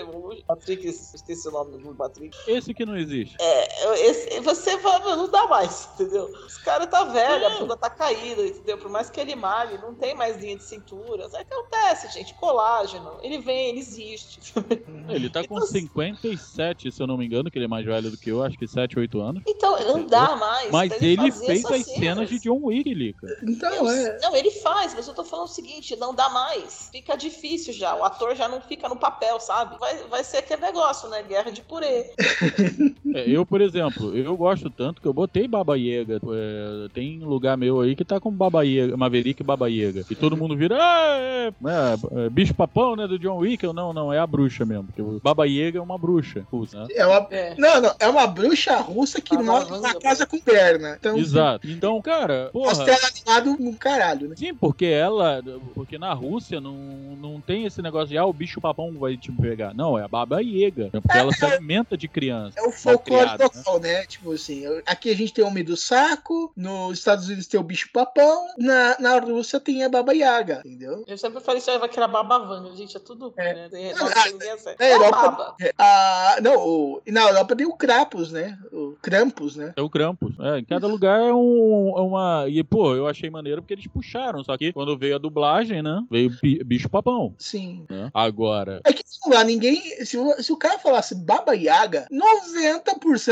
Matrix, 0.48 1.14
esqueci 1.14 1.48
o 1.48 1.52
nome 1.52 1.78
do 1.78 1.96
Matrix. 1.96 2.38
Esse 2.48 2.74
que 2.74 2.86
não 2.86 2.96
existe. 2.96 3.36
É, 3.40 4.00
esse, 4.02 4.40
você 4.42 4.78
fala, 4.80 5.16
não 5.16 5.30
dá 5.30 5.48
mais, 5.48 5.90
entendeu? 5.94 6.26
Os 6.26 6.58
cara 6.60 6.86
tá 6.86 7.04
velho, 7.06 7.48
a 7.48 7.50
bunda 7.58 7.76
tá 7.76 7.90
caída, 7.90 8.46
entendeu? 8.46 8.78
Por 8.78 8.90
mais 8.90 9.10
que 9.10 9.20
ele 9.20 9.36
malhe, 9.36 9.78
não 9.80 9.96
tem 9.96 10.14
mais 10.14 10.38
linha 10.38 10.58
de 10.58 10.64
cintura. 10.64 11.26
Isso 11.26 11.38
acontece, 11.38 12.12
gente. 12.14 12.34
Colágeno. 12.60 13.18
Ele 13.24 13.38
vem, 13.38 13.70
ele 13.70 13.80
existe. 13.80 14.54
Ele 15.08 15.30
tá 15.30 15.48
com 15.48 15.56
então, 15.56 15.68
57, 15.68 16.92
se 16.92 17.02
eu 17.02 17.08
não 17.08 17.18
me 17.18 17.26
engano, 17.26 17.50
que 17.50 17.58
ele 17.58 17.66
é 17.66 17.68
mais 17.68 17.86
velho 17.86 18.12
do 18.12 18.18
que 18.18 18.30
eu, 18.30 18.44
acho 18.44 18.58
que 18.58 18.68
7, 18.68 19.00
8 19.00 19.22
anos. 19.22 19.44
Então, 19.48 19.80
não 19.88 20.06
dá 20.06 20.36
mais. 20.36 20.70
Mas 20.70 20.92
ele, 21.02 21.14
ele 21.14 21.32
fez 21.32 21.66
as 21.66 21.86
cenas. 21.86 22.00
cenas 22.00 22.30
de 22.30 22.40
John 22.40 22.60
Wick, 22.62 22.94
Lica. 22.94 23.28
Então, 23.44 23.90
é. 23.90 24.20
Não, 24.22 24.36
ele 24.36 24.52
faz, 24.52 24.94
mas 24.94 25.08
eu 25.08 25.14
tô 25.14 25.24
falando 25.24 25.46
o 25.46 25.50
seguinte: 25.50 25.96
não 25.96 26.14
dá 26.14 26.28
mais. 26.30 26.90
Fica 26.92 27.16
difícil 27.16 27.74
já. 27.74 27.96
O 27.96 28.04
ator 28.04 28.36
já 28.36 28.48
não 28.50 28.60
fica 28.60 28.90
no 28.90 28.98
papel, 28.98 29.40
sabe? 29.40 29.78
Vai, 29.80 29.98
vai 30.08 30.24
ser 30.24 30.38
aquele 30.38 30.62
negócio, 30.62 31.08
né? 31.10 31.24
Guerra 31.24 31.52
de 31.52 31.62
purê. 31.62 32.12
É, 33.14 33.30
eu, 33.30 33.46
por 33.46 33.62
exemplo, 33.62 34.16
eu 34.16 34.36
gosto 34.38 34.70
tanto 34.70 35.02
que 35.02 35.08
eu 35.08 35.14
botei 35.14 35.48
Baba 35.48 35.78
Yaga. 35.78 36.20
É, 36.32 36.88
tem 36.94 37.20
lugar 37.20 37.58
meu 37.58 37.82
aí 37.82 37.96
que 37.96 38.06
tá 38.06 38.20
com 38.20 38.32
Baba 38.32 38.64
Yaga, 38.64 38.96
Maverick 38.98 39.42
e 39.42 39.46
Baba 39.46 39.70
Yaga. 39.70 40.04
E 40.10 40.16
todo 40.16 40.38
mundo 40.38 40.56
vira, 40.56 40.78
ah, 40.80 41.18
é, 41.20 41.48
é, 41.48 42.26
é, 42.26 42.30
bicho 42.30 42.54
papão, 42.54 42.96
né, 42.96 43.08
do 43.08 43.20
John 43.20 43.38
Wick. 43.38 43.64
Eu, 43.64 43.74
não, 43.74 43.94
não, 43.94 44.14
é 44.14 44.20
a 44.20 44.28
bruxa 44.28 44.66
mesmo. 44.66 44.86
Porque 44.86 45.02
Baba 45.24 45.46
Yaga 45.48 45.80
é 45.80 45.82
uma 45.82 45.98
bruxa 45.98 46.46
russa. 46.52 46.80
Né? 46.80 46.88
É 46.96 47.06
uma, 47.06 47.28
é. 47.32 47.56
Não, 47.58 47.82
não, 47.82 47.96
é 48.00 48.08
uma 48.08 48.28
bruxa 48.28 48.78
russa 48.78 49.22
que 49.22 49.38
mora 49.38 49.80
na 49.80 49.94
casa 49.96 50.26
com 50.26 50.40
perna. 50.40 50.98
Então, 51.00 51.18
Exato. 51.18 51.68
Então, 51.70 52.02
cara, 52.02 52.50
porra... 52.52 52.70
Castelo 52.70 52.98
animado 53.08 53.58
no 53.60 53.74
caralho, 53.76 54.30
né? 54.30 54.36
Sim, 54.36 54.54
porque 54.54 54.86
ela, 54.86 55.42
porque 55.74 55.98
na 55.98 56.14
Rússia 56.14 56.62
não, 56.62 56.76
não 57.20 57.42
tem 57.42 57.66
esse 57.66 57.82
negócio 57.82 58.10
de, 58.10 58.18
ah, 58.18 58.26
o 58.26 58.34
bicho 58.34 58.62
papão 58.62 58.94
vai 58.98 59.18
te 59.18 59.32
pegar. 59.32 59.74
Não, 59.74 59.98
é 59.98 60.04
a 60.04 60.08
Baba 60.08 60.42
Yaga. 60.42 60.90
Porque 60.92 61.18
ela 61.18 61.32
se 61.32 61.46
alimenta 61.46 61.98
de 61.98 62.08
criança. 62.08 62.60
É 62.60 62.64
o 62.64 62.72
folclore 63.00 63.44
local, 63.44 63.80
né? 63.80 64.06
Tipo 64.06 64.34
assim, 64.34 64.64
aqui 64.86 65.10
a 65.10 65.16
gente 65.16 65.34
tem 65.34 65.44
o 65.44 65.48
homem 65.48 65.64
do 65.64 65.78
saco, 65.78 66.52
nos 66.56 66.98
Estados 66.98 67.28
Unidos 67.28 67.48
tem 67.48 67.60
o 67.60 67.64
bicho 67.64 67.90
papão, 67.92 68.48
na, 68.58 68.98
na 69.00 69.20
Rússia 69.20 69.60
tem 69.60 69.84
a 69.84 69.90
Baba 69.90 70.14
Yaga, 70.14 70.62
entendeu? 70.66 71.04
Eu 71.08 71.18
sempre 71.18 71.40
falei 71.42 71.60
isso 71.60 71.70
que 71.90 72.00
era 72.00 72.08
Baba 72.08 72.40
Vanga, 72.40 72.76
gente, 72.76 72.96
é 72.96 73.00
tudo 73.00 73.34
é. 73.38 73.54
né? 73.54 73.70
Tem, 73.70 73.94
não, 73.94 74.08
a, 74.08 74.10
na 74.10 74.86
é 74.86 74.94
Europa, 74.94 75.56
é, 75.62 75.74
a, 75.78 76.38
não, 76.42 76.58
o, 76.58 77.02
na 77.08 77.22
Europa 77.22 77.56
tem 77.56 77.66
o 77.66 77.74
Krampus, 77.74 78.32
né? 78.32 78.58
O 78.72 78.96
Krampus, 79.02 79.56
né? 79.56 79.74
É 79.76 79.82
o 79.82 79.90
Krampus. 79.90 80.36
É, 80.40 80.60
em 80.60 80.66
cada 80.66 80.88
lugar 80.88 81.20
é 81.20 81.34
um, 81.34 81.94
é 81.96 82.02
uma... 82.02 82.46
E, 82.48 82.64
pô, 82.64 82.96
eu 82.96 83.08
achei 83.08 83.30
maneiro 83.30 83.62
porque 83.62 83.74
eles 83.74 83.88
puxaram, 83.88 84.44
só 84.44 84.58
que 84.58 84.74
quando 84.74 84.98
veio 84.98 85.16
a 85.16 85.20
dublagem, 85.20 85.82
né? 85.82 86.04
Veio 86.10 86.32
bicho 86.66 86.90
papão. 86.90 87.36
Sim. 87.38 87.86
Né? 87.90 88.10
Agora... 88.14 88.82
É 88.84 88.94
que 88.94 89.04
lá, 89.28 89.44
ninguém... 89.44 89.82
Se, 90.06 90.18
se 90.44 90.52
o 90.52 90.58
cara 90.58 90.80
falasse 90.80 91.16
Baba 91.16 91.54
Yaga, 91.54 92.08
90% 92.12 92.89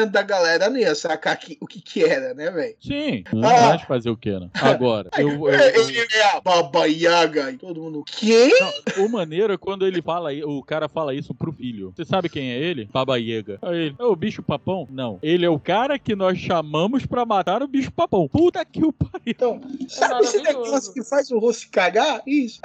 da 0.09 0.21
galera 0.21 0.69
não 0.69 0.77
ia 0.77 0.95
sacar 0.95 1.37
que, 1.37 1.57
o 1.61 1.67
que 1.67 1.81
que 1.81 2.03
era, 2.03 2.33
né, 2.33 2.49
velho? 2.51 2.75
Sim. 2.81 3.23
Não 3.33 3.47
ah. 3.47 3.79
fazer 3.79 4.09
o 4.09 4.17
que, 4.17 4.31
né? 4.31 4.49
Agora, 4.53 5.09
eu, 5.17 5.29
eu, 5.29 5.49
eu... 5.49 5.89
Ele 5.89 6.07
é 6.13 6.35
a 6.35 6.41
Baba 6.41 6.85
Yaga 6.85 7.51
e 7.51 7.57
todo 7.57 7.81
mundo, 7.81 8.03
quem? 8.05 8.51
Não, 8.59 9.05
o 9.05 9.09
maneiro 9.09 9.53
é 9.53 9.57
quando 9.57 9.85
ele 9.85 10.01
fala, 10.01 10.29
o 10.45 10.63
cara 10.63 10.87
fala 10.89 11.13
isso 11.13 11.33
pro 11.33 11.51
filho. 11.51 11.93
Você 11.95 12.05
sabe 12.05 12.29
quem 12.29 12.51
é 12.51 12.57
ele? 12.57 12.89
Baba 12.91 13.17
Yaga. 13.17 13.59
Aí 13.61 13.77
ele, 13.77 13.95
é 13.97 14.03
o 14.03 14.15
bicho 14.15 14.43
papão? 14.43 14.87
Não. 14.89 15.19
Ele 15.21 15.45
é 15.45 15.49
o 15.49 15.59
cara 15.59 15.97
que 15.99 16.15
nós 16.15 16.37
chamamos 16.37 17.05
pra 17.05 17.25
matar 17.25 17.61
o 17.61 17.67
bicho 17.67 17.91
papão. 17.91 18.27
Puta 18.27 18.63
que 18.65 18.83
o 18.83 18.91
pariu. 18.91 19.21
Então, 19.25 19.61
sabe 19.87 20.23
esse 20.23 20.41
negócio 20.41 20.93
que 20.93 21.03
faz 21.03 21.31
o 21.31 21.39
rosto 21.39 21.69
cagar? 21.71 22.21
Isso. 22.25 22.59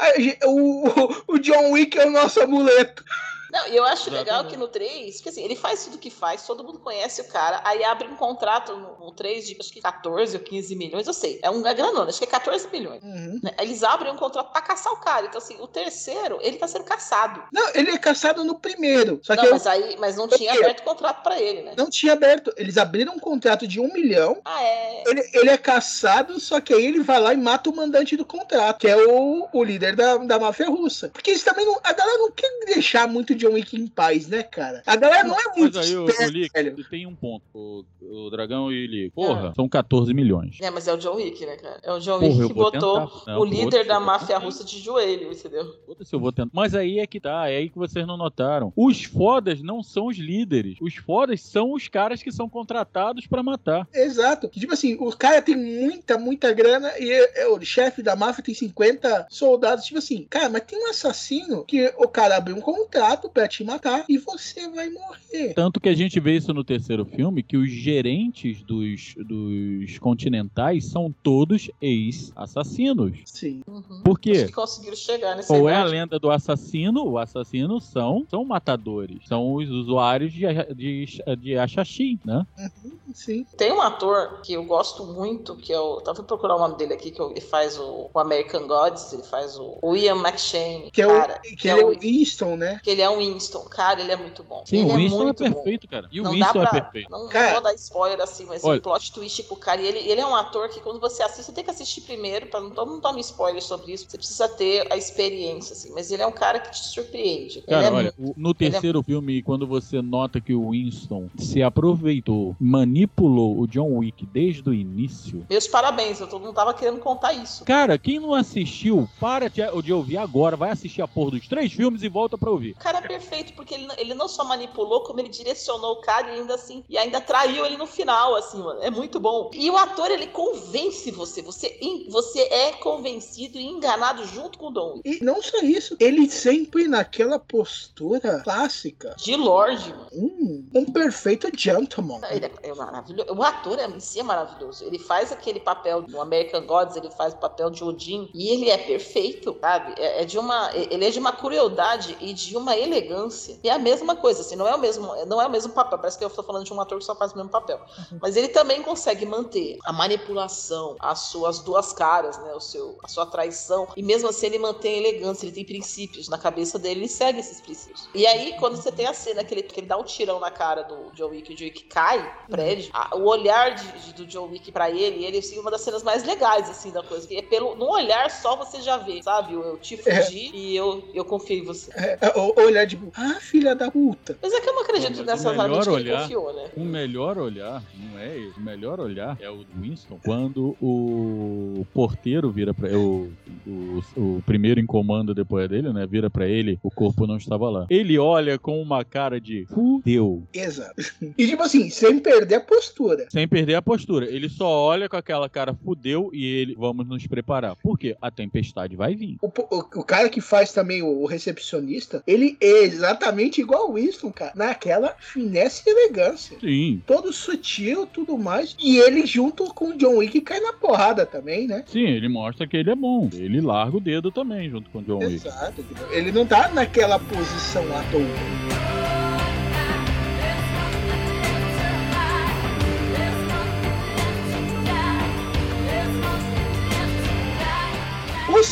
O, 0.45 1.35
o 1.35 1.39
John 1.39 1.73
Wick 1.73 1.99
é 1.99 2.07
o 2.07 2.11
nosso 2.11 2.41
amuleto. 2.41 3.05
Não, 3.53 3.67
eu 3.67 3.85
acho 3.85 4.09
Exatamente. 4.09 4.25
legal 4.25 4.45
que 4.47 4.57
no 4.57 4.69
3, 4.69 5.17
porque 5.17 5.29
assim, 5.29 5.43
ele 5.43 5.57
faz 5.57 5.85
tudo 5.85 5.99
que 5.99 6.11
faz, 6.11 6.47
todo 6.47 6.65
mundo 6.65 6.79
conhece 6.79 7.21
o 7.21 7.25
cara, 7.25 7.61
aí 7.65 7.85
abre 7.85 8.09
um 8.09 8.17
contrato 8.17 8.75
no, 8.77 8.99
no 8.99 9.13
3 9.13 9.47
de 9.47 9.57
acho 9.61 9.73
que 9.73 9.81
14 9.81 10.37
ou 10.37 10.43
15 10.43 10.75
milhões, 10.75 11.07
eu 11.07 11.13
sei, 11.13 11.39
é 11.43 11.51
um 11.51 11.67
é 11.67 11.75
granona, 11.75 12.09
acho 12.09 12.19
que 12.19 12.25
é 12.25 12.29
14 12.29 12.69
milhões. 12.73 13.03
Uhum. 13.03 13.41
Né? 13.43 13.51
Eles 13.61 13.83
abrem 13.83 14.13
um 14.13 14.17
contrato 14.17 14.53
pra 14.53 14.61
caçar 14.61 14.93
o 14.93 14.97
cara. 14.97 15.27
Então, 15.27 15.39
assim, 15.39 15.57
o 15.61 15.67
terceiro, 15.67 16.39
ele 16.41 16.57
tá 16.57 16.67
sendo 16.67 16.85
caçado. 16.85 17.43
Não, 17.53 17.71
ele 17.75 17.91
é 17.91 17.99
caçado 17.99 18.45
no 18.45 18.59
primeiro. 18.59 19.21
Só 19.23 19.35
não, 19.35 19.45
que 19.45 19.51
mas 19.51 19.67
eu... 19.67 19.73
aí, 19.73 19.97
mas 19.99 20.17
não 20.17 20.29
tinha 20.29 20.53
aberto 20.53 20.83
contrato 20.83 21.23
pra 21.23 21.41
ele, 21.41 21.63
né? 21.63 21.75
Não 21.77 21.91
tinha 21.91 22.13
aberto. 22.13 22.53
Eles 22.57 22.79
abriram 22.79 23.15
um 23.15 23.19
contrato 23.19 23.67
de 23.67 23.81
um 23.81 23.93
milhão. 23.93 24.41
Ah, 24.45 24.63
é. 24.63 25.05
Ele, 25.07 25.31
ele 25.35 25.51
é 25.51 25.59
caçado, 25.59 26.39
só 26.41 26.61
que 26.61 26.73
aí 26.73 26.85
ele 26.85 27.03
vai 27.03 27.21
lá 27.21 27.33
e 27.33 27.37
mata 27.37 27.71
o 27.71 27.77
mandante 27.77 28.17
do 28.17 28.25
contrato, 28.25 28.81
que 28.81 28.89
é 28.89 28.97
o, 28.97 29.49
o 29.53 29.65
líder 29.65 29.97
da, 29.97 30.17
da 30.17 30.39
máfia 30.39 30.69
russa. 30.69 31.09
Porque 31.09 31.31
eles 31.31 31.43
também 31.43 31.67
não. 31.67 31.79
A 31.83 31.93
galera 31.93 32.19
não 32.19 32.31
quer 32.31 32.51
deixar 32.67 33.07
muito 33.09 33.35
John 33.43 33.55
Wick 33.55 33.77
em 33.77 33.87
paz 33.87 34.29
né, 34.29 34.43
cara? 34.43 34.83
A 34.87 34.97
galera 34.97 35.25
não 35.25 35.39
é 35.39 35.57
muito. 35.57 35.77
Mas 35.77 35.91
aí, 35.91 36.05
esperta, 36.05 36.25
o, 36.25 36.31
Lick, 36.31 36.53
velho. 36.53 36.89
tem 36.89 37.07
um 37.07 37.15
ponto. 37.15 37.43
O, 37.55 37.85
o 38.01 38.31
Dragão 38.31 38.73
e 38.73 38.77
ele. 38.77 39.11
Porra, 39.11 39.49
é. 39.49 39.55
são 39.55 39.69
14 39.69 40.13
milhões. 40.15 40.59
É, 40.61 40.71
mas 40.71 40.87
é 40.87 40.95
o 40.95 40.97
John 40.97 41.17
Wick, 41.17 41.45
né, 41.45 41.57
cara? 41.57 41.81
É 41.83 41.93
o 41.93 41.99
John 41.99 42.19
Wick 42.19 42.47
que 42.47 42.55
botou 42.55 43.11
não, 43.27 43.41
o 43.41 43.45
líder 43.45 43.87
da 43.87 43.99
máfia 43.99 44.39
russa 44.39 44.65
de 44.65 44.79
joelho, 44.79 45.33
entendeu? 45.33 45.77
Se 46.03 46.15
eu 46.15 46.21
vou 46.21 46.33
tentar. 46.33 46.51
Mas 46.53 46.75
aí 46.75 46.99
é 46.99 47.07
que 47.07 47.21
tá, 47.21 47.49
é 47.49 47.57
aí 47.57 47.69
que 47.69 47.79
vocês 47.79 48.07
não 48.07 48.17
notaram. 48.17 48.73
Os 48.77 49.05
fodas 49.05 49.63
não 49.63 49.83
são 49.83 50.07
os 50.07 50.19
líderes. 50.19 50.79
Os 50.81 50.95
fodas 50.97 51.41
são 51.41 51.73
os 51.73 51.89
caras 51.89 52.23
que 52.23 52.33
são 52.33 52.49
contratados 52.49 53.27
para 53.27 53.43
matar. 53.43 53.87
Exato. 53.93 54.49
Tipo 54.49 54.75
assim, 54.75 54.97
o 55.01 55.11
cara 55.17 55.43
tem 55.43 55.57
muita, 55.57 56.19
muita 56.19 56.53
grana 56.53 56.93
e 56.99 57.11
é, 57.11 57.43
é, 57.43 57.49
o 57.49 57.61
chefe 57.61 58.03
da 58.03 58.17
máfia 58.17 58.45
tem 58.45 58.55
50 58.55 59.27
soldados. 59.31 59.85
Tipo 59.85 59.99
assim, 59.99 60.27
cara, 60.29 60.49
mas 60.49 60.63
tem 60.63 60.79
um 60.79 60.91
assassino 60.91 61.65
que 61.65 61.93
o 61.97 62.09
cara 62.09 62.37
abriu 62.37 62.57
um 62.57 62.61
contrato 62.61 63.29
para 63.33 63.49
te 63.49 63.65
matar 63.65 64.05
e 64.09 64.19
você 64.19 64.69
vai 64.71 64.91
morrer. 64.91 65.55
Tanto 65.55 65.81
que 65.81 65.89
a 65.89 65.95
gente 65.95 66.21
vê 66.21 66.37
isso 66.37 66.53
no 66.53 66.63
terceiro 66.63 67.05
filme, 67.05 67.43
que 67.43 67.57
os 67.57 67.71
gerentes 67.71 68.63
dos, 68.63 69.15
dos 69.17 69.99
continentais 69.99 70.87
são 70.87 71.15
todos 71.23 71.71
ex-assassinos. 71.81 73.19
Sim. 73.25 73.63
Uhum. 73.67 74.03
Por 74.05 74.19
quê? 74.19 74.45
que 74.47 74.53
conseguiram 74.53 74.97
chegar 74.97 75.37
nesse 75.37 75.49
Qual 75.49 75.69
é 75.69 75.75
a 75.75 75.85
lenda 75.85 76.19
do 76.19 76.31
assassino? 76.31 77.05
O 77.05 77.19
assassino 77.19 77.81
são, 77.81 78.27
são 78.29 78.45
matadores. 78.45 79.27
São 79.27 79.55
os 79.55 79.71
usuários 79.71 80.33
de, 80.33 80.45
de, 80.75 81.07
de 81.39 81.57
Achaxim, 81.57 82.19
né? 82.25 82.47
Uhum, 82.59 82.99
sim. 83.15 83.47
Tem 83.57 83.73
um 83.73 83.81
ator 83.81 84.41
que 84.43 84.53
eu 84.53 84.65
gosto 84.65 85.05
muito, 85.05 85.57
que 85.57 85.73
eu 85.73 86.01
tava 86.05 86.23
procurar 86.23 86.57
o 86.57 86.59
nome 86.59 86.77
dele 86.77 86.95
aqui, 86.95 87.11
que 87.11 87.23
ele 87.23 87.41
faz 87.41 87.79
o, 87.79 88.11
o 88.13 88.19
American 88.19 88.67
Gods, 88.67 89.13
ele 89.13 89.23
faz 89.23 89.59
o, 89.59 89.79
o 89.83 89.97
Ian 89.97 90.17
McShane. 90.17 90.91
Que, 90.91 91.03
cara, 91.03 91.35
é 91.35 91.39
o, 91.39 91.43
que, 91.43 91.57
que 91.57 91.69
é, 91.69 91.81
é 91.81 91.85
o 91.85 91.99
Winston, 91.99 92.57
né? 92.57 92.81
Que 92.83 92.91
ele 92.91 93.03
é 93.03 93.11
um 93.11 93.21
Winston. 93.23 93.65
Cara, 93.65 94.01
ele 94.01 94.13
é 94.13 94.17
muito 94.17 94.43
bom. 94.43 94.63
Sim, 94.67 94.81
ele 94.81 94.91
o 94.91 94.97
Winston 94.97 95.27
é, 95.27 95.31
é 95.31 95.33
perfeito, 95.33 95.87
bom. 95.87 95.91
cara. 95.91 96.09
E 96.11 96.21
o 96.21 96.25
não 96.25 96.31
Winston 96.33 96.63
é 96.63 96.67
pra, 96.67 96.79
é 96.79 96.81
perfeito. 96.81 97.11
Não, 97.11 97.29
cara, 97.29 97.47
não 97.47 97.53
vou 97.55 97.63
dar 97.63 97.75
spoiler 97.75 98.21
assim, 98.21 98.45
mas 98.47 98.65
olha, 98.65 98.79
o 98.79 98.83
plot 98.83 99.13
twist 99.13 99.43
pro 99.45 99.57
cara. 99.57 99.81
E 99.81 99.87
ele, 99.87 99.99
ele 99.99 100.21
é 100.21 100.27
um 100.27 100.35
ator 100.35 100.69
que 100.69 100.81
quando 100.81 101.01
você 101.01 101.23
assiste, 101.23 101.47
você 101.47 101.53
tem 101.53 101.65
que 101.65 101.71
assistir 101.71 102.03
primeiro, 102.03 102.47
pra 102.47 102.61
não, 102.61 102.71
não 102.71 103.01
tome 103.01 103.21
spoiler 103.21 103.63
sobre 103.63 103.93
isso. 103.93 104.07
Você 104.09 104.17
precisa 104.17 104.49
ter 104.49 104.93
a 104.93 104.97
experiência, 104.97 105.75
assim. 105.75 105.93
Mas 105.93 106.11
ele 106.11 106.23
é 106.23 106.27
um 106.27 106.33
cara 106.33 106.59
que 106.59 106.71
te 106.71 106.79
surpreende. 106.79 107.63
Cara, 107.63 107.87
é 107.87 107.91
olha, 107.91 108.15
muito, 108.19 108.39
no 108.39 108.55
terceiro 108.55 109.01
é... 109.01 109.03
filme, 109.03 109.43
quando 109.43 109.67
você 109.67 110.03
nota 110.03 110.41
que 110.41 110.55
o 110.55 110.71
Winston 110.71 111.29
se 111.39 111.63
aproveitou, 111.63 112.57
manipulou 112.61 113.59
o 113.59 113.67
John 113.67 113.99
Wick 113.99 114.27
desde 114.27 114.69
o 114.69 114.75
início. 114.75 115.47
Meus 115.49 115.67
parabéns, 115.67 116.21
eu 116.21 116.27
não 116.39 116.53
tava 116.53 116.75
querendo 116.75 117.01
contar 117.01 117.33
isso. 117.33 117.65
Cara, 117.65 117.99
quem 117.99 118.19
não 118.19 118.35
assistiu, 118.35 119.09
para 119.21 119.49
de, 119.49 119.63
de 119.83 119.93
ouvir 119.93 120.17
agora, 120.17 120.57
vai 120.57 120.71
assistir 120.71 121.03
a 121.03 121.09
porra 121.09 121.33
dos 121.33 121.47
três 121.47 121.73
filmes 121.73 122.03
e 122.03 122.09
volta 122.09 122.37
pra 122.37 122.51
ouvir. 122.51 122.73
O 122.73 122.77
cara 122.77 122.99
é 122.99 123.12
perfeito, 123.13 123.53
porque 123.53 123.75
ele, 123.75 123.89
ele 123.99 124.15
não 124.15 124.27
só 124.27 124.45
manipulou, 124.45 125.03
como 125.03 125.21
ele 125.21 125.29
direcionou 125.29 125.93
o 125.93 126.01
cara 126.01 126.29
e 126.31 126.41
ainda 126.41 126.55
assim, 126.55 126.83
e 126.89 126.97
ainda 126.97 127.21
traiu 127.21 127.67
ele 127.67 127.77
no 127.77 127.87
final, 127.87 128.35
assim, 128.35 128.59
mano. 128.59 128.83
É 128.83 128.91
muito 128.91 129.21
bom. 129.21 129.51
E 129.53 129.71
o 129.71 129.77
ator, 129.77 130.11
ele 130.11 130.29
convence 130.29 131.11
você. 131.11 131.43
Você, 131.43 131.79
você 132.09 132.41
é 132.41 132.73
convencido 132.73 133.59
e 133.59 133.67
enganado 133.67 134.25
junto 134.27 134.59
com 134.59 134.69
o 134.69 134.71
Dom. 134.71 135.01
E 135.05 135.23
não 135.23 135.43
só 135.43 135.59
isso, 135.59 135.97
ele 136.01 136.31
sempre 136.31 136.89
naquela 136.89 137.39
postura 137.39 138.41
clássica. 138.43 139.15
De 139.19 139.37
Lorde, 139.37 139.91
mano. 139.91 140.09
Hum, 140.13 140.69
um 140.75 140.85
perfeito 140.87 141.51
gentleman. 141.55 142.21
Ele 142.31 142.47
é, 142.47 142.53
é 142.63 142.75
maravilhoso. 142.75 143.33
O 143.33 143.43
ator 143.43 143.79
é, 143.79 143.87
em 143.87 144.01
si 144.01 144.21
é 144.21 144.23
maravilhoso. 144.23 144.85
Ele 144.85 144.99
faz 144.99 145.31
aquele 145.33 145.61
papel 145.61 146.05
no 146.09 146.21
American 146.21 146.65
Gods, 146.65 146.97
ele 146.97 147.11
faz 147.11 147.35
o 147.35 147.39
papel 147.39 147.69
de 147.69 147.85
Odin, 147.85 148.31
e 148.35 148.49
ele 148.49 148.71
é 148.71 148.79
perfeito, 148.79 149.57
sabe? 149.61 149.95
É, 149.99 150.23
é 150.23 150.25
de 150.25 150.39
uma. 150.39 150.71
Ele 150.75 151.05
é 151.05 151.11
de 151.11 151.19
uma 151.19 151.33
crueldade 151.33 152.17
e 152.21 152.33
de 152.33 152.57
uma 152.57 152.77
elegância 152.77 153.02
elegância. 153.03 153.59
E 153.63 153.69
é 153.69 153.73
a 153.73 153.79
mesma 153.79 154.17
coisa, 154.17 154.41
assim, 154.41 154.57
não 154.57 154.67
é 154.67 154.75
o 154.75 154.79
mesmo, 154.79 155.07
não 155.27 155.41
é 155.41 155.47
o 155.47 155.51
mesmo 155.51 155.73
papel. 155.73 155.99
Parece 155.99 156.19
que 156.19 156.25
eu 156.25 156.29
estou 156.29 156.45
falando 156.45 156.65
de 156.65 156.73
um 156.73 156.81
ator 156.81 156.99
que 156.99 157.05
só 157.05 157.15
faz 157.15 157.33
o 157.33 157.37
mesmo 157.37 157.51
papel. 157.51 157.81
Mas 158.21 158.37
ele 158.37 158.49
também 158.49 158.83
consegue 158.83 159.27
manter 159.27 159.79
a 159.85 159.93
manipulação, 159.93 160.97
as 160.99 161.21
suas 161.21 161.59
duas 161.61 161.93
caras, 161.93 162.39
né? 162.39 162.53
O 162.55 162.61
seu, 162.61 162.99
a 163.03 163.09
sua 163.09 163.27
traição. 163.27 163.89
E 163.97 164.03
mesmo 164.03 164.29
assim 164.29 164.47
ele 164.47 164.59
mantém 164.59 164.95
a 164.95 164.99
elegância, 165.09 165.45
ele 165.47 165.53
tem 165.53 165.65
princípios 165.65 166.29
na 166.29 166.39
cabeça 166.39 166.79
dele, 166.79 167.01
ele 167.01 167.09
segue 167.09 167.41
esses 167.41 167.61
princípios. 167.61 168.09
E 168.15 168.27
aí, 168.27 168.55
quando 168.59 168.77
você 168.77 168.91
tem 168.93 169.07
a 169.07 169.15
cena 169.15 169.45
que 169.45 169.55
ele, 169.55 169.63
que 169.63 169.81
ele 169.81 169.87
dá 169.87 169.97
um 169.97 170.05
tirão 170.05 170.41
na 170.41 170.51
cara 170.51 170.83
do 170.83 171.11
John 171.13 171.29
Wick, 171.29 171.53
o 171.53 171.57
John 171.57 171.65
Wick 171.65 171.85
cai 171.85 172.19
no 172.49 172.57
prédio, 172.57 172.91
a- 172.93 173.17
o 173.17 173.25
olhar 173.27 173.75
de, 173.75 173.93
de- 174.01 174.13
do 174.15 174.27
John 174.27 174.49
Wick 174.49 174.71
pra 174.73 174.91
ele, 174.91 175.25
ele 175.25 175.39
assim, 175.39 175.59
uma 175.59 175.71
das 175.71 175.81
cenas 175.81 176.03
mais 176.03 176.25
legais, 176.25 176.69
assim, 176.71 176.91
da 176.91 177.03
coisa. 177.03 177.27
Que 177.27 177.37
é 177.39 177.43
pelo, 177.43 177.75
no 177.75 177.91
olhar 177.91 178.31
só 178.31 178.57
você 178.57 178.81
já 178.81 178.97
vê, 178.97 179.23
sabe? 179.23 179.55
Eu, 179.55 179.63
eu 179.63 179.79
te 179.79 179.97
fugi 179.97 180.51
e 180.55 180.77
eu, 180.77 181.09
eu 181.15 181.25
confio 181.25 181.59
em 181.59 181.65
você. 181.65 181.91
É, 181.95 182.19
é, 182.21 182.39
o- 182.39 182.55
olhar 182.63 182.82
tipo, 182.87 183.11
ah, 183.15 183.35
filha 183.41 183.75
da 183.75 183.91
puta. 183.91 184.37
Mas 184.43 184.53
é 184.53 184.61
que 184.61 184.69
eu 184.69 184.75
não 184.75 184.83
acredito 184.83 185.17
Mas 185.19 185.27
nessa 185.27 185.49
o 185.49 185.53
melhor 185.53 185.85
validade 185.85 185.89
que 185.89 185.95
ele 185.95 186.11
olhar- 186.11 186.23
confiou, 186.23 186.55
né? 186.55 186.65
O 186.77 186.85
melhor 186.85 187.39
olhar, 187.39 187.83
não 187.95 188.19
é 188.19 188.37
ele. 188.37 188.53
O 188.57 188.61
melhor 188.61 189.01
olhar 189.01 189.37
é 189.41 189.51
o 189.51 189.57
do 189.65 189.81
Winston 189.81 190.19
quando 190.25 190.77
o 190.81 191.87
porteiro 191.93 192.51
vira 192.51 192.73
pra 192.75 192.89
o, 192.97 193.33
o, 193.67 194.03
o 194.17 194.43
primeiro 194.45 194.81
em 194.81 194.87
comando 194.87 195.35
depois 195.35 195.69
dele, 195.69 195.93
né? 195.93 196.07
Vira 196.07 196.29
pra 196.31 196.47
ele, 196.49 196.79
o 196.83 196.91
corpo 196.91 197.27
não 197.27 197.37
estava 197.37 197.69
lá. 197.71 197.87
Ele 197.91 198.19
olha 198.19 198.59
com 198.59 198.81
uma 198.81 199.05
cara 199.05 199.41
de 199.41 199.67
fudeu. 199.67 200.43
Exato. 200.53 200.93
E 201.39 201.47
tipo 201.47 201.63
assim, 201.63 201.89
sem 201.89 202.19
perder 202.19 202.57
a 202.57 202.61
postura. 202.61 203.27
Sem 203.31 203.49
perder 203.49 203.75
a 203.75 203.83
postura. 203.83 204.27
Ele 204.27 204.49
só 204.49 204.67
olha 204.69 205.09
com 205.09 205.17
aquela 205.17 205.49
cara 205.49 205.75
fudeu 205.75 206.31
e 206.33 206.45
ele, 206.45 206.75
vamos 206.79 207.07
nos 207.09 207.27
preparar. 207.27 207.75
Por 207.77 207.99
quê? 207.99 208.17
A 208.21 208.31
tempestade 208.31 208.95
vai 208.97 209.15
vir. 209.15 209.37
O, 209.41 209.47
o, 209.49 209.79
o 210.01 210.05
cara 210.05 210.29
que 210.29 210.41
faz 210.41 210.73
também 210.73 211.03
o, 211.03 211.23
o 211.23 211.27
recepcionista, 211.27 212.23
ele 212.27 212.57
exatamente 212.79 213.61
igual 213.61 213.91
o 213.91 213.95
Winston, 213.95 214.31
cara. 214.33 214.53
Naquela 214.55 215.15
finesse 215.19 215.83
e 215.87 215.91
elegância. 215.91 216.57
Sim. 216.61 217.03
Todo 217.07 217.33
sutil, 217.33 218.07
tudo 218.07 218.37
mais. 218.39 218.77
E 218.79 218.99
ele 218.99 219.27
junto 219.27 219.73
com 219.75 219.91
o 219.91 219.97
John 219.97 220.17
Wick 220.17 220.41
cai 220.41 220.61
na 220.61 220.73
porrada 220.73 221.25
também, 221.27 221.67
né? 221.67 221.85
Sim, 221.87 222.07
ele 222.07 222.29
mostra 222.29 222.67
que 222.67 222.77
ele 222.77 222.91
é 222.91 222.95
bom. 222.95 223.29
Ele 223.33 223.61
larga 223.61 223.97
o 223.97 224.01
dedo 224.01 224.31
também, 224.31 224.71
junto 224.71 224.91
com 224.91 224.99
o 224.99 225.03
John 225.03 225.19
Wick. 225.19 225.47
Exato. 225.47 225.85
Ele 226.11 226.33
não 226.33 226.47
tá 226.47 226.69
naquela 226.69 227.19
posição 227.19 227.85
à 227.97 228.03
toa. 228.11 228.92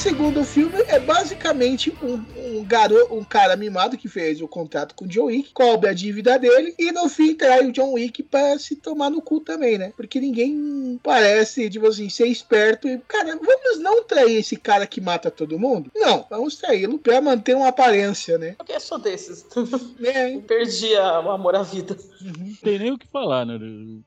Segundo 0.00 0.42
filme 0.44 0.74
é 0.88 0.98
basicamente 0.98 1.92
um, 2.02 2.58
um 2.58 2.64
garoto, 2.64 3.14
um 3.14 3.22
cara 3.22 3.54
mimado 3.56 3.96
que 3.98 4.08
fez 4.08 4.40
o 4.40 4.48
contrato 4.48 4.94
com 4.94 5.04
o 5.04 5.08
John 5.08 5.24
Wick, 5.26 5.52
cobre 5.52 5.88
a 5.90 5.92
dívida 5.92 6.38
dele 6.38 6.74
e 6.78 6.90
no 6.90 7.08
fim 7.08 7.34
trai 7.34 7.66
o 7.66 7.72
John 7.72 7.92
Wick 7.92 8.22
pra 8.22 8.58
se 8.58 8.76
tomar 8.76 9.10
no 9.10 9.20
cu 9.20 9.40
também, 9.40 9.76
né? 9.78 9.92
Porque 9.96 10.18
ninguém 10.20 10.98
parece, 11.02 11.68
tipo 11.68 11.86
assim, 11.86 12.08
ser 12.08 12.26
esperto 12.26 12.88
e, 12.88 12.98
cara, 13.06 13.36
vamos 13.36 13.78
não 13.80 14.02
trair 14.04 14.36
esse 14.38 14.56
cara 14.56 14.86
que 14.86 15.00
mata 15.00 15.30
todo 15.30 15.58
mundo? 15.58 15.90
Não, 15.94 16.26
vamos 16.30 16.56
traí-lo 16.56 16.98
pra 16.98 17.20
manter 17.20 17.54
uma 17.54 17.68
aparência, 17.68 18.38
né? 18.38 18.54
Porque 18.56 18.72
eu 18.72 18.80
sou 18.80 18.98
desses. 18.98 19.44
É, 20.02 20.38
perdi 20.38 20.94
a- 20.96 21.20
o 21.20 21.30
amor 21.30 21.54
à 21.54 21.62
vida. 21.62 21.96
Não 22.20 22.54
tem 22.62 22.78
nem 22.78 22.90
o 22.92 22.98
que 22.98 23.06
falar, 23.06 23.44
né? 23.44 23.58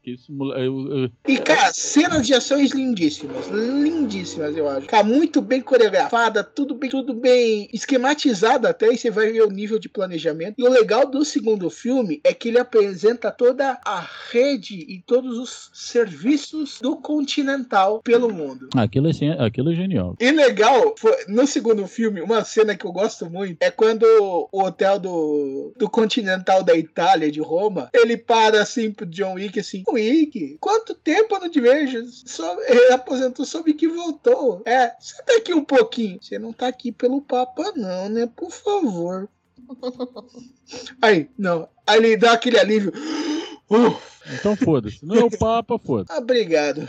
Que 0.03 0.11
esse 0.11 0.25
eu- 0.29 0.97
eu- 1.03 1.11
E, 1.27 1.37
cara, 1.37 1.71
cenas 1.73 2.25
de 2.25 2.33
ações 2.33 2.71
lindíssimas. 2.71 3.47
Lindíssimas, 3.47 4.55
eu 4.57 4.67
acho. 4.67 4.87
Cara, 4.87 5.03
muito 5.03 5.41
bem 5.41 5.61
coreografada, 5.83 6.43
tudo 6.43 6.75
bem, 6.75 6.89
tudo 6.89 7.13
bem 7.13 7.69
esquematizada 7.73 8.69
até, 8.69 8.91
e 8.93 8.97
você 8.97 9.09
vai 9.11 9.31
ver 9.31 9.43
o 9.43 9.49
nível 9.49 9.77
de 9.79 9.89
planejamento. 9.89 10.55
E 10.57 10.63
o 10.63 10.69
legal 10.69 11.05
do 11.05 11.23
segundo 11.25 11.69
filme 11.69 12.21
é 12.23 12.33
que 12.33 12.49
ele 12.49 12.59
apresenta 12.59 13.31
toda 13.31 13.79
a 13.85 14.05
rede 14.31 14.75
e 14.75 15.01
todos 15.05 15.37
os 15.37 15.69
serviços 15.73 16.79
do 16.81 16.95
Continental 16.97 18.01
pelo 18.01 18.33
mundo. 18.33 18.69
Aquilo 18.75 19.09
é, 19.09 19.45
aquilo 19.45 19.71
é 19.71 19.75
genial. 19.75 20.15
E 20.19 20.31
legal, 20.31 20.95
foi- 20.97 21.25
no 21.27 21.45
segundo 21.47 21.85
filme, 21.87 22.21
uma 22.21 22.43
cena 22.43 22.75
que 22.75 22.85
eu 22.85 22.91
gosto 22.91 23.29
muito 23.29 23.57
é 23.61 23.69
quando 23.71 24.03
o 24.51 24.63
hotel 24.63 24.99
do, 24.99 25.73
do 25.77 25.89
Continental 25.89 26.63
da 26.63 26.75
Itália, 26.75 27.31
de 27.31 27.39
Roma, 27.41 27.89
ele 27.93 28.17
para 28.17 28.61
assim 28.61 28.91
pro 28.91 29.05
John 29.05 29.33
Wick 29.33 29.59
assim: 29.59 29.83
Wick, 29.89 30.57
quanto 30.59 30.93
tempo 30.93 31.35
eu 31.35 31.39
não 31.41 31.49
te 31.49 31.59
vejo? 31.59 32.03
Só, 32.25 32.57
ele 32.67 32.93
aposentou, 32.93 33.45
soube 33.45 33.73
que 33.73 33.87
voltou. 33.87 34.61
É, 34.65 34.93
senta 34.99 35.37
aqui 35.37 35.53
um 35.53 35.63
pouquinho. 35.77 36.19
Você 36.21 36.37
não 36.37 36.53
tá 36.53 36.67
aqui 36.67 36.91
pelo 36.91 37.21
Papa, 37.21 37.73
não, 37.75 38.09
né? 38.09 38.29
Por 38.35 38.51
favor. 38.51 39.29
Aí, 41.01 41.29
não. 41.37 41.67
Aí 41.85 41.97
ele 41.97 42.17
dá 42.17 42.33
aquele 42.33 42.59
alívio. 42.59 42.93
Uh, 43.71 43.95
Então 44.31 44.55
foda-se. 44.55 45.05
Não 45.05 45.15
é 45.15 45.23
o 45.23 45.29
Papa, 45.29 45.77
foda-se. 45.77 46.11
obrigado. 46.17 46.87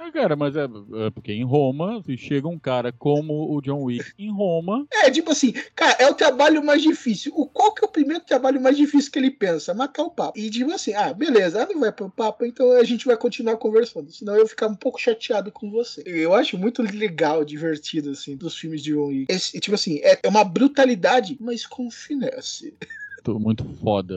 Ah, 0.00 0.10
Cara, 0.12 0.36
mas 0.36 0.54
é, 0.56 0.64
é 0.64 1.10
porque 1.10 1.32
em 1.32 1.44
Roma, 1.44 2.02
se 2.04 2.16
chega 2.16 2.48
um 2.48 2.58
cara 2.58 2.92
como 2.92 3.54
o 3.54 3.60
John 3.60 3.84
Wick 3.84 4.12
em 4.18 4.30
Roma, 4.30 4.86
É, 4.92 5.10
tipo 5.10 5.30
assim, 5.30 5.52
cara, 5.74 5.96
é 5.98 6.08
o 6.08 6.14
trabalho 6.14 6.62
mais 6.64 6.82
difícil. 6.82 7.32
O, 7.34 7.46
qual 7.46 7.72
que 7.72 7.84
é 7.84 7.88
o 7.88 7.90
primeiro 7.90 8.22
trabalho 8.24 8.60
mais 8.60 8.76
difícil 8.76 9.10
que 9.10 9.18
ele 9.18 9.30
pensa? 9.30 9.72
Matar 9.72 10.02
o 10.02 10.10
Papa. 10.10 10.38
E 10.38 10.50
tipo 10.50 10.70
assim, 10.72 10.92
ah, 10.94 11.12
beleza, 11.12 11.58
ela 11.58 11.72
não 11.72 11.80
vai 11.80 11.92
pro 11.92 12.10
Papa, 12.10 12.46
então 12.46 12.72
a 12.72 12.84
gente 12.84 13.06
vai 13.06 13.16
continuar 13.16 13.56
conversando. 13.56 14.10
Senão 14.12 14.34
eu 14.34 14.40
vou 14.40 14.48
ficar 14.48 14.68
um 14.68 14.74
pouco 14.74 15.00
chateado 15.00 15.50
com 15.50 15.70
você. 15.70 16.02
Eu 16.04 16.34
acho 16.34 16.58
muito 16.58 16.82
legal, 16.82 17.44
divertido, 17.44 18.10
assim, 18.10 18.36
dos 18.36 18.56
filmes 18.56 18.82
de 18.82 18.92
John 18.92 19.06
Wick. 19.06 19.32
Esse, 19.32 19.58
tipo 19.58 19.74
assim, 19.74 20.00
é, 20.02 20.18
é 20.22 20.28
uma 20.28 20.44
brutalidade, 20.44 21.36
mas 21.40 21.66
com 21.66 21.90
finesse. 21.90 22.74
tô 23.24 23.38
muito 23.38 23.64
foda, 23.82 24.14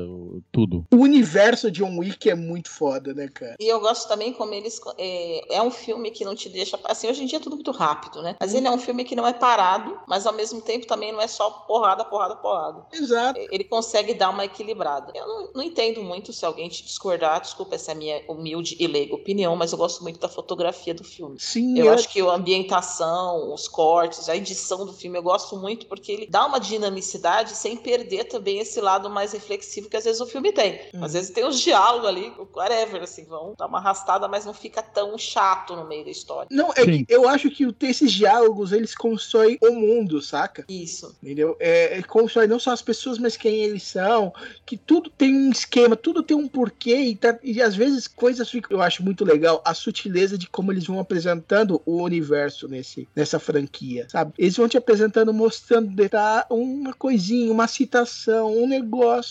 tudo. 0.52 0.86
O 0.94 0.98
universo 0.98 1.72
de 1.72 1.80
John 1.80 1.98
Wick 1.98 2.30
é 2.30 2.36
muito 2.36 2.70
foda, 2.70 3.14
né, 3.14 3.30
cara? 3.30 3.56
E 3.60 3.68
eu 3.68 3.80
gosto 3.80 4.08
também 4.08 4.34
como 4.34 4.54
eles. 4.54 4.80
É, 4.98 5.56
é 5.56 5.62
um 5.62 5.72
filme 5.72 6.12
que 6.12 6.26
não 6.26 6.36
te 6.36 6.50
deixa. 6.50 6.78
Assim, 6.84 7.08
hoje 7.10 7.24
em 7.24 7.26
dia 7.26 7.38
é 7.38 7.42
tudo 7.42 7.56
muito 7.56 7.72
rápido, 7.72 8.22
né? 8.22 8.36
Mas 8.40 8.54
ele 8.54 8.68
é 8.68 8.72
um 8.72 8.78
filme 8.78 9.06
que 9.06 9.16
não 9.16 9.26
é 9.26 9.32
parado, 9.32 9.98
mas 10.08 10.28
ao 10.28 10.34
mesmo 10.34 10.62
tempo 10.62 10.86
também 10.86 11.12
não 11.14 11.22
é 11.22 11.28
só 11.28 11.50
porrada, 11.50 12.04
porrada, 12.04 12.36
porrada. 12.36 12.86
Exato. 12.92 13.40
Ele 13.50 13.64
consegue 13.64 14.14
dar 14.14 14.30
uma 14.30 14.44
equilibrada. 14.44 15.12
Eu 15.16 15.26
não, 15.26 15.50
não 15.56 15.64
entendo 15.64 16.04
muito 16.04 16.34
se 16.34 16.46
alguém 16.46 16.68
te 16.68 16.84
discordar, 16.84 17.40
desculpa, 17.40 17.76
essa 17.76 17.92
é 17.92 17.94
a 17.94 17.98
minha 17.98 18.22
humilde 18.28 18.76
e 18.78 18.88
leiga 18.88 19.16
opinião, 19.16 19.56
mas 19.56 19.72
eu 19.72 19.78
gosto 19.78 20.04
muito 20.04 20.20
da 20.20 20.28
fotografia 20.28 20.94
do 20.94 21.04
filme. 21.04 21.40
Sim, 21.40 21.80
Eu 21.80 21.86
é- 21.92 21.94
acho 21.94 22.10
que 22.10 22.20
a 22.20 22.34
ambientação, 22.34 23.54
os 23.54 23.68
cortes, 23.70 24.28
a 24.28 24.36
edição 24.36 24.86
do 24.86 24.92
filme 24.92 25.18
eu 25.18 25.24
gosto 25.24 25.56
muito 25.56 25.86
porque 25.86 26.12
ele 26.12 26.28
dá 26.28 26.46
uma 26.46 26.60
dinamicidade 26.60 27.56
sem 27.56 27.78
perder 27.78 28.26
também 28.26 28.60
esse 28.60 28.82
lado 28.82 28.97
mais 29.10 29.34
reflexivo 29.34 29.90
que 29.90 29.98
às 29.98 30.04
vezes 30.04 30.20
o 30.22 30.26
filme 30.26 30.52
tem. 30.52 30.80
Hum. 30.94 31.04
Às 31.04 31.14
vezes 31.14 31.30
tem 31.30 31.46
os 31.46 31.60
diálogos 31.60 32.08
ali, 32.08 32.34
whatever, 32.56 33.04
assim, 33.04 33.26
vão 33.26 33.54
dar 33.58 33.68
uma 33.68 33.78
arrastada, 33.78 34.28
mas 34.28 34.46
não 34.46 34.54
fica 34.54 34.82
tão 34.82 35.18
chato 35.18 35.76
no 35.76 35.88
meio 35.88 36.06
da 36.06 36.12
história. 36.12 36.48
Não, 36.52 36.72
é 36.72 36.86
que 36.86 37.06
eu 37.10 37.28
acho 37.28 37.50
que 37.50 37.68
esses 37.82 38.12
diálogos, 38.12 38.72
eles 38.72 38.96
constroem 38.96 39.58
o 39.62 39.72
mundo, 39.72 40.22
saca? 40.22 40.66
Isso. 40.68 41.16
Entendeu? 41.22 41.56
É, 41.60 41.94
ele 41.94 42.04
constrói 42.04 42.48
não 42.48 42.60
só 42.60 42.72
as 42.72 42.82
pessoas, 42.82 43.18
mas 43.18 43.38
quem 43.38 43.64
eles 43.64 43.84
são. 43.84 44.34
Que 44.66 44.78
tudo 44.78 45.10
tem 45.10 45.34
um 45.34 45.52
esquema, 45.52 45.96
tudo 45.96 46.24
tem 46.24 46.36
um 46.36 46.48
porquê. 46.48 46.96
E, 46.96 47.16
tá- 47.16 47.40
e 47.44 47.62
às 47.62 47.76
vezes 47.76 48.08
coisas 48.08 48.50
ficam. 48.50 48.78
Eu 48.78 48.82
acho 48.82 49.04
muito 49.04 49.24
legal 49.24 49.62
a 49.66 49.74
sutileza 49.74 50.38
de 50.38 50.48
como 50.48 50.72
eles 50.72 50.86
vão 50.86 51.00
apresentando 51.00 51.82
o 51.86 52.02
universo 52.02 52.68
nesse, 52.68 53.08
nessa 53.16 53.40
franquia, 53.40 54.08
sabe? 54.10 54.34
Eles 54.38 54.56
vão 54.56 54.68
te 54.68 54.78
apresentando, 54.78 55.34
mostrando 55.34 55.90
detalhe, 55.90 56.46
uma 56.50 56.94
coisinha, 56.94 57.52
uma 57.52 57.68
citação, 57.68 58.56
um 58.56 58.68
negócio 58.68 58.87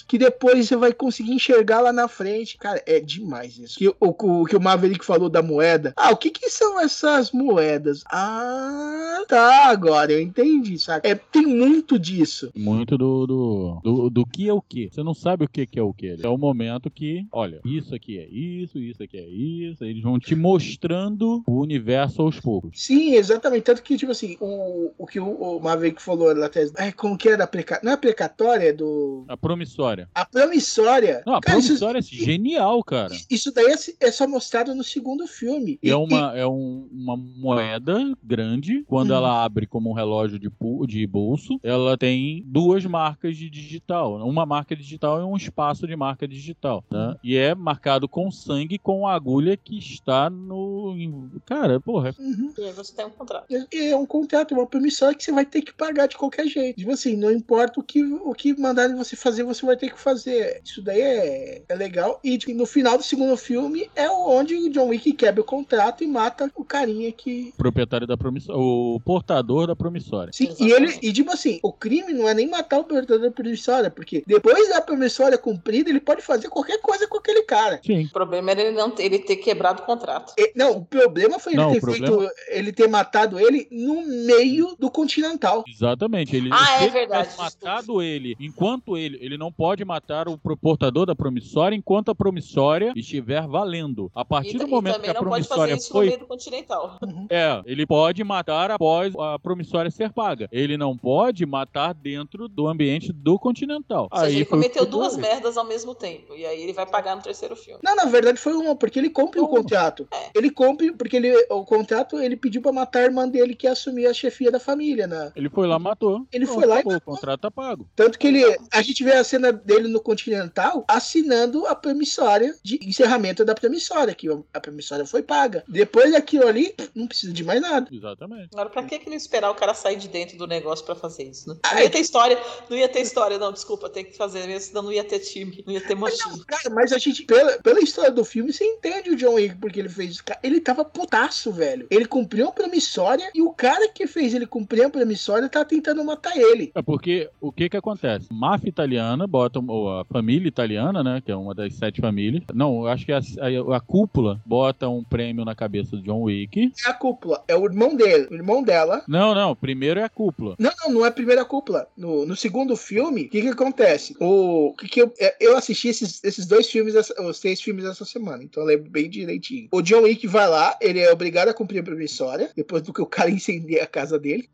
que 0.06 0.18
depois 0.18 0.66
você 0.66 0.76
vai 0.76 0.92
conseguir 0.92 1.32
enxergar 1.32 1.80
lá 1.80 1.92
na 1.92 2.08
frente. 2.08 2.56
Cara, 2.58 2.82
é 2.86 3.00
demais 3.00 3.58
isso. 3.58 3.78
Que 3.78 3.88
o, 3.88 3.96
o 4.00 4.44
que 4.44 4.56
o 4.56 4.60
Maverick 4.60 5.04
falou 5.04 5.28
da 5.28 5.42
moeda. 5.42 5.92
Ah, 5.96 6.10
o 6.10 6.16
que 6.16 6.30
que 6.30 6.48
são 6.50 6.80
essas 6.80 7.32
moedas? 7.32 8.02
Ah, 8.10 9.24
tá, 9.28 9.66
agora 9.66 10.12
eu 10.12 10.20
entendi, 10.20 10.78
sabe? 10.78 11.08
É, 11.08 11.14
tem 11.14 11.46
muito 11.46 11.98
disso. 11.98 12.50
Muito 12.54 12.96
do, 12.96 13.26
do, 13.26 13.80
do, 13.82 14.10
do 14.10 14.26
que 14.26 14.48
é 14.48 14.52
o 14.52 14.62
que. 14.62 14.88
Você 14.92 15.02
não 15.02 15.14
sabe 15.14 15.44
o 15.44 15.48
que, 15.48 15.66
que 15.66 15.78
é 15.78 15.82
o 15.82 15.92
que. 15.92 16.16
É 16.22 16.28
o 16.28 16.38
momento 16.38 16.90
que, 16.90 17.26
olha, 17.32 17.60
isso 17.64 17.94
aqui 17.94 18.18
é 18.18 18.26
isso, 18.26 18.78
isso 18.78 19.02
aqui 19.02 19.16
é 19.16 19.26
isso. 19.26 19.84
Eles 19.84 20.02
vão 20.02 20.18
te 20.18 20.34
mostrando 20.34 21.42
o 21.46 21.60
universo 21.60 22.22
aos 22.22 22.38
poucos. 22.40 22.82
Sim, 22.82 23.14
exatamente. 23.14 23.62
Tanto 23.62 23.82
que, 23.82 23.96
tipo 23.96 24.12
assim, 24.12 24.36
o, 24.40 24.92
o 24.98 25.06
que 25.06 25.18
o, 25.18 25.30
o 25.30 25.60
Maverick 25.60 26.00
falou 26.00 26.34
lá 26.34 26.46
atrás, 26.46 26.72
é, 26.76 26.92
como 26.92 27.16
que 27.16 27.28
era 27.28 27.44
a 27.44 27.46
precatória? 27.46 27.84
Não 27.84 27.92
é 27.92 27.94
a 27.94 27.98
precatória, 27.98 28.68
é 28.68 28.72
do. 28.72 29.24
A 29.28 29.36
promissória. 29.46 30.08
A 30.14 30.24
promissória. 30.24 31.22
Não, 31.26 31.34
a 31.36 31.40
Cara, 31.40 31.58
isso- 31.58 31.68
promissória 31.68 31.98
é 31.98 32.02
genial, 32.02 32.82
cara. 32.82 33.14
Isso 33.30 33.52
daí 33.52 33.66
é, 33.66 34.06
é 34.06 34.10
só 34.10 34.26
mostrado 34.26 34.74
no 34.74 34.82
segundo 34.84 35.26
filme. 35.26 35.78
E- 35.82 35.90
É 35.90 35.96
uma, 35.96 36.36
é 36.36 36.46
um- 36.46 36.88
uma 36.92 37.16
moeda 37.16 38.12
grande. 38.22 38.82
Quando 38.86 39.10
Hum. 39.10 39.14
ela 39.14 39.44
abre 39.44 39.66
como 39.66 39.90
um 39.90 39.92
relógio 39.92 40.38
de, 40.38 40.50
de 40.86 41.06
bolso, 41.06 41.58
ela 41.62 41.96
tem 41.96 42.42
duas 42.46 42.84
marcas 42.84 43.36
de 43.36 43.48
digital. 43.50 44.16
Uma 44.26 44.44
marca 44.46 44.74
digital 44.74 45.20
e 45.20 45.24
um 45.24 45.36
espaço 45.36 45.86
de 45.86 45.94
marca 45.96 46.26
digital. 46.26 46.82
Tá? 46.88 47.16
E 47.22 47.36
é 47.36 47.54
marcado 47.54 48.08
com 48.08 48.30
sangue 48.30 48.78
com 48.78 49.06
a 49.06 49.14
agulha 49.14 49.56
que 49.56 49.78
está 49.78 50.28
no. 50.30 51.28
Cara, 51.44 51.80
porra. 51.80 52.14
e- 52.18 52.22
Uhum. 52.22 52.52
E 52.58 52.62
aí 52.64 52.72
você 52.72 52.94
tem 52.94 53.06
um 53.06 53.10
contrato. 53.10 53.46
É 53.50 53.86
é 53.88 53.96
um 53.96 54.06
contrato, 54.06 54.52
uma 54.54 54.66
promissória 54.66 55.16
que 55.16 55.22
você 55.22 55.32
vai 55.32 55.44
ter 55.44 55.62
que 55.62 55.72
pagar 55.72 56.06
de 56.08 56.16
qualquer 56.16 56.46
jeito. 56.48 56.76
Tipo 56.78 56.90
assim, 56.92 57.16
não 57.16 57.30
importa 57.30 57.78
o 57.78 57.82
que, 57.82 58.02
o 58.02 58.32
que 58.32 58.58
mandarem 58.58 58.96
você 58.96 59.14
fazer, 59.14 59.25
você 59.42 59.64
vai 59.64 59.76
ter 59.76 59.90
que 59.90 59.98
fazer. 59.98 60.60
Isso 60.64 60.82
daí 60.82 61.00
é, 61.00 61.62
é 61.68 61.74
legal. 61.74 62.20
E 62.22 62.36
tipo, 62.38 62.52
no 62.54 62.66
final 62.66 62.96
do 62.96 63.02
segundo 63.04 63.36
filme 63.36 63.88
é 63.94 64.08
onde 64.10 64.54
o 64.54 64.70
John 64.70 64.88
Wick 64.88 65.12
quebra 65.12 65.40
o 65.40 65.44
contrato 65.44 66.02
e 66.04 66.06
mata 66.06 66.50
o 66.54 66.64
carinha 66.64 67.10
que. 67.12 67.52
Proprietário 67.56 68.06
da 68.06 68.16
promissória. 68.16 68.60
O 68.60 69.00
portador 69.04 69.66
da 69.66 69.76
promissória. 69.76 70.32
Sim, 70.32 70.54
e 70.60 70.70
ele, 70.72 70.98
e 71.02 71.12
tipo 71.12 71.32
assim, 71.32 71.58
o 71.62 71.72
crime 71.72 72.12
não 72.12 72.28
é 72.28 72.34
nem 72.34 72.48
matar 72.48 72.78
o 72.78 72.84
portador 72.84 73.20
da 73.20 73.30
promissória, 73.30 73.90
porque 73.90 74.22
depois 74.26 74.68
da 74.68 74.80
promissória 74.80 75.38
cumprida, 75.38 75.90
ele 75.90 76.00
pode 76.00 76.22
fazer 76.22 76.48
qualquer 76.48 76.80
coisa 76.80 77.06
com 77.08 77.18
aquele 77.18 77.42
cara. 77.42 77.80
Sim. 77.84 78.04
O 78.04 78.10
problema 78.10 78.50
era 78.50 78.62
ele 78.62 78.76
não 78.76 78.90
ter, 78.90 79.04
ele 79.04 79.18
ter 79.18 79.36
quebrado 79.36 79.82
o 79.82 79.86
contrato. 79.86 80.32
E- 80.38 80.52
Não, 80.56 80.78
o 80.78 80.84
problema 80.84 81.38
foi 81.38 81.52
ele 81.52 81.62
Não, 81.62 81.72
ter 81.72 81.80
problema- 81.80 82.18
feito, 82.18 82.32
ele 82.48 82.72
ter 82.72 82.88
matado 82.88 83.38
ele 83.38 83.66
no 83.70 84.02
meio 84.06 84.74
do 84.78 84.90
Continental. 84.90 85.64
Exatamente. 85.68 86.34
Ele, 86.36 86.50
Ah, 86.52 86.78
é 86.80 86.82
ele 86.84 86.90
verdade, 86.92 87.36
matado 87.36 88.02
ele, 88.02 88.36
enquanto 88.40 88.96
ele, 88.96 89.15
ele 89.20 89.36
não 89.36 89.52
pode 89.52 89.84
matar 89.84 90.28
o 90.28 90.38
portador 90.38 91.06
da 91.06 91.14
promissória 91.14 91.76
enquanto 91.76 92.10
a 92.10 92.14
promissória 92.14 92.92
estiver 92.96 93.46
valendo. 93.46 94.10
A 94.14 94.24
partir 94.24 94.56
E, 94.56 94.58
do 94.58 94.68
momento 94.68 95.00
que 95.00 95.10
a 95.10 95.14
não 95.14 95.24
pode 95.24 95.46
fazer 95.46 95.54
promissória 95.54 95.74
isso 95.74 95.88
no 95.88 95.92
foi 95.92 96.06
meio 96.06 96.18
do 96.18 96.26
Continental. 96.26 96.98
É, 97.30 97.62
ele 97.66 97.86
pode 97.86 98.22
matar 98.24 98.70
após 98.70 99.14
a 99.16 99.38
promissória 99.38 99.90
ser 99.90 100.12
paga. 100.12 100.48
Ele 100.52 100.76
não 100.76 100.96
pode 100.96 101.44
matar 101.44 101.94
dentro 101.94 102.48
do 102.48 102.66
ambiente 102.66 103.12
do 103.12 103.38
Continental. 103.38 104.08
Ou 104.10 104.20
seja, 104.20 104.36
ele 104.36 104.44
foi 104.44 104.58
o 104.58 104.62
que 104.62 104.68
cometeu 104.68 104.86
duas 104.86 105.16
merdas 105.16 105.56
ao 105.56 105.64
mesmo 105.64 105.94
tempo. 105.94 106.34
E 106.34 106.44
aí 106.44 106.62
ele 106.62 106.72
vai 106.72 106.86
pagar 106.86 107.16
no 107.16 107.22
terceiro 107.22 107.56
filme. 107.56 107.80
Não, 107.82 107.94
na 107.96 108.04
verdade 108.04 108.38
foi 108.38 108.54
uma, 108.54 108.74
porque 108.74 108.98
ele 108.98 109.10
cumpre 109.10 109.40
o 109.40 109.48
contrato. 109.48 110.08
Ele 110.34 110.50
cumpre, 110.50 110.92
porque 110.92 111.16
ele, 111.16 111.32
o 111.50 111.64
contrato 111.64 112.18
ele 112.18 112.36
pediu 112.36 112.62
pra 112.62 112.72
matar 112.72 113.00
a 113.00 113.04
irmã 113.04 113.28
dele 113.28 113.54
que 113.54 113.66
ia 113.66 113.72
assumir 113.72 114.06
a 114.06 114.14
chefia 114.14 114.50
da 114.50 114.60
família, 114.60 115.06
né? 115.06 115.32
Ele 115.34 115.48
foi 115.48 115.66
lá, 115.66 115.78
matou. 115.78 116.26
Ele 116.32 116.46
Pronto, 116.46 116.60
foi 116.60 116.68
lá 116.68 116.76
e 116.76 116.80
acabou, 116.80 116.96
O 116.96 117.00
contrato 117.00 117.40
tá 117.40 117.50
pago. 117.50 117.88
Tanto 117.94 118.18
que 118.18 118.26
ele, 118.26 118.42
a 118.72 118.82
gente 118.82 119.02
vê 119.06 119.12
a 119.12 119.22
cena 119.22 119.52
dele 119.52 119.86
no 119.86 120.00
Continental 120.00 120.84
assinando 120.88 121.64
a 121.66 121.76
promissória 121.76 122.56
de 122.60 122.78
encerramento 122.82 123.44
da 123.44 123.54
promissória, 123.54 124.12
que 124.14 124.28
a 124.52 124.60
promissória 124.60 125.06
foi 125.06 125.22
paga. 125.22 125.62
Depois 125.68 126.10
daquilo 126.10 126.48
ali, 126.48 126.74
não 126.92 127.06
precisa 127.06 127.32
de 127.32 127.44
mais 127.44 127.60
nada. 127.60 127.88
Exatamente. 127.92 128.48
Agora, 128.52 128.68
pra 128.68 128.82
que, 128.82 128.98
que 128.98 129.08
não 129.08 129.16
esperar 129.16 129.50
o 129.50 129.54
cara 129.54 129.74
sair 129.74 129.96
de 129.96 130.08
dentro 130.08 130.36
do 130.36 130.46
negócio 130.46 130.84
pra 130.84 130.96
fazer 130.96 131.22
isso, 131.22 131.48
né? 131.48 131.56
Não 131.72 131.80
ia 131.80 131.90
ter 131.90 132.00
história, 132.00 132.38
não 132.68 132.76
ia 132.76 132.88
ter 132.88 133.00
história, 133.00 133.38
não, 133.38 133.52
desculpa, 133.52 133.88
tem 133.88 134.04
que 134.04 134.16
fazer 134.16 134.44
mesmo, 134.46 134.68
senão 134.68 134.82
não 134.82 134.92
ia 134.92 135.04
ter 135.04 135.20
time, 135.20 135.62
não 135.64 135.72
ia 135.72 135.80
ter 135.80 135.94
motivo. 135.94 136.44
Cara, 136.44 136.70
mas 136.70 136.92
a 136.92 136.98
gente, 136.98 137.22
pela, 137.22 137.58
pela 137.62 137.78
história 137.78 138.10
do 138.10 138.24
filme, 138.24 138.52
você 138.52 138.64
entende 138.64 139.10
o 139.10 139.16
John 139.16 139.34
Wick 139.34 139.54
porque 139.56 139.78
ele 139.78 139.88
fez 139.88 140.10
isso. 140.10 140.24
Ele 140.42 140.60
tava 140.60 140.84
putaço, 140.84 141.52
velho. 141.52 141.86
Ele 141.90 142.06
cumpriu 142.06 142.48
a 142.48 142.52
promissória 142.52 143.30
e 143.32 143.40
o 143.40 143.52
cara 143.52 143.88
que 143.88 144.06
fez 144.08 144.34
ele 144.34 144.46
cumprir 144.46 144.84
a 144.84 144.90
promissória 144.90 145.48
tá 145.48 145.64
tentando 145.64 146.04
matar 146.04 146.36
ele. 146.36 146.72
É 146.74 146.82
porque 146.82 147.30
o 147.40 147.52
que 147.52 147.68
que 147.68 147.76
acontece? 147.76 148.26
Máfia 148.32 148.68
italiana 148.68 148.95
bota, 149.28 149.58
ou 149.58 150.00
a 150.00 150.04
família 150.04 150.48
italiana, 150.48 151.02
né, 151.02 151.22
que 151.24 151.30
é 151.30 151.36
uma 151.36 151.54
das 151.54 151.74
sete 151.74 152.00
famílias. 152.00 152.42
Não, 152.54 152.82
eu 152.82 152.88
acho 152.88 153.04
que 153.04 153.12
a, 153.12 153.18
a, 153.18 153.76
a 153.76 153.80
cúpula 153.80 154.40
bota 154.44 154.88
um 154.88 155.02
prêmio 155.02 155.44
na 155.44 155.54
cabeça 155.54 155.96
do 155.96 156.02
John 156.02 156.22
Wick. 156.22 156.72
É 156.86 156.90
a 156.90 156.94
cúpula, 156.94 157.42
é 157.48 157.56
o 157.56 157.64
irmão 157.64 157.96
dele, 157.96 158.28
o 158.30 158.34
irmão 158.34 158.62
dela. 158.62 159.02
Não, 159.08 159.34
não, 159.34 159.54
primeiro 159.54 160.00
é 160.00 160.04
a 160.04 160.08
cúpula. 160.08 160.56
Não, 160.58 160.72
não, 160.84 160.92
não 160.92 161.04
é 161.04 161.08
a 161.08 161.12
primeira 161.12 161.44
cúpula. 161.44 161.86
No, 161.96 162.26
no 162.26 162.36
segundo 162.36 162.76
filme, 162.76 163.22
o 163.22 163.28
que 163.28 163.42
que 163.42 163.48
acontece? 163.48 164.16
O 164.20 164.74
que 164.78 164.88
que 164.88 165.02
eu, 165.02 165.12
é, 165.18 165.36
eu 165.40 165.56
assisti 165.56 165.88
esses, 165.88 166.22
esses 166.24 166.46
dois 166.46 166.70
filmes, 166.70 166.94
os 166.94 167.40
três 167.40 167.60
filmes 167.60 167.84
essa 167.84 168.04
semana, 168.04 168.42
então 168.42 168.62
eu 168.62 168.66
lembro 168.66 168.90
bem 168.90 169.08
direitinho. 169.08 169.68
O 169.72 169.82
John 169.82 170.02
Wick 170.02 170.26
vai 170.26 170.48
lá, 170.48 170.76
ele 170.80 171.00
é 171.00 171.12
obrigado 171.12 171.48
a 171.48 171.54
cumprir 171.54 171.80
a 171.80 171.82
promissória, 171.82 172.50
depois 172.56 172.82
do 172.82 172.92
que 172.92 173.02
o 173.02 173.06
cara 173.06 173.30
incendia 173.30 173.82
a 173.82 173.86
casa 173.86 174.18
dele. 174.18 174.48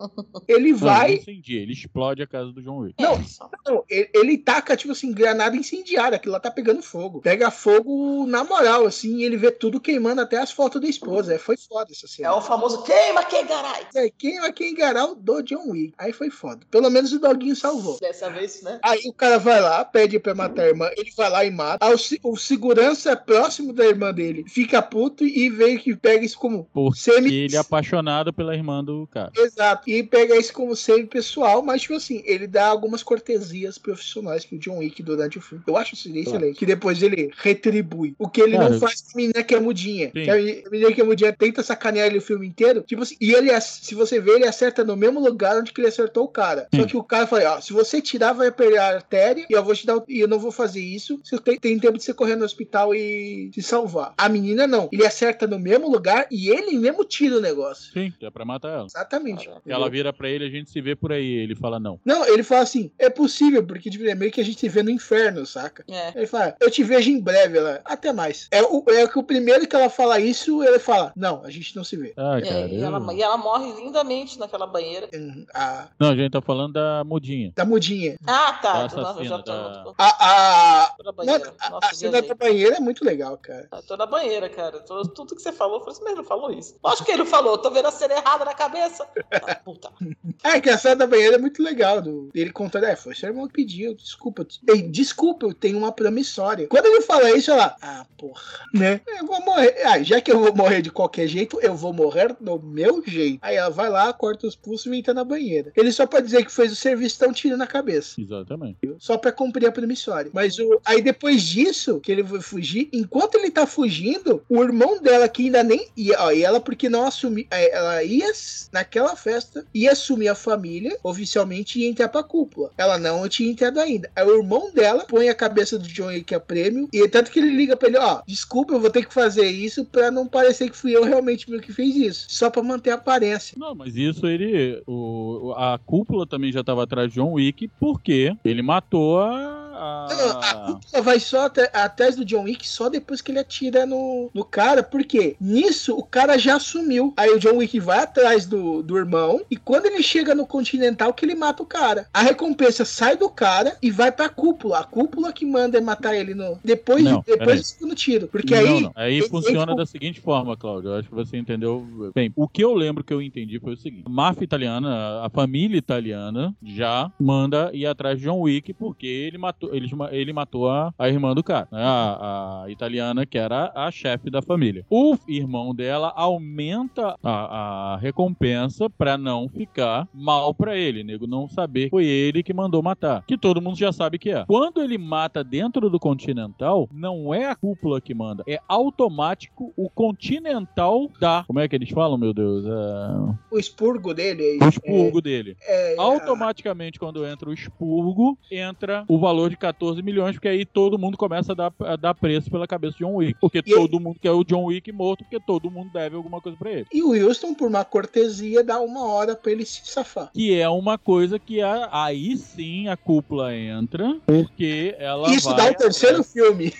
Ele 0.48 0.72
vai. 0.72 1.08
não 1.08 1.16
incendia, 1.16 1.60
ele 1.60 1.72
explode 1.72 2.22
a 2.22 2.26
casa 2.26 2.52
do 2.52 2.62
John 2.62 2.78
Wick. 2.78 2.94
Não, 3.00 3.20
não, 3.66 3.84
ele, 3.88 4.10
ele 4.14 4.31
taca, 4.38 4.76
tipo 4.76 4.92
assim, 4.92 5.12
granada 5.12 5.56
incendiária, 5.56 6.16
aquilo 6.16 6.32
lá 6.32 6.40
tá 6.40 6.50
pegando 6.50 6.82
fogo. 6.82 7.20
Pega 7.20 7.50
fogo 7.50 8.26
na 8.26 8.44
moral, 8.44 8.86
assim, 8.86 9.16
e 9.18 9.24
ele 9.24 9.36
vê 9.36 9.50
tudo 9.50 9.80
queimando 9.80 10.20
até 10.20 10.38
as 10.38 10.50
fotos 10.50 10.80
da 10.80 10.88
esposa. 10.88 11.34
É, 11.34 11.38
foi 11.38 11.56
foda 11.56 11.90
essa 11.92 12.06
cena. 12.06 12.28
É 12.28 12.32
o 12.32 12.40
famoso 12.40 12.82
queima 12.82 13.24
quem, 13.24 13.46
caralho! 13.46 13.86
É, 13.94 14.10
queima 14.10 14.52
quem 14.52 14.72
engarar 14.72 15.06
o 15.06 15.14
do 15.14 15.42
John 15.42 15.70
Wick. 15.70 15.94
Aí 15.98 16.12
foi 16.12 16.30
foda. 16.30 16.60
Pelo 16.70 16.90
menos 16.90 17.12
o 17.12 17.18
doguinho 17.18 17.56
salvou. 17.56 17.98
Dessa 18.00 18.30
vez, 18.30 18.62
né? 18.62 18.78
Aí 18.82 19.00
o 19.06 19.12
cara 19.12 19.38
vai 19.38 19.60
lá, 19.60 19.84
pede 19.84 20.18
pra 20.18 20.34
matar 20.34 20.62
a 20.62 20.68
irmã, 20.68 20.88
ele 20.96 21.10
vai 21.16 21.30
lá 21.30 21.44
e 21.44 21.50
mata. 21.50 21.84
Aí 21.84 21.94
o, 22.22 22.32
o 22.32 22.36
segurança 22.36 23.16
próximo 23.16 23.72
da 23.72 23.84
irmã 23.86 24.12
dele 24.12 24.44
fica 24.48 24.80
puto 24.82 25.24
e 25.24 25.48
vê 25.50 25.76
que 25.78 25.94
pega 25.96 26.24
isso 26.24 26.38
como 26.38 26.68
Porque 26.72 27.00
semi. 27.00 27.34
ele 27.34 27.56
é 27.56 27.58
apaixonado 27.58 28.32
pela 28.32 28.54
irmã 28.54 28.82
do 28.84 29.06
cara. 29.08 29.32
Exato. 29.36 29.88
E 29.88 30.02
pega 30.02 30.36
isso 30.36 30.52
como 30.52 30.74
semi 30.76 31.06
pessoal, 31.06 31.62
mas 31.62 31.82
tipo 31.82 31.94
assim, 31.94 32.22
ele 32.24 32.46
dá 32.46 32.66
algumas 32.66 33.02
cortesias 33.02 33.78
profissionais 33.78 34.21
pro 34.48 34.58
John 34.58 34.78
Wick 34.78 35.02
durante 35.02 35.38
o 35.38 35.40
filme. 35.40 35.62
Eu 35.66 35.76
acho 35.76 35.94
isso 35.94 36.08
excelente. 36.16 36.58
Que 36.58 36.66
depois 36.66 37.02
ele 37.02 37.30
retribui. 37.36 38.14
O 38.18 38.28
que 38.28 38.40
ele 38.40 38.56
Cara, 38.56 38.70
não 38.70 38.78
faz 38.78 39.00
com 39.00 39.10
a 39.10 39.16
menina 39.16 39.42
que 39.42 39.54
é 39.54 39.60
mudinha. 39.60 40.06
Sim. 40.14 40.24
Que 40.24 40.30
a 40.30 40.70
menina 40.70 40.92
que 40.92 41.00
é 41.00 41.04
mudinha 41.04 41.32
tenta 41.32 41.62
sacanear 41.62 42.06
ele 42.06 42.18
o 42.18 42.22
filme 42.22 42.46
inteiro. 42.46 42.82
Tipo 42.82 43.02
assim, 43.02 43.16
e 43.20 43.32
ele, 43.32 43.48
se 43.60 43.94
você 43.94 44.20
ver, 44.20 44.32
ele 44.36 44.46
acerta 44.46 44.84
no 44.84 44.96
mesmo 44.96 45.20
lugar 45.20 45.56
onde 45.58 45.72
que 45.72 45.80
ele 45.80 45.88
acertou 45.88 46.24
o 46.24 46.28
cara. 46.28 46.68
Só 46.74 46.82
Sim. 46.82 46.86
que 46.88 46.96
o 46.96 47.02
cara 47.04 47.26
fala, 47.26 47.56
ó, 47.56 47.60
se 47.60 47.72
você 47.72 48.00
tirar, 48.00 48.32
vai 48.32 48.50
perder 48.50 48.78
a 48.78 48.86
artéria 48.88 49.46
e 49.48 49.52
eu 49.52 49.64
vou 49.64 49.74
te 49.74 49.86
dar 49.86 49.96
o- 49.96 50.04
e 50.08 50.20
eu 50.20 50.28
não 50.28 50.38
vou 50.38 50.50
fazer 50.52 50.80
isso. 50.80 51.20
Você 51.22 51.38
tem, 51.38 51.58
tem 51.58 51.78
tempo 51.78 51.98
de 51.98 52.04
você 52.04 52.14
correr 52.14 52.36
no 52.36 52.44
hospital 52.44 52.94
e 52.94 53.50
se 53.54 53.62
salvar. 53.62 54.12
A 54.16 54.28
menina 54.28 54.66
não. 54.66 54.88
Ele 54.92 55.06
acerta 55.06 55.46
no 55.46 55.58
mesmo 55.58 55.90
lugar 55.90 56.26
e 56.30 56.48
ele 56.48 56.78
mesmo 56.78 57.04
tira 57.04 57.36
o 57.36 57.40
negócio. 57.40 57.92
Sim, 57.92 58.12
é 58.20 58.30
pra 58.30 58.44
matar 58.44 58.68
ela. 58.70 58.86
Exatamente. 58.86 59.48
Ela 59.66 59.88
vira 59.90 60.12
pra 60.12 60.28
ele, 60.28 60.44
a 60.44 60.50
gente 60.50 60.70
se 60.70 60.80
vê 60.80 60.94
por 60.94 61.12
aí. 61.12 61.26
Ele 61.42 61.54
fala 61.54 61.78
não. 61.80 61.98
Não, 62.04 62.26
ele 62.26 62.42
fala 62.42 62.62
assim, 62.62 62.90
é 62.98 63.08
possível, 63.10 63.64
porque 63.64 63.90
tipo, 63.90 64.04
é 64.12 64.14
meio 64.14 64.30
que 64.30 64.40
a 64.40 64.44
gente 64.44 64.58
se 64.60 64.68
vê 64.68 64.82
no 64.82 64.90
inferno, 64.90 65.44
saca? 65.46 65.84
É. 65.88 66.12
Ele 66.14 66.26
fala, 66.26 66.54
eu 66.60 66.70
te 66.70 66.82
vejo 66.82 67.10
em 67.10 67.20
breve, 67.20 67.58
ela, 67.58 67.80
até 67.84 68.12
mais. 68.12 68.48
É 68.50 68.62
o, 68.62 68.84
é 68.88 69.06
que 69.08 69.18
o 69.18 69.22
primeiro 69.22 69.66
que 69.66 69.74
ela 69.74 69.88
fala 69.90 70.18
isso, 70.20 70.62
ele 70.62 70.78
fala, 70.78 71.12
não, 71.16 71.42
a 71.44 71.50
gente 71.50 71.74
não 71.76 71.84
se 71.84 71.96
vê. 71.96 72.12
Ah, 72.16 72.38
É, 72.38 72.42
cara. 72.42 72.66
e, 72.68 72.80
ela, 72.82 73.14
e 73.14 73.22
ela 73.22 73.36
morre 73.36 73.72
lindamente 73.72 74.38
naquela 74.38 74.66
banheira. 74.66 75.08
Hum, 75.14 75.44
A, 75.54 75.88
Não, 75.98 76.10
a 76.10 76.16
gente 76.16 76.30
tá 76.32 76.40
falando 76.40 76.74
da 76.74 77.02
mudinha. 77.04 77.52
da 77.54 77.64
mudinha. 77.64 78.16
Ah, 78.26 78.52
tá. 78.62 78.86
Da 78.86 79.22
já 79.24 79.38
tô, 79.38 79.52
da- 79.52 79.84
A, 79.98 80.94
banheira. 81.16 81.54
A- 81.60 81.70
Nossa, 81.70 81.86
a 81.90 81.94
cena 81.94 82.22
da 82.22 82.34
banheira 82.34 82.76
é 82.76 82.80
muito 82.80 83.04
legal, 83.04 83.36
cara. 83.38 83.68
Eu 83.72 83.82
tô 83.82 83.96
na 83.96 84.06
banheira, 84.06 84.48
cara. 84.48 84.80
Tô- 84.80 85.02
tudo 85.04 85.34
que 85.34 85.42
você 85.42 85.52
falou, 85.52 85.76
eu 85.76 85.80
falei 85.80 85.92
assim, 85.94 86.02
mas 86.04 86.12
ele 86.12 86.20
não 86.22 86.28
falou 86.28 86.50
isso. 86.52 86.76
Lógico 86.84 87.04
que 87.04 87.12
ele 87.12 87.24
falou, 87.24 87.58
tô 87.58 87.70
vendo 87.70 87.86
a 87.88 87.90
cena 87.92 88.14
errada 88.14 88.44
na 88.44 88.54
cabeça. 88.54 89.06
Ah, 89.30 89.54
puta. 89.56 89.90
É, 90.44 90.60
que 90.60 90.68
a 90.68 90.76
cena 90.76 90.96
da 90.96 91.06
banheira 91.06 91.36
é 91.36 91.38
muito 91.38 91.62
legal. 91.62 92.00
Do, 92.02 92.28
ele 92.34 92.50
contando, 92.50 92.84
é, 92.86 92.96
foi 92.96 93.14
seu 93.14 93.28
irmão 93.28 93.46
que 93.46 93.52
pediu, 93.54 93.94
desculpa. 94.02 94.46
Ei, 94.68 94.82
desculpa, 94.82 95.46
eu 95.46 95.54
tenho 95.54 95.78
uma 95.78 95.92
promissória. 95.92 96.66
Quando 96.68 96.86
ele 96.86 97.02
fala 97.02 97.30
isso, 97.36 97.50
ela, 97.50 97.76
ah, 97.80 98.04
porra, 98.18 98.66
né? 98.74 99.00
Eu 99.06 99.26
vou 99.26 99.40
morrer. 99.44 99.76
Ah, 99.84 100.02
já 100.02 100.20
que 100.20 100.30
eu 100.30 100.38
vou 100.38 100.54
morrer 100.54 100.82
de 100.82 100.90
qualquer 100.90 101.26
jeito, 101.26 101.58
eu 101.60 101.74
vou 101.74 101.92
morrer 101.92 102.36
do 102.40 102.60
meu 102.60 103.02
jeito. 103.06 103.38
Aí 103.42 103.56
ela 103.56 103.70
vai 103.70 103.88
lá, 103.88 104.12
corta 104.12 104.46
os 104.46 104.56
pulsos 104.56 104.92
e 104.92 104.96
entra 104.96 105.14
na 105.14 105.24
banheira. 105.24 105.72
Ele 105.76 105.92
só 105.92 106.06
pode 106.06 106.26
dizer 106.26 106.44
que 106.44 106.52
fez 106.52 106.72
o 106.72 106.76
serviço, 106.76 107.20
dá 107.20 107.28
um 107.28 107.32
tiro 107.32 107.56
na 107.56 107.66
cabeça. 107.66 108.20
Exatamente. 108.20 108.78
Só 108.98 109.16
pra 109.16 109.32
cumprir 109.32 109.66
a 109.66 109.72
promissória. 109.72 110.30
Mas 110.34 110.58
o, 110.58 110.80
aí 110.84 111.00
depois 111.00 111.42
disso, 111.42 112.00
que 112.00 112.10
ele 112.10 112.22
vai 112.22 112.40
fugir, 112.40 112.88
enquanto 112.92 113.36
ele 113.36 113.50
tá 113.50 113.66
fugindo, 113.66 114.42
o 114.48 114.62
irmão 114.62 115.00
dela, 115.00 115.28
que 115.28 115.44
ainda 115.44 115.62
nem. 115.62 115.88
E, 115.96 116.12
ó, 116.14 116.30
e 116.30 116.42
ela, 116.42 116.60
porque 116.60 116.88
não 116.88 117.06
assumiu. 117.06 117.46
Ela 117.50 118.02
ia, 118.02 118.30
naquela 118.72 119.14
festa, 119.16 119.64
ia 119.74 119.92
assumir 119.92 120.28
a 120.28 120.34
família 120.34 120.98
oficialmente 121.02 121.78
e 121.78 121.82
ia 121.82 121.88
entrar 121.88 122.08
pra 122.08 122.22
cúpula. 122.22 122.70
Ela 122.76 122.98
não 122.98 123.28
tinha 123.28 123.50
entrado 123.50 123.78
ainda. 123.80 123.91
Aí 124.14 124.26
o 124.26 124.38
irmão 124.38 124.70
dela 124.72 125.04
põe 125.08 125.28
a 125.28 125.34
cabeça 125.34 125.78
do 125.78 125.86
John 125.88 126.06
Wick 126.06 126.34
a 126.34 126.40
prêmio. 126.40 126.88
E 126.92 127.06
tanto 127.08 127.30
que 127.30 127.38
ele 127.38 127.50
liga 127.50 127.76
pra 127.76 127.88
ele: 127.88 127.98
Ó, 127.98 128.22
desculpa, 128.26 128.72
eu 128.72 128.80
vou 128.80 128.90
ter 128.90 129.06
que 129.06 129.12
fazer 129.12 129.46
isso 129.46 129.84
pra 129.84 130.10
não 130.10 130.26
parecer 130.26 130.70
que 130.70 130.76
fui 130.76 130.96
eu 130.96 131.04
realmente 131.04 131.50
meu 131.50 131.60
que 131.60 131.72
fez 131.72 131.96
isso. 131.96 132.26
Só 132.28 132.50
pra 132.50 132.62
manter 132.62 132.90
a 132.90 132.94
aparência. 132.94 133.56
Não, 133.58 133.74
mas 133.74 133.96
isso 133.96 134.26
ele. 134.26 134.82
O, 134.86 135.54
a 135.56 135.78
cúpula 135.84 136.26
também 136.26 136.52
já 136.52 136.62
tava 136.62 136.84
atrás 136.84 137.08
de 137.08 137.16
John 137.16 137.32
Wick 137.32 137.68
porque 137.78 138.36
ele 138.44 138.62
matou 138.62 139.20
a 139.20 139.61
A. 139.74 140.06
a 140.50 140.54
cúpula 140.72 141.02
vai 141.02 141.20
só 141.20 141.46
até, 141.46 141.70
atrás 141.72 142.16
do 142.16 142.24
John 142.24 142.44
Wick 142.44 142.68
só 142.68 142.88
depois 142.88 143.20
que 143.20 143.30
ele 143.32 143.38
atira 143.38 143.86
no, 143.86 144.30
no 144.34 144.44
cara, 144.44 144.82
porque 144.82 145.36
nisso 145.40 145.94
o 145.96 146.02
cara 146.02 146.38
já 146.38 146.58
sumiu. 146.58 147.12
Aí 147.16 147.30
o 147.30 147.38
John 147.38 147.56
Wick 147.56 147.78
vai 147.80 147.98
atrás 148.00 148.46
do, 148.46 148.82
do 148.82 148.96
irmão 148.96 149.40
e 149.50 149.56
quando 149.56 149.86
ele 149.86 150.02
chega 150.02 150.34
no 150.34 150.46
Continental 150.46 151.12
que 151.14 151.24
ele 151.24 151.34
mata 151.34 151.62
o 151.62 151.66
cara. 151.66 152.06
A 152.12 152.22
recompensa 152.22 152.84
sai 152.84 153.16
do 153.16 153.28
cara 153.28 153.76
e 153.82 153.90
vai 153.90 154.10
pra 154.12 154.28
cúpula. 154.28 154.80
A 154.80 154.84
cúpula 154.84 155.32
que 155.32 155.44
manda 155.46 155.78
é 155.78 155.80
matar 155.80 156.14
ele 156.14 156.34
no 156.34 156.58
depois, 156.64 157.02
Não, 157.02 157.22
depois 157.26 157.60
do 157.60 157.64
segundo 157.66 157.94
tiro. 157.94 158.28
Porque 158.28 158.54
Não, 158.54 158.60
aí 158.60 158.80
não. 158.82 158.92
Aí 158.94 159.16
ele- 159.18 159.28
funciona 159.28 159.72
ele- 159.72 159.76
da 159.76 159.86
seguinte 159.86 160.20
forma, 160.20 160.56
Cláudio. 160.56 160.90
Eu 160.90 160.96
acho 160.96 161.08
que 161.08 161.14
você 161.14 161.36
entendeu. 161.36 161.86
Bem, 162.14 162.32
o 162.36 162.48
que 162.48 162.62
eu 162.62 162.74
lembro 162.74 163.02
que 163.04 163.12
eu 163.12 163.20
entendi 163.22 163.58
foi 163.58 163.74
o 163.74 163.76
seguinte: 163.76 164.04
a 164.06 164.10
máfia 164.10 164.44
italiana, 164.44 165.22
a 165.24 165.30
família 165.30 165.76
italiana, 165.78 166.54
já 166.62 167.10
manda 167.18 167.70
ir 167.72 167.86
atrás 167.86 168.18
de 168.18 168.24
John 168.24 168.40
Wick 168.40 168.72
porque 168.74 169.06
ele 169.06 169.38
matou, 169.38 169.61
eles 169.72 169.92
ma- 169.92 170.10
ele 170.12 170.32
matou 170.32 170.68
a, 170.68 170.92
a 170.98 171.08
irmã 171.08 171.34
do 171.34 171.42
cara, 171.42 171.68
né? 171.70 171.80
a, 171.82 172.62
a 172.64 172.70
italiana 172.70 173.24
que 173.26 173.38
era 173.38 173.70
a 173.74 173.90
chefe 173.90 174.30
da 174.30 174.40
família. 174.42 174.84
O 174.90 175.16
irmão 175.28 175.74
dela 175.74 176.12
aumenta 176.16 177.16
a, 177.22 177.94
a 177.94 177.96
recompensa 177.98 178.88
pra 178.90 179.16
não 179.18 179.48
ficar 179.48 180.08
mal 180.12 180.54
pra 180.54 180.76
ele, 180.76 181.04
nego 181.04 181.26
não 181.26 181.48
saber 181.48 181.84
que 181.84 181.90
foi 181.90 182.06
ele 182.06 182.42
que 182.42 182.52
mandou 182.54 182.82
matar, 182.82 183.24
que 183.26 183.36
todo 183.38 183.60
mundo 183.60 183.76
já 183.78 183.92
sabe 183.92 184.18
que 184.18 184.30
é. 184.30 184.44
Quando 184.46 184.80
ele 184.82 184.98
mata 184.98 185.42
dentro 185.44 185.88
do 185.90 185.98
Continental, 185.98 186.88
não 186.92 187.32
é 187.34 187.46
a 187.46 187.56
cúpula 187.56 188.00
que 188.00 188.14
manda, 188.14 188.42
é 188.48 188.58
automático 188.68 189.72
o 189.76 189.88
Continental 189.90 191.08
dá. 191.20 191.44
Como 191.46 191.60
é 191.60 191.68
que 191.68 191.76
eles 191.76 191.90
falam, 191.90 192.16
meu 192.18 192.32
Deus? 192.32 192.64
É... 192.66 193.54
o 193.54 193.58
expurgo 193.58 194.14
dele. 194.14 194.58
O 194.62 194.68
expurgo 194.68 195.20
dele. 195.20 195.56
É, 195.62 195.94
é, 195.94 196.00
Automaticamente, 196.00 196.98
quando 196.98 197.24
entra 197.26 197.48
o 197.48 197.52
expurgo, 197.52 198.38
entra 198.50 199.04
o 199.08 199.18
valor 199.18 199.51
de 199.52 199.56
14 199.58 200.02
milhões, 200.02 200.32
porque 200.34 200.48
aí 200.48 200.64
todo 200.64 200.98
mundo 200.98 201.16
começa 201.16 201.52
a 201.52 201.54
dar, 201.54 201.72
a 201.80 201.96
dar 201.96 202.14
preço 202.14 202.50
pela 202.50 202.66
cabeça 202.66 202.94
de 202.98 203.04
John 203.04 203.14
Wick. 203.16 203.38
Porque 203.40 203.58
E 203.58 203.62
todo 203.62 204.00
mundo 204.00 204.18
quer 204.20 204.30
o 204.32 204.44
John 204.44 204.64
Wick 204.64 204.90
morto, 204.92 205.24
porque 205.24 205.38
todo 205.40 205.70
mundo 205.70 205.90
deve 205.92 206.16
alguma 206.16 206.40
coisa 206.40 206.56
pra 206.58 206.70
ele. 206.72 206.86
E 206.92 207.02
o 207.02 207.12
Houston, 207.12 207.54
por 207.54 207.68
uma 207.68 207.84
cortesia, 207.84 208.64
dá 208.64 208.80
uma 208.80 209.06
hora 209.06 209.34
pra 209.36 209.52
ele 209.52 209.64
se 209.64 209.80
safar. 209.84 210.30
Que 210.32 210.58
é 210.58 210.68
uma 210.68 210.98
coisa 210.98 211.38
que 211.38 211.60
a- 211.60 211.88
aí 211.92 212.36
sim 212.36 212.88
a 212.88 212.96
cúpula 212.96 213.54
entra, 213.54 214.16
porque 214.26 214.94
ela 214.98 215.30
Isso 215.30 215.48
vai 215.50 215.56
dá 215.56 215.70
o 215.70 215.74
terceiro 215.74 216.22
filme. 216.24 216.72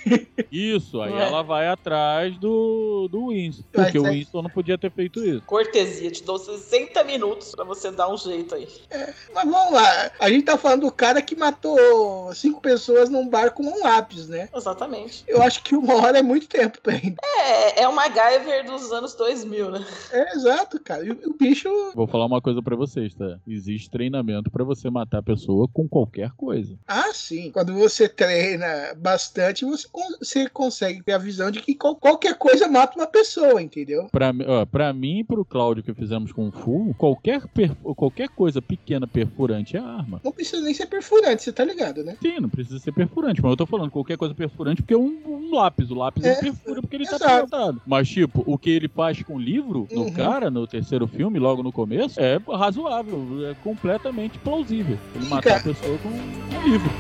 Isso, 0.51 1.01
aí 1.01 1.13
É. 1.13 1.23
ela 1.23 1.43
vai 1.43 1.69
atrás 1.69 2.37
do, 2.39 3.09
do 3.11 3.29
Winston. 3.29 3.65
Mas 3.75 3.85
Porque 3.87 3.99
o 3.99 4.07
é- 4.07 4.11
Winston 4.11 4.43
não 4.43 4.51
podia 4.51 4.79
ter 4.79 4.91
feito 4.91 5.25
isso. 5.25 5.43
Cortesia, 5.43 6.11
te 6.11 6.23
dou 6.25 6.39
60 6.39 7.03
minutos 7.05 7.53
pra 7.55 7.65
você 7.65 7.91
dar 7.91 8.09
um 8.13 8.17
jeito 8.17 8.55
aí. 8.55 8.67
Mas 9.35 9.49
vamos 9.51 9.73
lá. 9.75 10.11
A 10.19 10.29
gente 10.31 10.45
tá 10.45 10.57
falando 10.57 10.83
do 10.83 10.93
cara 10.93 11.21
que 11.23 11.37
matou 11.37 12.33
cinco 12.35 12.61
pessoas 12.63 13.11
num 13.11 13.29
bar 13.29 13.51
com 13.53 13.63
um 13.65 13.83
lápis, 13.83 14.29
né? 14.29 14.49
Exatamente. 14.55 15.25
Eu 15.27 15.43
acho 15.43 15.63
que 15.63 15.75
uma 15.77 15.95
hora 15.97 16.19
é 16.19 16.23
muito 16.23 16.49
tempo 16.49 16.79
pra 16.83 16.95
ele. 16.95 17.17
É, 17.23 17.83
é 17.83 17.89
o 17.89 17.95
MacGyver 17.95 18.65
dos 18.65 18.91
anos 18.93 19.15
2000, 19.15 19.71
né? 19.71 19.85
É 20.13 20.35
exato, 20.37 20.81
cara. 20.81 21.05
E 21.05 21.11
o, 21.11 21.19
o 21.31 21.35
bicho. 21.35 21.69
Vou 21.95 22.07
falar 22.07 22.27
uma 22.27 22.41
coisa 22.41 22.63
pra 22.63 22.77
vocês, 22.77 23.15
tá? 23.15 23.39
Existe 23.47 23.91
treinamento 23.91 24.51
pra 24.51 24.65
você 24.65 24.89
matar 24.89 25.19
a 25.19 25.23
pessoa 25.23 25.69
com 25.73 25.89
qualquer 25.89 26.31
coisa. 26.33 26.79
Ah, 26.87 27.13
sim. 27.13 27.51
Quando 27.51 27.75
você 27.75 28.09
treina 28.09 28.95
bastante, 28.97 29.65
você, 29.65 29.89
con- 29.91 30.17
você 30.21 30.49
consegue 30.49 31.03
ter 31.03 31.13
a 31.13 31.19
visão 31.19 31.51
de 31.51 31.61
que 31.61 31.75
qual- 31.75 31.97
qualquer 31.97 32.37
coisa 32.39 32.69
mata 32.69 32.97
uma 32.99 33.07
pessoa, 33.07 33.61
entendeu? 33.61 34.09
Pra, 34.13 34.33
ó, 34.47 34.65
pra 34.65 34.93
mim 34.93 35.19
e 35.21 35.25
pro 35.25 35.45
Cláudio 35.45 35.83
que 35.83 35.93
fizemos 35.95 36.33
com 36.33 36.49
o 36.49 36.53
Full, 36.53 36.95
qualquer, 36.97 37.43
qualquer 37.97 38.29
coisa 38.29 38.63
pequena 38.63 39.07
perfurante 39.07 39.77
é 39.77 39.81
arma. 39.81 40.21
Não 40.25 40.33
precisa 40.33 40.63
nem 40.63 40.75
ser 40.75 40.87
perfurante, 40.87 41.43
você 41.43 41.53
tá 41.53 41.65
ligado, 41.65 42.05
né? 42.05 42.17
Sim, 42.23 42.41
não 42.41 42.49
precisa 42.53 42.79
ser 42.79 42.93
perfurante, 42.93 43.43
mas 43.43 43.51
eu 43.51 43.57
tô 43.57 43.67
falando 43.67 43.91
qualquer 43.91 44.17
coisa 44.17 44.35
perfurante 44.35 44.83
porque 44.83 44.95
é 44.95 44.97
um, 44.99 45.19
um 45.27 45.55
lápis. 45.55 45.91
O 45.91 45.95
lápis 45.95 46.25
É, 46.25 46.33
ele 46.33 46.41
perfura 46.41 46.81
porque 46.81 46.97
ele 46.97 47.07
tá 47.07 47.17
exato. 47.17 47.45
pintado. 47.45 47.83
Mas, 47.87 48.09
tipo, 48.09 48.45
o 48.47 48.57
que 48.57 48.71
ele 48.71 48.87
faz 48.89 49.21
com 49.23 49.35
o 49.37 49.41
livro, 49.41 49.89
no 49.91 50.03
Uhum. 50.03 50.13
cara, 50.13 50.51
no 50.51 50.67
terceiro 50.67 51.07
filme, 51.09 51.39
logo 51.39 51.63
no 51.63 51.73
começo, 51.73 52.21
é 52.21 52.39
razoável, 52.57 53.49
é 53.51 53.55
completamente 53.65 54.39
plausível. 54.39 54.99
Ele 55.17 55.27
matar 55.27 55.57
a 55.57 55.61
pessoa 55.61 55.99
com 55.99 56.09
um 56.09 56.63
livro. 56.69 56.91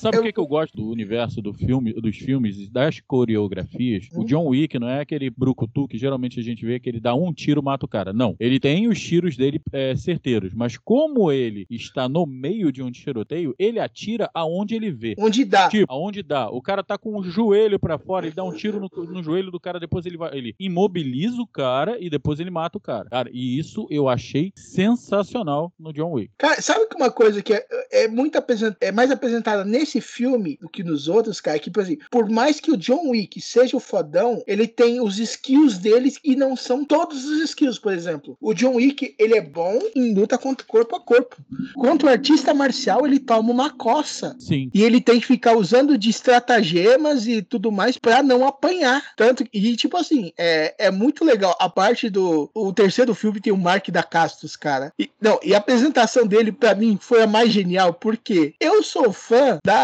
Sabe 0.00 0.16
Eu- 0.16 0.22
o 0.22 0.24
que, 0.24 0.32
que 0.32 0.40
eu 0.40 0.46
gosto 0.46 0.74
do 0.74 0.88
universo 0.88 1.42
do 1.42 1.52
filme, 1.52 1.92
dos 1.92 2.16
filmes 2.16 2.70
das 2.70 3.00
coreografias? 3.00 4.08
O 4.14 4.22
Hum. 4.22 4.24
John 4.24 4.46
Wick 4.46 4.78
não 4.78 4.88
é 4.88 5.00
aquele 5.00 5.28
brucutu 5.28 5.86
que 5.86 5.98
geralmente 5.98 6.40
a 6.40 6.42
gente 6.42 6.64
vê 6.64 6.80
que 6.80 6.88
ele 6.88 6.98
dá 6.98 7.14
um 7.14 7.34
tiro 7.34 7.62
mata 7.62 7.84
o 7.84 7.88
cara. 7.88 8.10
Não. 8.10 8.34
Ele 8.40 8.58
tem 8.58 8.88
os 8.88 8.98
tiros 8.98 9.36
dele 9.36 9.60
é, 9.72 9.94
certeiros, 9.94 10.54
mas 10.54 10.78
como 10.78 11.30
ele 11.30 11.66
está 11.68 12.08
no 12.08 12.24
meio 12.24 12.72
de 12.72 12.82
um 12.82 12.90
tiroteio, 12.90 13.54
ele 13.58 13.78
atira 13.78 14.30
aonde 14.32 14.74
ele 14.74 14.90
vê. 14.90 15.14
Onde 15.18 15.44
dá. 15.44 15.68
Tipo, 15.68 15.92
aonde 15.92 16.22
dá. 16.22 16.48
O 16.48 16.62
cara 16.62 16.82
tá 16.82 16.96
com 16.96 17.18
o 17.18 17.22
joelho 17.22 17.78
pra 17.78 17.98
fora, 17.98 18.24
ele 18.24 18.34
dá 18.34 18.42
um 18.42 18.54
tiro 18.54 18.80
no, 18.80 19.04
no 19.04 19.22
joelho 19.22 19.50
do 19.50 19.60
cara, 19.60 19.78
depois 19.78 20.06
ele 20.06 20.16
vai, 20.16 20.34
ele 20.34 20.54
imobiliza 20.58 21.42
o 21.42 21.46
cara 21.46 21.98
e 22.00 22.08
depois 22.08 22.40
ele 22.40 22.50
mata 22.50 22.78
o 22.78 22.80
cara. 22.80 23.10
Cara, 23.10 23.28
e 23.30 23.58
isso 23.58 23.86
eu 23.90 24.08
achei 24.08 24.50
sensacional 24.56 25.70
no 25.78 25.92
John 25.92 26.12
Wick. 26.12 26.30
Cara, 26.38 26.60
sabe 26.62 26.86
que 26.88 26.96
uma 26.96 27.10
coisa 27.10 27.42
que 27.42 27.52
é, 27.52 27.66
é 27.92 28.08
muito 28.08 28.36
apresent... 28.38 28.74
é 28.80 28.90
mais 28.90 29.10
apresentada 29.10 29.62
nesse 29.64 29.89
filme 29.98 30.58
do 30.60 30.68
que 30.68 30.84
nos 30.84 31.08
outros, 31.08 31.40
cara, 31.40 31.58
que, 31.58 31.70
por 31.70 31.82
exemplo, 31.82 32.04
por 32.10 32.28
mais 32.28 32.60
que 32.60 32.70
o 32.70 32.76
John 32.76 33.08
Wick 33.08 33.40
seja 33.40 33.78
o 33.78 33.80
fodão, 33.80 34.42
ele 34.46 34.66
tem 34.66 35.00
os 35.00 35.18
skills 35.18 35.78
deles 35.78 36.18
e 36.22 36.36
não 36.36 36.54
são 36.54 36.84
todos 36.84 37.24
os 37.24 37.40
skills, 37.40 37.78
por 37.78 37.94
exemplo. 37.94 38.36
O 38.38 38.52
John 38.52 38.74
Wick, 38.74 39.14
ele 39.18 39.34
é 39.34 39.40
bom 39.40 39.78
em 39.94 40.12
luta 40.14 40.36
contra 40.36 40.66
corpo 40.66 40.96
a 40.96 41.00
corpo. 41.00 41.36
Quanto 41.74 42.06
artista 42.06 42.52
marcial, 42.52 43.06
ele 43.06 43.18
toma 43.18 43.50
uma 43.50 43.70
coça. 43.70 44.36
Sim. 44.38 44.70
E 44.74 44.82
ele 44.82 45.00
tem 45.00 45.18
que 45.18 45.26
ficar 45.26 45.56
usando 45.56 45.96
de 45.96 46.10
estratagemas 46.10 47.26
e 47.26 47.40
tudo 47.40 47.72
mais 47.72 47.96
pra 47.96 48.22
não 48.22 48.46
apanhar. 48.46 49.02
Tanto 49.16 49.44
e 49.52 49.76
tipo 49.76 49.96
assim, 49.96 50.32
é, 50.36 50.74
é 50.78 50.90
muito 50.90 51.24
legal. 51.24 51.56
A 51.58 51.68
parte 51.68 52.10
do 52.10 52.50
o 52.54 52.72
terceiro 52.72 53.14
filme 53.14 53.40
tem 53.40 53.52
o 53.52 53.56
Mark 53.56 53.88
da 53.88 54.02
Castos, 54.02 54.56
cara. 54.56 54.92
E, 54.98 55.10
não, 55.20 55.38
e 55.42 55.54
a 55.54 55.58
apresentação 55.58 56.26
dele 56.26 56.52
pra 56.52 56.74
mim 56.74 56.98
foi 57.00 57.22
a 57.22 57.26
mais 57.26 57.52
genial, 57.52 57.94
porque 57.94 58.54
eu 58.60 58.82
sou 58.82 59.12
fã 59.12 59.58
da 59.64 59.79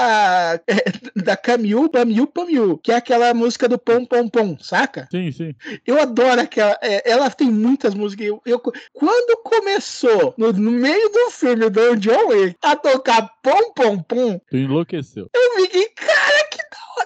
da 1.16 1.36
Camille 1.36 1.88
Bamiu 1.88 2.26
Pamiu, 2.26 2.78
que 2.78 2.92
é 2.92 2.96
aquela 2.96 3.32
música 3.34 3.68
do 3.68 3.78
Pom 3.78 4.04
Pom 4.04 4.28
Pom, 4.28 4.56
saca? 4.60 5.08
Sim, 5.10 5.30
sim. 5.32 5.54
Eu 5.86 6.00
adoro 6.00 6.40
aquela. 6.40 6.78
é, 6.82 7.10
ela 7.10 7.30
tem 7.30 7.50
muitas 7.50 7.94
músicas. 7.94 8.26
Eu, 8.26 8.40
eu- 8.46 8.60
quando 8.92 9.42
começou, 9.42 10.34
no, 10.36 10.52
no 10.52 10.70
meio 10.70 11.08
do 11.10 11.30
filme 11.30 11.68
do 11.70 11.96
John 11.96 12.28
Wick, 12.28 12.56
a 12.62 12.76
tocar 12.76 13.28
Pom 13.42 13.72
Pom 13.74 13.98
Pom, 14.02 14.40
Tu 14.50 14.56
enlouqueceu. 14.56 15.28
eu 15.34 15.62
fiquei, 15.62 15.88
cara, 15.90 16.42
da. 16.42 16.45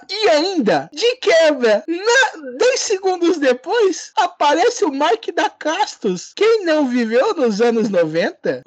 E 0.09 0.29
ainda, 0.29 0.89
de 0.93 1.15
quebra, 1.17 1.83
na, 1.87 2.51
dois 2.57 2.79
segundos 2.81 3.37
depois, 3.37 4.11
aparece 4.15 4.83
o 4.85 4.91
Mike 4.91 5.31
da 5.31 5.49
Castos. 5.49 6.33
Quem 6.35 6.65
não 6.65 6.87
viveu 6.87 7.33
nos 7.35 7.61
anos 7.61 7.89
90 7.89 8.61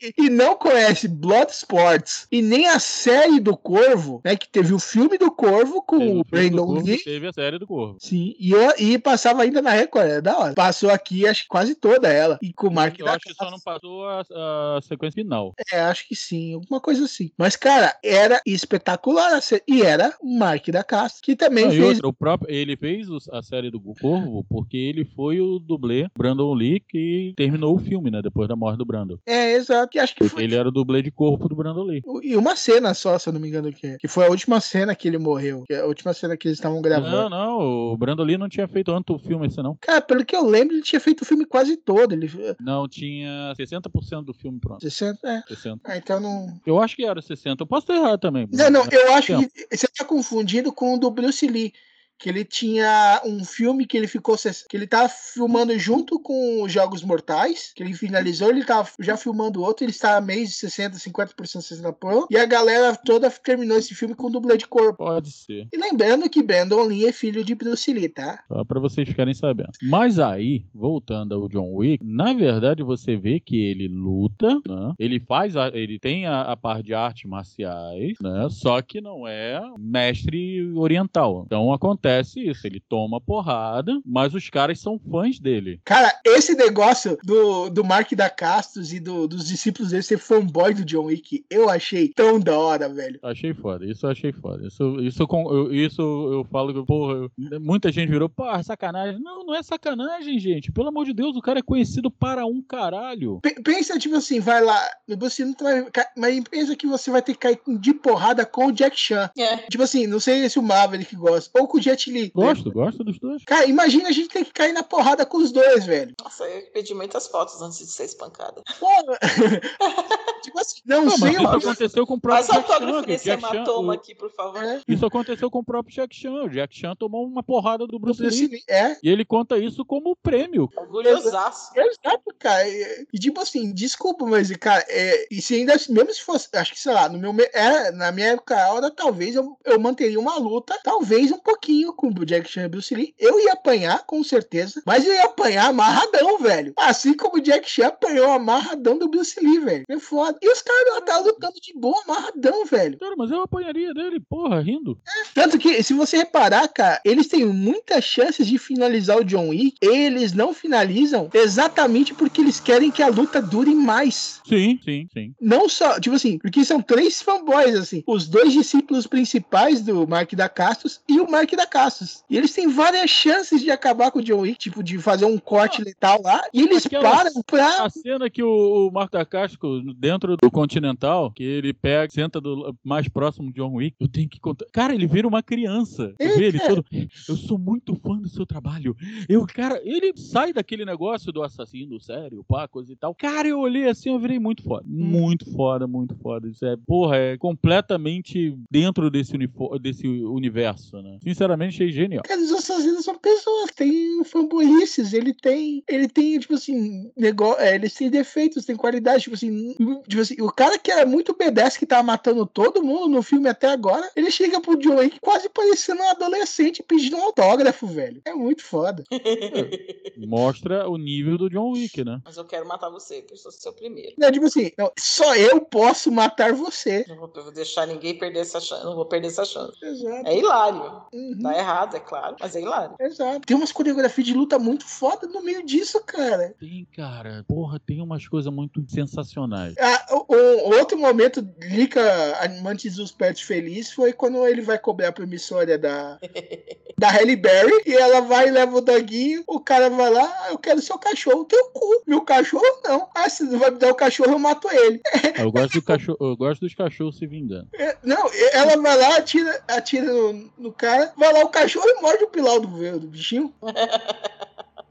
e, 0.00 0.14
e 0.26 0.30
não 0.30 0.54
conhece 0.56 1.08
Bloodsports 1.08 2.26
e 2.30 2.42
nem 2.42 2.68
a 2.68 2.78
série 2.78 3.40
do 3.40 3.56
Corvo, 3.56 4.20
né? 4.24 4.36
Que 4.36 4.48
teve 4.48 4.72
o 4.74 4.78
filme 4.78 5.16
do 5.18 5.30
Corvo 5.30 5.82
com 5.82 5.98
Teve 5.98 6.10
o 6.20 6.24
Brandon 6.24 6.72
Lee. 6.82 7.02
Teve 7.02 7.26
a 7.28 7.32
série 7.32 7.58
do 7.58 7.66
Corvo. 7.66 7.96
Sim, 8.00 8.34
e, 8.38 8.52
eu- 8.52 8.74
e 8.78 8.98
passava 8.98 9.42
ainda 9.42 9.60
na 9.62 9.70
Record, 9.70 10.06
é 10.10 10.20
da 10.20 10.38
hora. 10.38 10.54
Passou 10.54 10.90
aqui, 10.90 11.26
acho 11.26 11.42
que 11.42 11.48
quase 11.48 11.74
toda 11.74 12.08
ela. 12.08 12.38
E 12.42 12.52
com 12.52 12.68
o 12.68 12.72
Mark 12.72 12.98
Eu 12.98 13.06
da 13.06 13.12
acho 13.14 13.24
que 13.26 13.34
só 13.34 13.50
não 13.50 13.58
passou 13.60 14.06
a, 14.06 14.20
a 14.20 14.80
sequência 14.82 15.22
final. 15.22 15.54
É, 15.72 15.80
acho 15.80 16.06
que 16.08 16.14
sim, 16.16 16.54
alguma 16.54 16.80
coisa 16.80 17.04
assim. 17.04 17.30
Mas, 17.36 17.56
cara, 17.56 17.96
era 18.02 18.40
espetacular. 18.46 19.40
E 19.66 19.82
era 19.82 20.14
o 20.20 20.38
Mark 20.38 20.68
da 20.70 20.82
Castro, 20.84 21.22
que 21.22 21.36
também 21.36 21.64
Não, 21.64 21.70
fez. 21.72 21.84
outra, 21.84 22.08
o 22.08 22.12
próprio, 22.12 22.52
ele 22.54 22.76
fez 22.76 23.06
a 23.32 23.42
série 23.42 23.70
do 23.70 23.80
Corvo 24.00 24.44
porque 24.48 24.76
ele 24.76 25.04
foi 25.04 25.40
o 25.40 25.58
dublê 25.58 26.08
Brandon 26.16 26.52
Lee 26.54 26.80
que 26.80 27.32
terminou 27.36 27.74
o 27.74 27.78
filme, 27.78 28.10
né? 28.10 28.20
Depois 28.22 28.48
da 28.48 28.56
morte 28.56 28.78
do 28.78 28.84
Brandon. 28.84 29.16
É, 29.26 29.52
exato. 29.54 29.96
E 29.96 30.00
acho 30.00 30.14
que 30.14 30.28
foi. 30.28 30.44
ele 30.44 30.54
era 30.54 30.68
o 30.68 30.72
dublê 30.72 31.02
de 31.02 31.10
corpo 31.10 31.48
do 31.48 31.56
Brandon 31.56 31.84
Lee. 31.84 32.02
E 32.22 32.36
uma 32.36 32.56
cena 32.56 32.94
só, 32.94 33.18
se 33.18 33.28
eu 33.28 33.32
não 33.32 33.40
me 33.40 33.48
engano, 33.48 33.72
que, 33.72 33.86
é- 33.86 33.96
que 33.98 34.08
foi 34.08 34.26
a 34.26 34.30
última 34.30 34.60
cena 34.60 34.94
que 34.94 35.08
ele 35.08 35.18
morreu. 35.18 35.64
Que 35.66 35.74
é 35.74 35.80
a 35.80 35.86
última 35.86 36.12
cena 36.12 36.36
que 36.36 36.48
eles 36.48 36.58
estavam 36.58 36.80
gravando. 36.82 37.10
Não, 37.10 37.28
não, 37.30 37.58
o 37.92 37.96
Brandon 37.96 38.24
Lee 38.24 38.38
não 38.38 38.48
tinha 38.48 38.66
feito 38.68 38.90
tanto 38.92 39.18
filme 39.18 39.46
esse, 39.46 39.62
não. 39.62 39.76
Cara, 39.80 40.00
pelo 40.00 40.24
que 40.24 40.34
eu 40.34 40.44
lembro, 40.44 40.74
ele 40.74 40.82
tinha 40.82 41.00
feito 41.00 41.22
o 41.22 41.24
filme 41.24 41.44
quase 41.44 41.76
todo. 41.76 42.12
Ele. 42.12 42.30
Não, 42.60 42.88
tinha 42.88 43.52
60% 43.58 44.24
do 44.24 44.34
filme 44.34 44.58
pronto. 44.60 44.80
60, 44.82 45.18
é. 45.28 45.42
60. 45.48 45.80
Ah, 45.84 45.96
então 45.96 46.18
não. 46.20 46.60
Eu 46.66 46.80
acho 46.80 46.96
que 46.96 47.04
era 47.04 47.20
60. 47.22 47.62
Eu 47.62 47.66
posso 47.66 47.90
errado 47.92 48.18
também. 48.20 48.48
Não, 48.52 48.70
não, 48.70 48.84
eu 48.90 49.12
acho 49.14 49.28
Tempo. 49.38 49.48
que 49.52 49.76
você 49.76 49.86
tá 49.96 50.04
confundindo 50.04 50.59
com 50.72 50.94
o 50.94 50.98
do 50.98 51.10
Bruce 51.10 51.46
Lee. 51.46 51.72
Que 52.20 52.28
ele 52.28 52.44
tinha 52.44 53.22
um 53.24 53.42
filme 53.44 53.86
que 53.86 53.96
ele 53.96 54.06
ficou. 54.06 54.36
que 54.68 54.76
ele 54.76 54.86
tava 54.86 55.08
filmando 55.08 55.76
junto 55.78 56.20
com 56.20 56.62
os 56.62 56.70
Jogos 56.72 57.02
Mortais, 57.02 57.72
que 57.74 57.82
ele 57.82 57.94
finalizou, 57.94 58.50
ele 58.50 58.64
tava 58.64 58.88
já 59.00 59.16
filmando 59.16 59.62
outro, 59.62 59.84
ele 59.84 59.90
estava 59.92 60.20
meio 60.24 60.44
de 60.46 60.52
60, 60.52 60.98
50% 60.98 61.60
60 61.62 61.92
pronto, 61.94 62.26
e 62.30 62.36
a 62.36 62.44
galera 62.44 62.94
toda 62.94 63.30
terminou 63.30 63.76
esse 63.78 63.94
filme 63.94 64.14
com 64.14 64.30
dublê 64.30 64.56
de 64.56 64.66
corpo. 64.66 64.98
Pode 64.98 65.30
ser. 65.32 65.66
E 65.72 65.76
lembrando 65.78 66.28
que 66.28 66.42
Brandon 66.42 66.82
Lee 66.84 67.06
é 67.06 67.12
filho 67.12 67.42
de 67.42 67.54
Bruce 67.54 67.92
Lee, 67.92 68.08
tá? 68.08 68.44
Só 68.48 68.64
pra 68.64 68.78
vocês 68.78 69.08
ficarem 69.08 69.32
sabendo. 69.34 69.70
Mas 69.82 70.18
aí, 70.18 70.64
voltando 70.74 71.34
ao 71.34 71.48
John 71.48 71.72
Wick, 71.74 72.04
na 72.04 72.32
verdade 72.34 72.82
você 72.82 73.16
vê 73.16 73.40
que 73.40 73.56
ele 73.56 73.88
luta, 73.88 74.48
né? 74.68 74.92
Ele 74.98 75.18
faz, 75.20 75.56
a- 75.56 75.68
ele 75.72 75.98
tem 75.98 76.26
a, 76.26 76.42
a 76.42 76.56
parte 76.56 76.84
de 76.86 76.94
artes 76.94 77.24
marciais, 77.28 78.14
né? 78.20 78.46
Só 78.50 78.80
que 78.82 79.00
não 79.00 79.26
é 79.26 79.60
mestre 79.78 80.70
oriental. 80.74 81.44
Então 81.46 81.72
acontece 81.72 82.09
isso, 82.18 82.66
ele 82.66 82.80
toma 82.88 83.20
porrada, 83.20 84.00
mas 84.04 84.34
os 84.34 84.48
caras 84.50 84.80
são 84.80 84.98
fãs 84.98 85.38
dele. 85.38 85.80
Cara, 85.84 86.12
esse 86.26 86.54
negócio 86.54 87.16
do, 87.24 87.68
do 87.70 87.84
Mark 87.84 88.12
da 88.12 88.28
Castos 88.30 88.92
e 88.92 89.00
do- 89.00 89.26
dos 89.28 89.46
discípulos 89.48 89.90
dele 89.90 90.02
ser 90.02 90.18
fanboy 90.18 90.74
do 90.74 90.84
John 90.84 91.04
Wick, 91.04 91.44
eu 91.50 91.68
achei 91.68 92.08
tão 92.08 92.38
da 92.40 92.58
hora, 92.58 92.88
velho. 92.88 93.18
Achei 93.22 93.52
foda, 93.54 93.84
isso 93.86 94.06
eu 94.06 94.10
achei 94.10 94.32
foda. 94.32 94.66
Isso, 94.66 95.00
isso, 95.00 95.22
eu 95.30 95.72
isso 95.74 96.00
eu 96.02 96.44
falo 96.50 96.72
que, 96.74 96.86
porra, 96.86 97.14
eu- 97.14 97.60
muita 97.60 97.90
gente 97.92 98.08
virou, 98.10 98.28
pô, 98.28 98.44
sacanagem. 98.62 99.20
Não, 99.20 99.44
não 99.44 99.54
é 99.54 99.62
sacanagem, 99.62 100.38
gente. 100.38 100.72
Pelo 100.72 100.88
amor 100.88 101.04
de 101.04 101.12
Deus, 101.12 101.36
o 101.36 101.40
cara 101.40 101.58
é 101.58 101.62
conhecido 101.62 102.10
para 102.10 102.44
um 102.46 102.62
caralho. 102.62 103.40
P- 103.42 103.60
pensa, 103.62 103.98
tipo 103.98 104.14
assim, 104.16 104.40
vai 104.40 104.62
lá, 104.62 104.80
você 105.18 105.44
não 105.44 105.54
vai. 105.60 105.86
Mas 106.16 106.40
pensa 106.50 106.76
que 106.76 106.86
você 106.86 107.10
vai 107.10 107.22
ter 107.22 107.32
que 107.34 107.38
cair 107.38 107.58
de 107.80 107.92
porrada 107.94 108.44
com 108.46 108.66
o 108.66 108.72
Jack 108.72 108.98
Chan. 108.98 109.30
É. 109.38 109.56
Tipo 109.68 109.82
assim, 109.82 110.06
não 110.06 110.20
sei 110.20 110.48
se 110.48 110.58
o 110.58 110.62
Maverick 110.62 111.14
gosta, 111.16 111.50
ou 111.58 111.66
com 111.66 111.78
o 111.78 111.80
Jet 112.04 112.10
Li. 112.10 112.30
Gosto, 112.34 112.70
gosto 112.72 113.04
dos 113.04 113.18
dois. 113.18 113.44
Cara, 113.44 113.66
imagina 113.66 114.08
a 114.08 114.12
gente 114.12 114.28
ter 114.28 114.44
que 114.44 114.52
cair 114.52 114.72
na 114.72 114.82
porrada 114.82 115.24
com 115.26 115.38
os 115.38 115.52
dois, 115.52 115.84
velho. 115.84 116.14
Nossa, 116.22 116.44
eu 116.44 116.62
pedi 116.72 116.94
muitas 116.94 117.26
fotos 117.26 117.60
antes 117.62 117.78
de 117.78 117.86
ser 117.86 118.04
espancada. 118.04 118.62
Porra. 118.78 119.18
tipo 120.42 120.58
assim, 120.58 120.80
não, 120.86 121.04
Não, 121.04 121.10
sei 121.18 121.30
isso 121.32 121.42
o 121.42 121.48
aconteceu 121.48 122.06
com 122.06 122.14
o 122.14 122.20
próprio 122.20 122.44
Faz 122.46 122.56
Jack 122.56 122.66
Chan. 122.68 122.72
autógrafo 122.74 123.00
que 123.02 123.08
o 123.08 123.12
nesse 123.12 123.24
Jack 123.26 123.40
Chan- 123.42 123.54
hematoma 123.54 123.92
o- 123.92 123.96
aqui, 123.96 124.14
por 124.14 124.30
favor. 124.30 124.62
É. 124.62 124.80
Isso 124.88 125.06
aconteceu 125.06 125.50
com 125.50 125.58
o 125.58 125.64
próprio 125.64 125.94
Jack 125.94 126.14
Chan. 126.14 126.32
O 126.44 126.48
Jack 126.48 126.76
Chan 126.76 126.94
tomou 126.96 127.24
uma 127.26 127.42
porrada 127.42 127.86
do 127.86 127.98
Bruce 127.98 128.20
Bruce 128.22 128.40
Lee. 128.40 128.48
Lee, 128.48 128.62
É, 128.68 128.96
E 129.02 129.08
ele 129.10 129.24
conta 129.24 129.58
isso 129.58 129.84
como 129.84 130.16
prêmio. 130.16 130.68
Orgulhosaço. 130.76 131.70
Exato, 131.76 132.34
cara. 132.38 132.66
E, 132.68 133.18
tipo 133.18 133.40
assim, 133.40 133.72
desculpa, 133.72 134.24
mas, 134.26 134.50
cara, 134.56 134.84
é, 134.88 135.26
e 135.30 135.40
se 135.42 135.54
ainda, 135.56 135.74
mesmo 135.88 136.12
se 136.14 136.22
fosse, 136.22 136.48
acho 136.54 136.72
que, 136.72 136.80
sei 136.80 136.92
lá, 136.92 137.08
no 137.08 137.18
meu, 137.18 137.32
me- 137.32 137.48
é, 137.52 137.90
na 137.92 138.10
minha 138.12 138.28
época, 138.28 138.56
hora, 138.72 138.90
talvez 138.90 139.34
eu, 139.34 139.56
eu 139.64 139.78
manteria 139.80 140.18
uma 140.20 140.36
luta, 140.38 140.78
talvez 140.82 141.30
um 141.30 141.38
pouquinho 141.38 141.89
com 141.92 142.08
o 142.08 142.26
Jack 142.26 142.48
Chan 142.50 142.62
e 142.62 142.66
o 142.66 142.70
Bruce 142.70 142.94
Lee. 142.94 143.14
Eu 143.18 143.40
ia 143.40 143.52
apanhar, 143.52 144.04
com 144.06 144.22
certeza, 144.22 144.82
mas 144.86 145.06
eu 145.06 145.12
ia 145.12 145.24
apanhar 145.24 145.66
amarradão, 145.66 146.38
velho. 146.38 146.72
Assim 146.78 147.14
como 147.14 147.36
o 147.36 147.40
Jack 147.40 147.68
Chan 147.68 147.88
apanhou 147.88 148.30
amarradão 148.30 148.98
do 148.98 149.08
Bruce 149.08 149.38
Lee, 149.40 149.60
velho. 149.60 149.84
É 149.88 149.98
foda. 149.98 150.38
E 150.42 150.50
os 150.50 150.62
caras 150.62 150.94
lá 150.94 151.00
tá 151.02 151.18
lutando 151.18 151.60
de 151.60 151.72
boa, 151.74 152.00
amarradão, 152.04 152.64
velho. 152.64 152.98
Cara, 152.98 153.14
mas 153.16 153.30
eu 153.30 153.42
apanharia 153.42 153.92
dele, 153.94 154.20
porra, 154.20 154.60
rindo. 154.60 154.98
Tanto 155.34 155.58
que, 155.58 155.82
se 155.82 155.94
você 155.94 156.18
reparar, 156.18 156.68
cara, 156.68 157.00
eles 157.04 157.28
têm 157.28 157.44
muitas 157.46 158.04
chances 158.04 158.46
de 158.46 158.58
finalizar 158.58 159.18
o 159.18 159.24
John 159.24 159.48
Wick. 159.48 159.76
Eles 159.80 160.32
não 160.32 160.52
finalizam 160.52 161.28
exatamente 161.32 162.14
porque 162.14 162.40
eles 162.40 162.60
querem 162.60 162.90
que 162.90 163.02
a 163.02 163.08
luta 163.08 163.40
dure 163.40 163.74
mais. 163.74 164.40
Sim, 164.46 164.78
sim, 164.84 165.08
sim. 165.12 165.34
Não 165.40 165.68
só, 165.68 165.98
tipo 166.00 166.16
assim, 166.16 166.38
porque 166.38 166.64
são 166.64 166.80
três 166.80 167.22
fanboys, 167.22 167.74
assim. 167.74 168.02
Os 168.06 168.28
dois 168.28 168.52
discípulos 168.52 169.06
principais 169.06 169.80
do 169.80 170.06
Mark 170.06 170.32
da 170.34 170.48
Castos 170.48 171.00
e 171.08 171.20
o 171.20 171.30
Mark 171.30 171.50
da 171.52 171.66
Castos. 171.66 171.79
E 172.28 172.36
eles 172.36 172.52
têm 172.52 172.68
várias 172.68 173.08
chances 173.10 173.60
de 173.60 173.70
acabar 173.70 174.10
com 174.10 174.18
o 174.18 174.22
John 174.22 174.40
Wick, 174.40 174.58
tipo, 174.58 174.82
de 174.82 174.98
fazer 174.98 175.24
um 175.24 175.38
corte 175.38 175.82
letal 175.82 176.20
lá. 176.22 176.42
E 176.52 176.62
eles 176.62 176.86
Aquela- 176.86 177.02
param 177.10 177.30
pra. 177.46 177.84
A 177.84 177.90
cena 177.90 178.28
que 178.28 178.42
o, 178.42 178.88
o 178.88 178.92
Marco 178.92 179.12
da 179.12 179.24
Casco, 179.24 179.80
dentro 179.96 180.36
do 180.36 180.50
Continental, 180.50 181.30
que 181.32 181.42
ele 181.42 181.72
pega, 181.72 182.12
senta 182.12 182.40
do, 182.40 182.74
mais 182.84 183.08
próximo 183.08 183.48
de 183.52 183.60
John 183.60 183.74
Wick, 183.74 183.96
eu 184.00 184.08
tenho 184.08 184.28
que 184.28 184.40
contar. 184.40 184.66
Cara, 184.72 184.94
ele 184.94 185.06
vira 185.06 185.26
uma 185.28 185.42
criança. 185.42 186.14
É, 186.18 186.28
vê 186.36 186.44
ele 186.46 186.58
todo. 186.60 186.84
Eu 187.28 187.36
sou 187.36 187.58
muito 187.58 187.94
fã 187.96 188.16
do 188.18 188.28
seu 188.28 188.44
trabalho. 188.46 188.96
Eu, 189.28 189.46
cara, 189.46 189.80
ele 189.84 190.12
sai 190.16 190.52
daquele 190.52 190.84
negócio 190.84 191.32
do 191.32 191.42
assassino, 191.42 192.00
sério, 192.00 192.44
pá, 192.48 192.66
coisa 192.68 192.92
e 192.92 192.96
tal. 192.96 193.14
Cara, 193.14 193.46
eu 193.48 193.58
olhei 193.60 193.88
assim, 193.88 194.10
eu 194.10 194.18
virei 194.18 194.38
muito 194.38 194.62
foda. 194.62 194.84
Muito 194.86 195.50
foda, 195.52 195.86
muito 195.86 196.14
foda. 196.16 196.48
Isso 196.48 196.64
é, 196.64 196.76
porra, 196.86 197.16
é 197.16 197.36
completamente 197.36 198.54
dentro 198.70 199.10
desse, 199.10 199.36
desse 199.80 200.06
universo, 200.06 201.00
né? 201.02 201.18
Sinceramente, 201.22 201.59
achei 201.66 201.90
genial. 201.90 202.22
Cara, 202.22 202.40
os 202.40 202.52
assassinos 202.52 203.04
são 203.04 203.16
pessoas, 203.16 203.70
tem 203.74 204.22
fanboyices, 204.24 205.12
ele 205.12 205.34
tem, 205.34 205.82
ele 205.88 206.08
tem, 206.08 206.38
tipo 206.38 206.54
assim, 206.54 207.10
negócio, 207.16 207.62
eles 207.64 207.94
têm 207.94 208.10
defeitos, 208.10 208.64
têm 208.64 208.76
qualidade, 208.76 209.24
tipo 209.24 209.34
assim, 209.34 209.74
tipo 210.06 210.22
assim, 210.22 210.40
o 210.40 210.50
cara 210.50 210.78
que 210.78 210.90
era 210.90 211.04
muito 211.04 211.34
B10 211.34 211.78
que 211.78 211.86
tava 211.86 212.02
matando 212.02 212.46
todo 212.46 212.82
mundo 212.82 213.08
no 213.08 213.22
filme 213.22 213.48
até 213.48 213.68
agora, 213.68 214.08
ele 214.14 214.30
chega 214.30 214.60
pro 214.60 214.76
John 214.76 214.96
Wick 214.96 215.18
quase 215.20 215.48
parecendo 215.48 216.02
um 216.02 216.08
adolescente 216.08 216.82
pedindo 216.82 217.16
um 217.16 217.22
autógrafo, 217.22 217.86
velho. 217.86 218.20
É 218.24 218.34
muito 218.34 218.62
foda. 218.62 219.04
Mostra 220.16 220.88
o 220.88 220.96
nível 220.96 221.36
do 221.36 221.50
John 221.50 221.72
Wick, 221.72 222.04
né? 222.04 222.20
Mas 222.24 222.36
eu 222.36 222.44
quero 222.44 222.66
matar 222.66 222.90
você, 222.90 223.22
que 223.22 223.34
eu 223.34 223.36
sou 223.36 223.50
seu 223.50 223.72
primeiro. 223.72 224.14
Não, 224.18 224.30
tipo 224.30 224.46
assim, 224.46 224.70
não, 224.78 224.92
só 224.98 225.34
eu 225.34 225.60
posso 225.60 226.10
matar 226.12 226.52
você. 226.52 227.04
Não 227.08 227.16
vou 227.16 227.30
eu 227.40 227.44
vou 227.44 227.52
deixar 227.52 227.86
ninguém 227.86 228.16
perder 228.18 228.40
essa 228.40 228.60
chance. 228.60 228.84
Não 228.84 228.94
vou 228.94 229.06
perder 229.06 229.28
essa 229.28 229.44
chance. 229.44 229.72
Exato. 229.82 230.28
É 230.28 230.38
hilário. 230.38 231.02
Uhum. 231.12 231.38
Tá 231.42 231.49
errado, 231.58 231.96
é 231.96 232.00
claro, 232.00 232.36
mas 232.40 232.54
é 232.56 232.60
hilário. 232.60 232.94
Exato. 233.00 233.40
Tem 233.46 233.56
umas 233.56 233.72
coreografias 233.72 234.26
de 234.26 234.34
luta 234.34 234.58
muito 234.58 234.84
foda 234.86 235.26
no 235.26 235.42
meio 235.42 235.64
disso, 235.64 236.00
cara. 236.04 236.54
Tem, 236.58 236.86
cara. 236.96 237.44
Porra, 237.48 237.78
tem 237.80 238.00
umas 238.00 238.26
coisas 238.28 238.52
muito 238.52 238.84
sensacionais. 238.88 239.74
Ah, 239.78 240.06
o, 240.10 240.34
o- 240.34 240.78
outro 240.78 240.98
momento, 240.98 241.46
Lica 241.62 242.00
Amantes 242.44 242.96
dos 242.96 243.12
Pets 243.12 243.42
Feliz, 243.42 243.92
foi 243.92 244.12
quando 244.12 244.46
ele 244.46 244.62
vai 244.62 244.78
cobrar 244.78 245.08
a 245.08 245.12
promissória 245.12 245.78
da, 245.78 246.18
da 246.98 247.08
Halle 247.10 247.36
Berry 247.36 247.82
e 247.86 247.94
ela 247.94 248.20
vai 248.20 248.48
e 248.48 248.50
leva 248.50 248.76
o 248.76 248.80
doguinho, 248.80 249.42
o 249.46 249.60
cara 249.60 249.88
vai 249.90 250.10
lá, 250.10 250.24
"Ah, 250.44 250.50
eu 250.50 250.58
quero 250.58 250.80
seu 250.82 250.98
cachorro, 250.98 251.44
teu 251.44 251.64
cu, 251.70 252.02
meu 252.06 252.20
cachorro 252.22 252.64
não. 252.84 253.08
Ah, 253.14 253.28
se 253.28 253.44
não 253.44 253.58
vai 253.58 253.70
me 253.70 253.78
dar 253.78 253.90
o 253.90 253.94
cachorro, 253.94 254.32
eu 254.32 254.38
mato 254.38 254.68
ele. 254.70 255.00
Eu 255.40 255.50
gosto, 255.50 255.74
do 255.74 255.82
cachorro, 255.82 256.18
eu 256.20 256.36
gosto 256.36 256.60
dos 256.60 256.74
cachorros 256.74 257.16
se 257.16 257.26
vingando. 257.26 257.66
É, 257.74 257.96
Não, 258.02 258.28
ela 258.52 258.76
vai 258.76 258.96
lá, 258.98 259.16
atira, 259.16 259.62
atira 259.68 260.04
no, 260.12 260.50
no 260.58 260.72
cara, 260.72 261.12
vai 261.16 261.32
lá 261.32 261.39
o 261.44 261.48
cachorro 261.48 261.88
e 261.88 262.00
morde 262.00 262.24
o 262.24 262.28
pilau 262.28 262.60
do, 262.60 262.68
do 262.68 263.06
bichinho. 263.06 263.52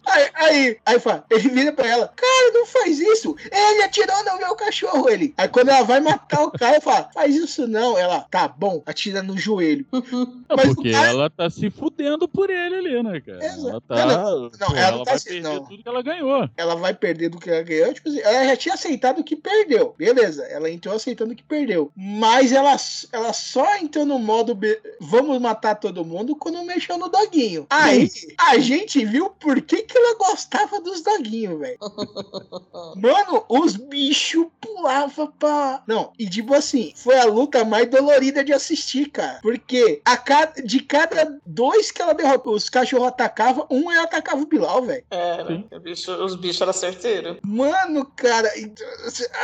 Aí, 0.09 0.29
aí, 0.35 0.77
aí 0.85 0.99
fala, 0.99 1.25
ele 1.29 1.49
vira 1.49 1.71
pra 1.71 1.87
ela, 1.87 2.07
cara, 2.15 2.51
não 2.53 2.65
faz 2.65 2.99
isso. 2.99 3.35
Ele 3.51 3.83
atirou 3.83 4.23
no 4.25 4.37
meu 4.37 4.55
cachorro, 4.55 5.09
ele. 5.09 5.33
Aí 5.37 5.47
quando 5.47 5.69
ela 5.69 5.83
vai 5.83 5.99
matar 5.99 6.43
o 6.43 6.51
cara, 6.51 6.79
fala, 6.81 7.09
faz 7.13 7.35
isso 7.35 7.67
não. 7.67 7.97
Ela, 7.97 8.25
tá 8.29 8.47
bom, 8.47 8.81
atira 8.85 9.21
no 9.23 9.37
joelho. 9.37 9.85
É 10.49 10.55
Mas 10.55 10.73
porque 10.73 10.91
cara- 10.91 11.07
ela 11.09 11.29
tá 11.29 11.47
se 11.47 11.69
fudendo 11.69 12.27
por 12.27 12.49
ele 12.49 12.75
ali, 12.77 13.03
né, 13.03 13.21
cara? 13.21 13.45
Exato. 13.45 13.67
Ela 13.69 13.81
tá. 13.81 14.05
Não, 14.07 14.41
não, 14.41 14.49
pô, 14.49 14.65
ela 14.75 14.87
ela 14.87 15.05
tá 15.05 15.11
vai 15.11 15.19
perder 15.19 15.41
não. 15.43 15.63
tudo 15.63 15.83
que 15.83 15.87
ela 15.89 16.01
ganhou. 16.01 16.49
Ela 16.57 16.75
vai 16.75 16.93
perder 16.95 17.29
do 17.29 17.37
que 17.39 17.51
ela 17.51 17.61
ganhou. 17.61 17.93
Tipo 17.93 18.09
assim, 18.09 18.19
ela 18.21 18.45
já 18.45 18.55
tinha 18.57 18.73
aceitado 18.73 19.23
que 19.23 19.35
perdeu. 19.35 19.93
Beleza, 19.95 20.43
ela 20.45 20.67
entrou 20.71 20.95
aceitando 20.95 21.35
que 21.35 21.43
perdeu. 21.43 21.91
Mas 21.95 22.51
ela, 22.51 22.75
ela 23.11 23.31
só 23.31 23.75
entrou 23.77 24.05
no 24.07 24.17
modo 24.17 24.55
be- 24.55 24.81
vamos 24.99 25.39
matar 25.39 25.75
todo 25.75 26.03
mundo 26.03 26.35
quando 26.35 26.63
mexeu 26.63 26.97
no 26.97 27.09
doguinho. 27.09 27.67
Aí 27.69 28.09
a 28.39 28.57
gente 28.57 29.05
viu 29.05 29.29
por 29.29 29.61
que, 29.61 29.83
que 29.83 29.98
ela 29.99 30.17
gostava 30.17 30.79
dos 30.81 31.01
doguinhos, 31.01 31.59
velho. 31.59 31.77
Mano, 32.95 33.45
os 33.49 33.75
bichos 33.75 34.47
pulavam 34.59 35.31
pra. 35.37 35.83
Não, 35.87 36.11
e 36.17 36.27
tipo 36.29 36.53
assim, 36.53 36.91
foi 36.95 37.17
a 37.19 37.25
luta 37.25 37.63
mais 37.65 37.89
dolorida 37.89 38.43
de 38.43 38.53
assistir, 38.53 39.09
cara. 39.09 39.39
Porque 39.41 40.01
a 40.05 40.17
cada, 40.17 40.61
de 40.61 40.79
cada 40.81 41.39
dois 41.45 41.91
que 41.91 42.01
ela 42.01 42.13
derrotou, 42.13 42.53
os 42.53 42.69
cachorros 42.69 43.07
atacavam, 43.07 43.65
um 43.69 43.91
ela 43.91 44.03
atacava 44.03 44.41
o 44.41 44.45
Bilal, 44.45 44.83
velho. 44.83 45.03
Era. 45.09 45.63
o 45.71 45.79
bicho- 45.79 46.11
os 46.23 46.35
bichos 46.35 46.61
eram 46.61 46.73
certeiros. 46.73 47.37
Mano, 47.45 48.05
cara. 48.15 48.49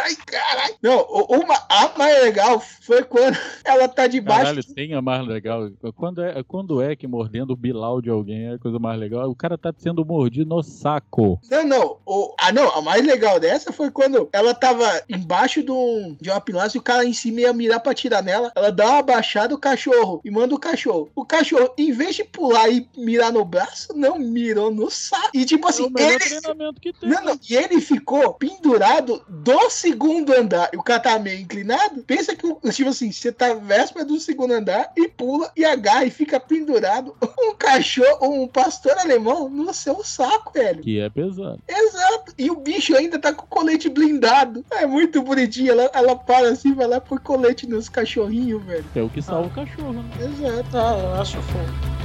Ai, 0.03 0.15
caralho. 0.25 0.75
Não, 0.81 1.01
uma, 1.29 1.55
a 1.69 1.91
mais 1.97 2.23
legal 2.23 2.59
foi 2.59 3.03
quando 3.03 3.37
ela 3.65 3.87
tá 3.87 4.07
debaixo. 4.07 4.41
Caralho, 4.45 4.63
tem 4.73 4.93
a 4.93 5.01
mais 5.01 5.25
legal. 5.27 5.69
Quando 5.95 6.21
é, 6.21 6.43
quando 6.43 6.81
é 6.81 6.95
que 6.95 7.07
mordendo 7.07 7.51
o 7.51 7.55
bilau 7.55 8.01
de 8.01 8.09
alguém 8.09 8.47
é 8.47 8.53
a 8.53 8.59
coisa 8.59 8.79
mais 8.79 8.99
legal? 8.99 9.29
O 9.29 9.35
cara 9.35 9.57
tá 9.57 9.73
sendo 9.77 10.05
mordido 10.05 10.44
no 10.45 10.63
saco. 10.63 11.39
Não, 11.49 11.63
não. 11.65 11.97
O, 12.05 12.33
ah, 12.39 12.51
não. 12.51 12.69
A 12.69 12.81
mais 12.81 13.05
legal 13.05 13.39
dessa 13.39 13.73
foi 13.73 13.91
quando 13.91 14.29
ela 14.31 14.53
tava 14.53 14.85
em 15.09 15.25
embaixo 15.25 15.63
de, 15.63 15.71
um, 15.71 16.15
de 16.21 16.29
uma 16.29 16.39
pilastra 16.39 16.77
e 16.77 16.79
o 16.79 16.83
cara 16.83 17.03
em 17.03 17.13
cima 17.13 17.41
ia 17.41 17.51
mirar 17.51 17.79
pra 17.79 17.93
tirar 17.93 18.21
nela. 18.21 18.51
Ela 18.55 18.71
dá 18.71 18.87
uma 18.91 19.01
baixada 19.01 19.55
o 19.55 19.57
cachorro 19.57 20.21
e 20.23 20.29
manda 20.29 20.53
o 20.53 20.59
cachorro. 20.59 21.09
O 21.15 21.25
cachorro, 21.25 21.73
em 21.77 21.91
vez 21.91 22.15
de 22.15 22.23
pular 22.23 22.69
e 22.69 22.87
mirar 22.95 23.33
no 23.33 23.43
braço, 23.43 23.89
não 23.95 24.19
mirou 24.19 24.71
no 24.71 24.89
saco. 24.89 25.31
E 25.33 25.43
tipo 25.43 25.67
assim, 25.67 25.83
é 25.83 25.87
o 25.87 25.91
melhor 25.91 26.21
ele. 26.21 26.93
tem. 26.99 27.09
Não, 27.09 27.23
não, 27.25 27.39
e 27.49 27.55
ele 27.55 27.81
ficou 27.81 28.35
pendurado 28.35 29.21
do 29.27 29.69
segundo 29.69 30.31
andar. 30.33 30.69
E 30.71 30.77
o 30.77 30.83
cara 30.83 30.99
tá 30.99 31.19
meio 31.19 31.41
inclinado. 31.41 32.03
Pensa 32.03 32.35
que, 32.35 32.47
tipo 32.71 32.89
assim, 32.89 33.11
você 33.11 33.31
tá 33.31 33.55
véspera 33.55 34.05
do 34.05 34.19
segundo 34.19 34.53
andar 34.53 34.91
e 34.95 35.07
pula 35.07 35.51
e 35.55 35.65
agarra 35.65 36.05
e 36.05 36.11
fica 36.11 36.39
pendurado 36.39 37.15
um 37.39 37.55
cachorro, 37.55 38.29
um 38.29 38.47
pastor 38.47 38.97
alemão 38.99 39.49
no 39.49 39.73
seu 39.73 40.03
saco, 40.03 40.24
velho. 40.53 40.81
Que 40.81 40.99
é 40.99 41.09
pesado. 41.09 41.59
Exato. 41.67 42.33
E 42.37 42.49
o 42.49 42.55
bicho 42.55 42.95
ainda 42.95 43.19
tá 43.19 43.33
com 43.33 43.43
o 43.43 43.47
colete 43.47 43.89
blindado. 43.89 44.63
É 44.71 44.85
muito 44.85 45.21
bonitinho. 45.21 45.71
Ela, 45.71 45.91
ela 45.93 46.15
para 46.15 46.49
assim, 46.49 46.73
vai 46.73 46.87
lá 46.87 46.99
por 47.01 47.19
colete 47.19 47.67
nos 47.67 47.89
cachorrinhos, 47.89 48.63
velho. 48.63 48.85
É 48.95 49.01
o 49.01 49.09
que 49.09 49.21
salva 49.21 49.47
o 49.47 49.51
cachorro, 49.51 49.93
né? 49.93 50.03
Exato. 50.19 50.77
Ah, 50.77 50.97
eu 50.99 51.21
acho 51.21 51.41
fofo. 51.41 52.04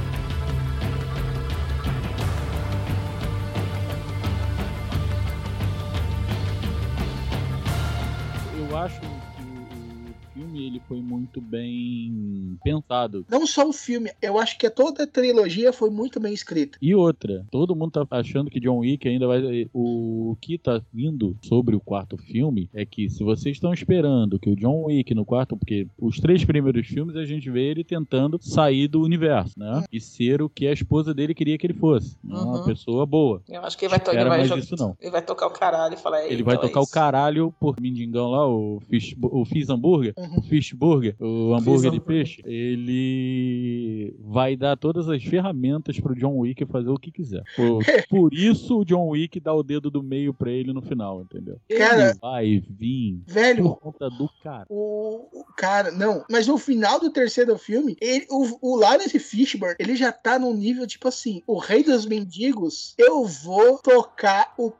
Ele 10.81 10.87
foi 10.87 11.01
muito 11.01 11.39
bem 11.41 12.57
pensado. 12.63 13.25
Não 13.29 13.45
só 13.45 13.67
o 13.67 13.73
filme, 13.73 14.11
eu 14.21 14.37
acho 14.39 14.57
que 14.57 14.69
toda 14.69 15.03
a 15.03 15.07
trilogia 15.07 15.71
foi 15.73 15.89
muito 15.89 16.19
bem 16.19 16.33
escrita. 16.33 16.77
E 16.81 16.93
outra, 16.95 17.45
todo 17.51 17.75
mundo 17.75 17.91
tá 17.91 18.05
achando 18.11 18.49
que 18.49 18.59
John 18.59 18.79
Wick 18.79 19.07
ainda 19.07 19.27
vai. 19.27 19.69
O 19.73 20.35
que 20.41 20.57
tá 20.57 20.81
vindo 20.93 21.37
sobre 21.43 21.75
o 21.75 21.79
quarto 21.79 22.17
filme 22.17 22.69
é 22.73 22.85
que 22.85 23.09
se 23.09 23.23
vocês 23.23 23.55
estão 23.57 23.73
esperando 23.73 24.39
que 24.39 24.49
o 24.49 24.55
John 24.55 24.85
Wick 24.85 25.13
no 25.13 25.25
quarto, 25.25 25.55
porque 25.57 25.87
os 25.99 26.19
três 26.19 26.43
primeiros 26.43 26.87
filmes 26.87 27.15
a 27.15 27.25
gente 27.25 27.49
vê 27.49 27.63
ele 27.71 27.83
tentando 27.83 28.37
sair 28.41 28.87
do 28.87 29.01
universo, 29.01 29.57
né? 29.57 29.83
E 29.91 29.99
ser 29.99 30.41
o 30.41 30.49
que 30.49 30.67
a 30.67 30.73
esposa 30.73 31.13
dele 31.13 31.33
queria 31.33 31.57
que 31.57 31.65
ele 31.67 31.73
fosse. 31.73 32.17
né? 32.23 32.35
Uma 32.35 32.59
Uhum. 32.59 32.65
pessoa 32.65 33.05
boa. 33.05 33.41
Eu 33.49 33.61
acho 33.61 33.77
que 33.77 33.85
ele 33.85 33.89
vai, 33.89 33.99
to- 33.99 34.11
ele 34.11 34.19
vai, 34.21 34.37
mais 34.39 34.49
jogar- 34.49 34.61
disso, 34.61 34.75
não. 34.77 34.95
ele 34.99 35.11
vai 35.11 35.21
tocar 35.21 35.47
o 35.47 35.51
caralho 35.51 35.93
e 35.93 35.97
falar. 35.97 36.25
Ele 36.25 36.43
vai 36.43 36.55
então 36.55 36.65
é 36.65 36.67
tocar 36.67 36.79
o 36.79 36.83
isso. 36.83 36.91
caralho 36.93 37.53
por 37.59 37.79
Mindingão 37.79 38.29
lá, 38.29 38.47
o 38.47 38.79
Fish, 38.89 39.15
o 39.21 39.45
Fish 39.45 39.69
Hambúrguer, 39.69 40.13
Uhum. 40.17 40.37
o 40.39 40.41
Fish 40.43 40.70
Burger, 40.75 41.15
o 41.19 41.53
hambúrguer 41.53 41.91
de 41.91 41.99
peixe. 41.99 42.41
Ele 42.45 44.15
vai 44.19 44.55
dar 44.55 44.77
todas 44.77 45.09
as 45.09 45.23
ferramentas 45.23 45.99
pro 45.99 46.15
John 46.15 46.37
Wick 46.37 46.65
fazer 46.65 46.89
o 46.89 46.97
que 46.97 47.11
quiser. 47.11 47.43
Por, 47.55 47.83
por 48.09 48.33
isso 48.33 48.79
o 48.79 48.85
John 48.85 49.07
Wick 49.09 49.39
dá 49.39 49.53
o 49.53 49.63
dedo 49.63 49.89
do 49.89 50.03
meio 50.03 50.33
pra 50.33 50.51
ele 50.51 50.73
no 50.73 50.81
final, 50.81 51.21
entendeu? 51.21 51.57
Cara- 51.77 52.09
ele 52.09 52.19
vai 52.19 52.63
vir 52.69 53.21
Velho, 53.27 53.63
por 53.63 53.79
conta 53.79 54.09
do 54.09 54.29
cara. 54.43 54.65
O, 54.69 55.27
o 55.31 55.45
cara, 55.55 55.91
não, 55.91 56.23
mas 56.29 56.47
no 56.47 56.57
final 56.57 56.99
do 56.99 57.11
terceiro 57.11 57.57
filme, 57.57 57.95
ele, 58.01 58.25
o, 58.29 58.73
o 58.73 58.75
Lawrence 58.75 59.17
Fishburne, 59.19 59.75
ele 59.79 59.95
já 59.95 60.11
tá 60.11 60.37
num 60.39 60.53
nível 60.53 60.87
tipo 60.87 61.07
assim: 61.07 61.41
o 61.45 61.57
Rei 61.57 61.83
dos 61.83 62.05
Mendigos, 62.05 62.95
eu 62.97 63.25
vou 63.25 63.77
tocar 63.79 64.53
o 64.57 64.71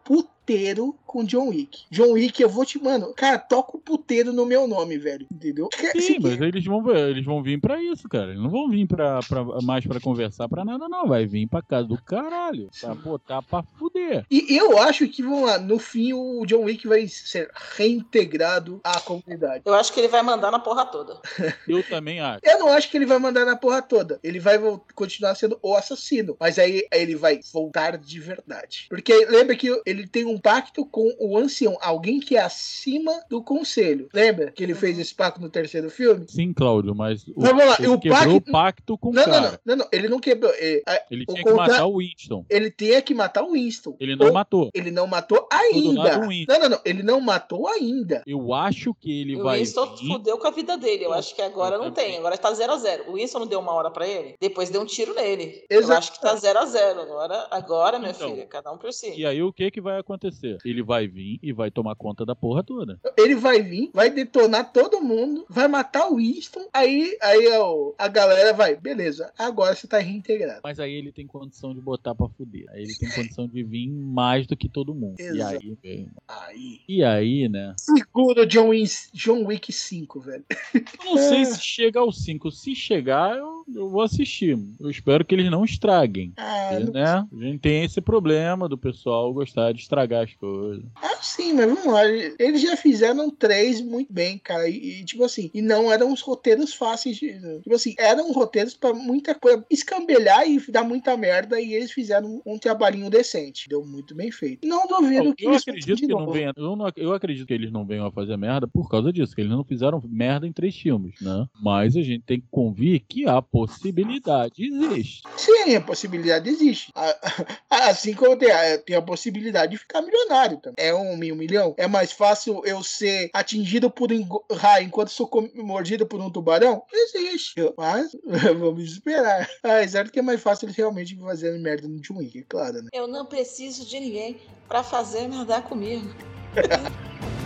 puteiro 0.52 0.96
com 1.06 1.24
John 1.24 1.50
Wick. 1.50 1.84
John 1.92 2.14
Wick, 2.14 2.42
eu 2.42 2.50
vou 2.50 2.66
te. 2.66 2.82
Mano, 2.82 3.14
cara, 3.14 3.38
toca 3.38 3.78
o 3.78 3.80
puteiro 3.80 4.34
no 4.34 4.46
meu 4.46 4.68
nome, 4.68 4.98
velho. 4.98 5.28
Entendeu? 5.32 5.70
Sim, 5.94 6.18
mas 6.20 6.39
eles 6.42 6.66
vão, 6.66 6.89
eles 6.96 7.24
vão 7.26 7.44
vir 7.44 7.60
pra 7.60 7.82
isso, 7.82 8.08
cara. 8.10 8.32
Eles 8.32 8.42
não 8.42 8.50
vão 8.50 8.70
vir 8.70 8.88
pra, 8.88 9.20
pra- 9.22 9.62
mais 9.62 9.86
pra 9.86 10.00
conversar 10.00 10.48
pra 10.50 10.66
nada, 10.66 10.88
não. 10.89 11.08
Vai 11.08 11.26
vir 11.26 11.48
pra 11.48 11.62
casa 11.62 11.88
do 11.88 12.02
caralho. 12.02 12.70
Pra 12.80 12.96
botar 12.96 13.42
pra 13.42 13.62
fuder. 13.78 14.26
E 14.32 14.56
eu 14.58 14.78
acho 14.80 15.08
que, 15.08 15.22
vamos 15.22 15.44
lá, 15.48 15.58
no 15.60 15.78
fim 15.78 16.14
o 16.14 16.46
John 16.46 16.64
Wick 16.64 16.88
vai 16.88 17.08
ser 17.08 17.50
reintegrado 17.78 18.80
à 18.84 19.00
comunidade. 19.00 19.62
Eu 19.66 19.74
acho 19.74 19.94
que 19.94 20.00
ele 20.00 20.08
vai 20.08 20.22
mandar 20.24 20.50
na 20.52 20.60
porra 20.60 20.86
toda. 20.86 21.20
Eu 21.68 21.84
também 21.84 22.20
acho. 22.20 22.39
Eu 22.44 22.60
não 22.60 22.70
acho 22.70 22.89
que 22.89 22.98
ele 22.98 23.06
vai 23.06 23.20
mandar 23.20 23.46
na 23.46 23.56
porra 23.56 23.82
toda. 23.82 24.20
Ele 24.24 24.39
vai 24.39 24.58
continuar 24.96 25.36
sendo 25.36 25.60
o 25.62 25.76
assassino. 25.76 26.36
Mas 26.39 26.58
aí 26.58 26.86
ele 26.92 27.16
vai 27.16 27.39
voltar 27.54 27.98
de 27.98 28.20
verdade. 28.20 28.88
Porque 28.89 29.14
lembra 29.26 29.56
que 29.56 29.70
ele 29.86 30.08
tem 30.08 30.26
um 30.26 30.39
pacto 30.42 30.86
com 30.86 31.14
o 31.20 31.38
ancião, 31.38 31.78
alguém 31.82 32.20
que 32.20 32.36
é 32.36 32.42
acima 32.42 33.12
do 33.30 33.42
conselho. 33.44 34.08
Lembra 34.14 34.52
que 34.52 34.64
ele 34.64 34.74
fez 34.76 34.98
esse 35.00 35.14
pacto 35.14 35.39
no 35.42 35.50
terceiro 35.50 35.89
filme? 35.89 36.26
Sim, 36.28 36.54
Cláudio, 36.54 36.94
mas 36.96 37.28
o, 37.28 37.34
Vamos 37.38 37.66
lá, 37.66 37.76
ele 37.80 37.88
o 37.88 38.00
quebrou 38.00 38.20
pacto- 38.20 38.50
o 38.50 38.52
pacto 38.52 38.98
com 38.98 39.10
o 39.10 39.14
Não, 39.14 39.26
não, 39.26 39.32
cara. 39.32 39.62
não, 39.66 39.76
não, 39.76 39.84
não, 39.84 39.89
ele 39.92 40.08
não 40.10 40.20
quebrou. 40.20 40.52
Ele, 40.56 40.84
a- 40.88 41.02
Ele 41.12 41.24
o 41.28 41.34
tinha 41.34 41.44
que 41.46 41.54
matar 41.54 41.86
o 41.86 41.98
Winston. 41.98 42.46
ele 42.50 42.72
tinha 42.72 43.02
que 43.02 43.14
matar 43.14 43.44
o 43.44 43.52
Winston. 43.52 43.96
Ele 44.00 44.16
não 44.16 44.28
Ou- 44.28 44.34
matou. 44.34 44.70
Ele 44.74 44.92
não 44.92 45.08
matou 45.08 45.48
ainda. 45.52 46.18
Não, 46.48 46.60
não, 46.60 46.70
não. 46.70 46.80
Ele 46.86 47.04
não 47.04 47.22
matou 47.22 47.68
ainda. 47.68 48.24
Eu 48.26 48.54
acho 48.54 48.94
que 48.94 49.22
ele 49.22 49.36
o 49.39 49.44
vai 49.44 49.60
Winston 49.60 49.96
vir. 49.96 50.08
fudeu 50.14 50.38
com 50.38 50.48
a 50.48 50.52
vida 50.52 50.78
dele. 50.78 51.06
Eu 51.06 51.14
acho 51.14 51.36
que 51.36 51.42
agora 51.42 51.78
não 51.78 51.92
tem. 51.92 52.18
Agora 52.18 52.38
tá 52.38 52.52
0 52.54 52.74
a 52.74 52.78
0 52.78 53.10
O 53.10 53.14
Winston 53.14 53.39
não 53.39 53.48
deu 53.48 53.60
uma 53.60 53.74
hora 53.74 53.89
pra 53.92 54.08
ele, 54.08 54.36
depois 54.39 54.70
deu 54.70 54.82
um 54.82 54.86
tiro 54.86 55.14
nele. 55.14 55.64
Eu 55.70 55.80
Exato. 55.82 56.00
acho 56.00 56.12
que 56.14 56.22
tá 56.22 56.36
0 56.36 56.60
a 56.60 56.66
0 56.66 57.02
Agora, 57.02 57.48
agora 57.52 58.00
minha 58.00 58.12
Então. 58.12 58.30
filha, 58.30 58.46
cada 58.46 58.72
um 58.72 58.78
por 58.78 58.92
si. 58.94 59.14
E 59.16 59.26
aí 59.26 59.42
o 59.42 59.52
que 59.54 59.70
que 59.72 59.82
vai 59.82 60.00
acontecer? 60.00 60.20
Ele 60.63 60.84
vai 60.84 61.07
vir 61.07 61.39
e 61.41 61.51
vai 61.53 61.72
tomar 61.72 61.95
conta 61.95 62.26
da 62.26 62.36
porra 62.36 62.63
toda. 62.63 62.99
Ele 63.17 63.36
vai 63.36 63.61
vir, 63.61 63.89
vai 63.93 64.09
detonar 64.09 64.72
todo 64.72 65.01
mundo, 65.01 65.45
vai 65.49 65.67
matar 65.67 66.09
o 66.09 66.17
Winston. 66.17 66.67
Aí, 66.74 67.17
aí 67.22 67.47
ó, 67.57 67.93
a 67.97 68.07
galera 68.07 68.53
vai, 68.53 68.76
beleza, 68.76 69.32
agora 69.38 69.76
você 69.76 69.88
tá 69.88 69.97
reintegrado. 69.99 70.61
Mas 70.63 70.80
aí 70.80 70.93
ele 70.93 71.11
tem 71.11 71.26
condição 71.26 71.74
de 71.74 71.82
botar 71.82 72.13
pra 72.15 72.28
fuder. 72.30 72.65
Aí 72.72 72.84
ele 72.84 72.95
tem 72.95 73.09
condição 73.09 73.47
de 73.47 73.63
vir 73.63 73.88
mais 73.89 74.45
do 74.47 74.55
que 74.55 74.67
todo 74.69 74.93
mundo. 74.93 75.15
E 75.19 75.24
Exato. 75.24 75.59
aí, 75.61 75.78
velho. 75.82 76.11
Aí. 76.28 76.80
E 76.88 77.03
aí, 77.03 77.49
né? 77.49 77.74
Segura 77.78 78.45
John, 78.45 78.69
Wick- 78.69 79.09
John 79.13 79.45
Wick 79.45 79.72
5, 79.72 80.19
velho. 80.19 80.43
Eu 80.74 81.05
não 81.05 81.17
sei 81.17 81.45
se 81.45 81.61
chega 81.61 81.99
ao 81.99 82.11
5. 82.11 82.51
Se 82.51 82.76
chegar, 82.76 83.38
eu, 83.38 83.63
eu 83.74 83.89
vou 83.89 84.01
assistir. 84.01 84.57
Eu 84.80 84.89
espero 84.89 85.24
que 85.26 85.34
eles 85.36 85.49
não 85.49 85.63
estraguem. 85.63 86.34
Ah, 86.38 86.80
não- 86.80 86.91
né? 86.93 87.05
A 87.05 87.43
gente 87.43 87.59
tem 87.59 87.84
esse 87.84 88.01
problema 88.01 88.67
do 88.67 88.78
pessoal 88.78 89.34
gostar 89.34 89.72
de 89.72 89.82
estragar 89.82 90.11
as 90.16 90.34
coisas. 90.34 90.84
ah, 90.95 91.20
sim, 91.22 91.53
mas 91.53 91.68
vamos 91.68 91.86
lá. 91.86 92.07
Eles 92.07 92.62
já 92.62 92.76
fizeram 92.76 93.30
três 93.30 93.82
muito 93.82 94.12
bem, 94.12 94.38
cara. 94.38 94.68
E, 94.68 95.01
e, 95.01 95.05
tipo 95.05 95.24
assim, 95.24 95.49
e 95.53 95.62
não 95.62 95.91
eram 95.91 96.12
os 96.12 96.22
roteiros 96.22 96.74
fáceis 96.74 97.18
de. 97.18 97.34
Tipo 97.62 97.76
assim, 97.76 97.95
eram 97.97 98.32
roteiros 98.32 98.74
pra 98.74 98.93
muita 98.93 99.34
coisa 99.36 99.66
escambelhar 99.70 100.47
e 100.47 100.59
dar 100.72 100.84
muita 100.84 101.16
merda. 101.18 101.59
E 101.59 101.74
eles 101.74 101.91
fizeram 101.91 102.41
um 102.45 102.57
trabalhinho 102.57 103.09
decente. 103.09 103.70
Deu 103.70 103.84
muito 103.86 104.16
bem 104.16 104.32
feito. 104.32 104.68
Não 104.68 104.88
duvido 104.88 105.30
Eu, 105.30 105.36
que 105.36 105.45
eu 105.45 105.51
eles 105.51 105.62
acredito 105.62 105.99
que 105.99 106.07
não 106.07 106.32
venha, 106.32 106.53
eu, 106.55 106.76
não, 106.76 106.91
eu 106.95 107.14
acredito 107.14 107.47
que 107.47 107.53
eles 107.53 107.72
não 107.72 107.86
venham 107.86 108.05
a 108.05 108.12
fazer 108.12 108.38
merda 108.38 108.68
por 108.68 108.89
causa 108.89 109.12
disso, 109.12 109.36
que 109.36 109.41
eles 109.41 109.51
não 109.51 109.64
fizeram 109.64 110.01
merda 110.05 110.47
em 110.47 110.53
três 110.53 110.76
filmes, 110.76 111.16
né? 111.22 111.45
Mas 111.62 111.95
a 111.95 112.01
gente 112.01 112.24
tem 112.24 112.39
que 112.39 112.47
convir 112.49 113.03
que 113.07 113.28
a 113.28 113.41
possibilidade 113.41 114.64
existe. 114.64 115.24
Sim, 115.38 115.76
a 115.76 115.82
possibilidade 115.82 116.49
existe. 116.49 116.91
Assim 117.70 118.14
como 118.14 118.36
tem 118.36 118.51
a, 118.51 118.78
tem 118.78 118.95
a 118.95 119.01
possibilidade 119.01 119.72
de 119.72 119.78
ficar 119.78 120.01
milionário 120.02 120.58
também. 120.58 120.76
É 120.78 120.93
um 120.93 121.16
mil 121.16 121.36
milhão? 121.36 121.74
É 121.78 121.88
mais 121.88 122.12
fácil 122.12 122.62
eu 122.66 122.84
ser 122.84 123.30
atingido 123.34 123.89
por 123.89 124.12
um 124.12 124.26
raio 124.54 124.86
enquanto 124.86 125.10
sou 125.10 125.30
mordido 125.56 126.06
por 126.06 126.20
um 126.20 126.30
tubarão? 126.30 126.84
Existe. 126.91 127.56
Mas 127.78 128.12
vamos 128.60 128.84
esperar. 128.91 129.49
Ah, 129.64 129.82
é 129.82 129.88
certo 129.88 130.12
que 130.12 130.20
é 130.20 130.24
mais 130.24 130.41
fácil 130.41 130.66
eles 130.66 130.76
realmente 130.76 131.16
fazerem 131.18 131.62
merda 131.62 131.88
no 131.88 131.99
John 131.99 132.18
Wick, 132.18 132.43
claro, 132.43 132.82
né? 132.82 132.89
Eu 132.93 133.08
não 133.08 133.26
preciso 133.26 133.86
de 133.86 133.99
ninguém 133.99 134.39
pra 134.68 134.84
fazer 134.84 135.28
merda 135.28 135.62
comigo. 135.62 136.08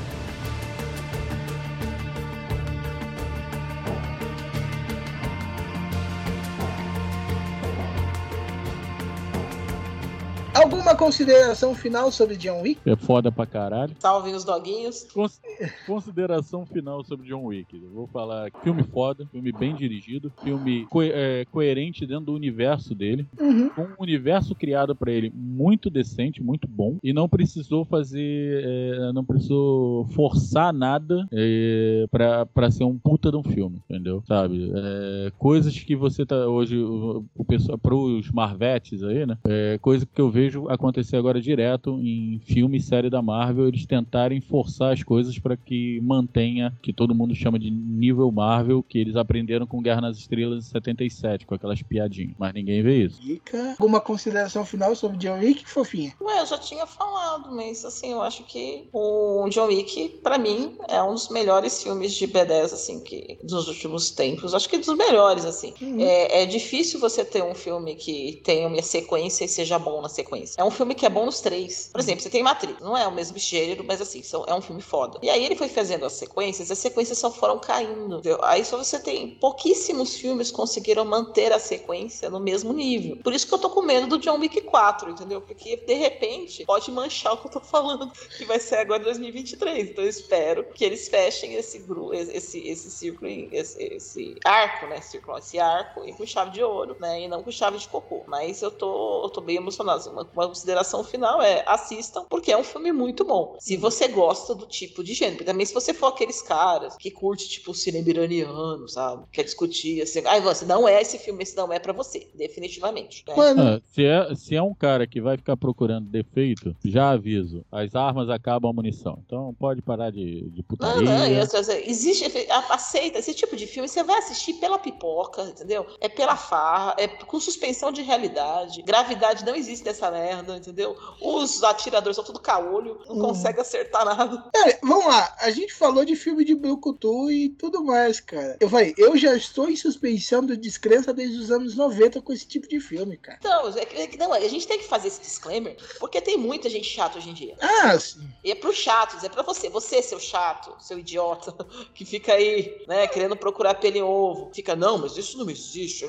Alguma 10.55 10.95
consideração 10.95 11.75
final 11.75 12.09
sobre 12.11 12.37
John 12.37 12.61
Wick? 12.61 12.79
É 12.85 12.95
foda 12.95 13.29
pra 13.29 13.45
caralho. 13.45 13.93
Salvem 13.99 14.33
os 14.33 14.45
doguinhos. 14.45 15.03
Cons- 15.13 15.41
Consideração 15.85 16.65
final 16.65 17.03
sobre 17.03 17.27
John 17.27 17.43
Wick. 17.45 17.75
Eu 17.81 17.89
vou 17.91 18.07
falar 18.07 18.49
filme 18.63 18.81
foda, 18.83 19.27
filme 19.31 19.51
bem 19.51 19.75
dirigido, 19.75 20.31
filme 20.41 20.85
co- 20.85 21.01
é, 21.03 21.43
coerente 21.51 22.05
dentro 22.05 22.25
do 22.27 22.33
universo 22.33 22.95
dele, 22.95 23.27
Uhum. 23.39 23.69
um 23.77 23.87
universo 24.01 24.55
criado 24.55 24.95
pra 24.95 25.11
ele 25.11 25.29
muito 25.35 25.89
decente, 25.89 26.41
muito 26.41 26.67
bom, 26.69 26.97
e 27.03 27.11
não 27.11 27.27
precisou 27.27 27.83
fazer, 27.83 28.63
é, 28.63 29.11
não 29.13 29.25
precisou 29.25 30.05
forçar 30.09 30.71
nada 30.73 31.27
é, 31.33 32.05
pra, 32.09 32.45
pra 32.45 32.71
ser 32.71 32.85
um 32.85 32.97
puta 32.97 33.29
de 33.29 33.37
um 33.37 33.43
filme, 33.43 33.81
entendeu? 33.89 34.23
Sabe? 34.25 34.71
É, 34.73 35.31
coisas 35.37 35.77
que 35.77 35.95
você 35.97 36.25
tá 36.25 36.47
hoje, 36.47 36.77
o, 36.77 37.25
o 37.35 37.43
pessoal, 37.43 37.77
pros 37.77 38.31
Marvetes 38.31 39.03
aí, 39.03 39.25
né? 39.25 39.37
É, 39.45 39.77
coisa 39.81 40.05
que 40.05 40.21
eu 40.21 40.29
vejo 40.29 40.44
vejo 40.45 40.69
acontecer 40.69 41.17
agora 41.17 41.41
direto 41.41 41.99
em 41.99 42.39
filme 42.45 42.77
e 42.77 42.81
série 42.81 43.09
da 43.09 43.21
Marvel, 43.21 43.67
eles 43.67 43.85
tentarem 43.85 44.39
forçar 44.39 44.93
as 44.93 45.03
coisas 45.03 45.37
para 45.39 45.57
que 45.57 45.99
mantenha, 46.01 46.73
que 46.81 46.93
todo 46.93 47.15
mundo 47.15 47.33
chama 47.33 47.57
de 47.57 47.71
nível 47.71 48.31
Marvel, 48.31 48.83
que 48.83 48.99
eles 48.99 49.15
aprenderam 49.15 49.65
com 49.65 49.81
Guerra 49.81 50.01
nas 50.01 50.17
Estrelas 50.17 50.65
em 50.65 50.69
77, 50.69 51.45
com 51.45 51.55
aquelas 51.55 51.81
piadinhas. 51.81 52.35
Mas 52.37 52.53
ninguém 52.53 52.81
vê 52.83 53.05
isso. 53.05 53.21
Dica. 53.21 53.75
Alguma 53.79 53.99
consideração 53.99 54.65
final 54.65 54.95
sobre 54.95 55.17
John 55.17 55.39
Wick, 55.39 55.67
fofinha? 55.67 56.13
Ué, 56.21 56.41
eu 56.41 56.45
já 56.45 56.57
tinha 56.57 56.85
falado, 56.85 57.55
mas 57.55 57.83
assim, 57.83 58.11
eu 58.11 58.21
acho 58.21 58.43
que 58.43 58.87
o 58.93 59.47
John 59.49 59.67
Wick, 59.67 60.19
pra 60.21 60.37
mim, 60.37 60.77
é 60.87 61.01
um 61.01 61.13
dos 61.13 61.29
melhores 61.29 61.81
filmes 61.81 62.13
de 62.13 62.27
B10, 62.27 62.65
assim, 62.65 62.99
que 63.03 63.37
dos 63.43 63.67
últimos 63.67 64.11
tempos. 64.11 64.53
Acho 64.53 64.69
que 64.69 64.77
dos 64.77 64.95
melhores, 64.95 65.45
assim. 65.45 65.73
Uhum. 65.81 65.99
É, 65.99 66.43
é 66.43 66.45
difícil 66.45 66.99
você 66.99 67.25
ter 67.25 67.43
um 67.43 67.55
filme 67.55 67.95
que 67.95 68.41
tenha 68.43 68.67
uma 68.67 68.81
sequência 68.81 69.45
e 69.45 69.47
seja 69.47 69.79
bom 69.79 70.01
na 70.01 70.09
sequência. 70.09 70.34
É 70.57 70.63
um 70.63 70.71
filme 70.71 70.95
que 70.95 71.05
é 71.05 71.09
bom 71.09 71.25
nos 71.25 71.39
três. 71.41 71.89
Por 71.91 71.99
exemplo, 71.99 72.21
você 72.21 72.29
tem 72.29 72.43
Matrix, 72.43 72.81
não 72.81 72.97
é 72.97 73.07
o 73.07 73.11
mesmo 73.11 73.37
gênero, 73.37 73.83
mas 73.83 74.01
assim, 74.01 74.21
são, 74.23 74.43
é 74.47 74.53
um 74.53 74.61
filme 74.61 74.81
foda. 74.81 75.19
E 75.21 75.29
aí 75.29 75.45
ele 75.45 75.55
foi 75.55 75.69
fazendo 75.69 76.05
as 76.05 76.13
sequências, 76.13 76.71
as 76.71 76.79
sequências 76.79 77.17
só 77.17 77.31
foram 77.31 77.59
caindo. 77.59 78.17
entendeu? 78.17 78.39
Aí 78.43 78.65
só 78.65 78.77
você 78.77 78.99
tem 78.99 79.35
pouquíssimos 79.35 80.15
filmes 80.15 80.51
conseguiram 80.51 81.05
manter 81.05 81.51
a 81.51 81.59
sequência 81.59 82.29
no 82.29 82.39
mesmo 82.39 82.73
nível. 82.73 83.17
Por 83.17 83.33
isso 83.33 83.47
que 83.47 83.53
eu 83.53 83.59
tô 83.59 83.69
com 83.69 83.81
medo 83.81 84.07
do 84.07 84.17
John 84.17 84.39
Wick 84.39 84.61
4, 84.61 85.11
entendeu? 85.11 85.41
Porque 85.41 85.77
de 85.77 85.93
repente 85.93 86.65
pode 86.65 86.91
manchar 86.91 87.33
o 87.33 87.37
que 87.37 87.47
eu 87.47 87.51
tô 87.51 87.59
falando, 87.59 88.11
que 88.37 88.45
vai 88.45 88.59
ser 88.59 88.77
agora 88.77 89.01
em 89.01 89.05
2023. 89.05 89.89
Então 89.89 90.03
eu 90.03 90.09
espero 90.09 90.63
que 90.73 90.83
eles 90.83 91.07
fechem 91.07 91.53
esse 91.53 91.79
grupo, 91.79 92.13
esse, 92.13 92.59
esse 92.67 92.89
círculo, 92.89 93.29
esse, 93.51 93.83
esse 93.83 94.35
arco, 94.43 94.87
né? 94.87 95.01
Círculo, 95.01 95.37
esse 95.37 95.59
arco 95.59 96.01
com 96.15 96.25
chave 96.25 96.51
de 96.51 96.63
ouro, 96.63 96.95
né? 96.99 97.21
E 97.21 97.27
não 97.27 97.43
com 97.43 97.51
chave 97.51 97.77
de 97.77 97.87
cocô. 97.87 98.23
Mas 98.27 98.61
eu 98.61 98.71
tô, 98.71 99.23
eu 99.23 99.29
tô 99.29 99.41
bem 99.41 99.57
emocionado. 99.57 100.09
Uma, 100.09 100.24
uma 100.33 100.47
consideração 100.47 101.03
final 101.03 101.41
é 101.41 101.63
assistam, 101.67 102.25
porque 102.29 102.51
é 102.51 102.57
um 102.57 102.63
filme 102.63 102.91
muito 102.91 103.23
bom. 103.25 103.55
Se 103.59 103.77
você 103.77 104.07
gosta 104.07 104.53
do 104.55 104.65
tipo 104.65 105.03
de 105.03 105.13
gênero, 105.13 105.37
porque 105.37 105.51
também 105.51 105.65
se 105.65 105.73
você 105.73 105.93
for 105.93 106.07
aqueles 106.07 106.41
caras 106.41 106.95
que 106.97 107.11
curte, 107.11 107.47
tipo, 107.49 107.71
o 107.71 107.75
cinema 107.75 108.09
iraniano, 108.09 108.87
sabe? 108.87 109.25
Quer 109.31 109.43
discutir, 109.43 110.01
assim, 110.01 110.21
ai, 110.25 110.41
você 110.41 110.65
não 110.65 110.87
é 110.87 111.01
esse 111.01 111.17
filme, 111.19 111.43
esse 111.43 111.55
não 111.55 111.71
é 111.71 111.79
pra 111.79 111.93
você, 111.93 112.29
definitivamente. 112.35 113.23
né? 113.27 113.33
Ah, 113.37 113.81
se, 113.85 114.05
é, 114.05 114.35
se 114.35 114.55
é 114.55 114.61
um 114.61 114.73
cara 114.73 115.05
que 115.07 115.21
vai 115.21 115.37
ficar 115.37 115.57
procurando 115.57 116.09
defeito, 116.09 116.75
já 116.83 117.11
aviso, 117.11 117.65
as 117.71 117.95
armas 117.95 118.29
acabam 118.29 118.69
a 118.69 118.73
munição. 118.73 119.19
Então 119.25 119.53
pode 119.59 119.81
parar 119.81 120.11
de, 120.11 120.41
de 120.49 120.57
Não, 120.57 120.63
putaria. 120.67 121.03
não, 121.03 121.27
e 121.27 121.39
outras- 121.39 121.69
existe, 121.69 122.25
aceita 122.71 123.19
esse 123.19 123.33
tipo 123.33 123.55
de 123.55 123.67
filme, 123.67 123.87
você 123.87 124.03
vai 124.03 124.17
assistir 124.19 124.53
pela 124.55 124.79
pipoca, 124.79 125.43
entendeu? 125.43 125.85
É 125.99 126.09
pela 126.09 126.35
farra, 126.35 126.95
é 126.97 127.07
com 127.07 127.39
suspensão 127.39 127.91
de 127.91 128.01
realidade, 128.01 128.81
gravidade 128.81 129.45
não 129.45 129.55
existe 129.55 129.83
dessa 129.83 130.09
merda, 130.19 130.57
entendeu? 130.57 130.97
Os 131.21 131.63
atiradores 131.63 132.15
são 132.15 132.23
tudo 132.25 132.39
caolho, 132.39 132.99
não 133.07 133.15
Uhum. 133.15 133.21
conseguem 133.27 133.61
acertar 133.61 134.05
nada. 134.05 134.49
Cara, 134.53 134.79
vamos 134.81 135.05
lá, 135.05 135.35
a 135.39 135.51
gente 135.51 135.73
falou 135.73 136.05
de 136.05 136.15
filme 136.15 136.43
de 136.45 136.55
Brucutu 136.55 137.29
e 137.31 137.49
tudo 137.49 137.83
mais, 137.83 138.19
cara. 138.19 138.57
Eu 138.59 138.69
falei, 138.69 138.93
eu 138.97 139.17
já 139.17 139.35
estou 139.35 139.69
em 139.69 139.75
suspensão 139.75 140.45
de 140.45 140.55
descrença 140.57 141.13
desde 141.13 141.37
os 141.37 141.51
anos 141.51 141.75
90 141.75 142.21
com 142.21 142.31
esse 142.33 142.47
tipo 142.47 142.67
de 142.67 142.79
filme, 142.79 143.17
cara. 143.17 143.37
Então, 143.39 143.67
é 143.69 143.85
que- 143.85 143.95
é 144.15 144.17
não, 144.17 144.33
a 144.33 144.39
gente 144.47 144.67
tem 144.67 144.77
que 144.79 144.85
fazer 144.87 145.07
esse 145.09 145.21
disclaimer, 145.21 145.75
porque 145.99 146.21
tem 146.21 146.37
muita 146.37 146.69
gente 146.69 146.87
chata 146.87 147.17
hoje 147.17 147.29
em 147.29 147.33
dia. 147.33 147.55
Ah, 147.59 147.97
sim. 147.99 148.27
E 148.43 148.51
é 148.51 148.55
pros 148.55 148.77
chatos, 148.77 149.23
é 149.23 149.29
pra 149.29 149.43
você. 149.43 149.69
Você, 149.69 150.01
seu 150.01 150.19
chato, 150.19 150.75
seu 150.79 150.97
idiota, 150.99 151.53
que 151.93 152.05
fica 152.05 152.33
aí, 152.33 152.83
né, 152.87 153.07
querendo 153.07 153.35
procurar 153.35 153.75
pelo 153.75 153.95
em 153.97 154.01
ovo. 154.01 154.51
Fica, 154.53 154.75
não, 154.75 154.97
mas 154.97 155.17
isso 155.17 155.37
não 155.37 155.49
existe. 155.49 156.05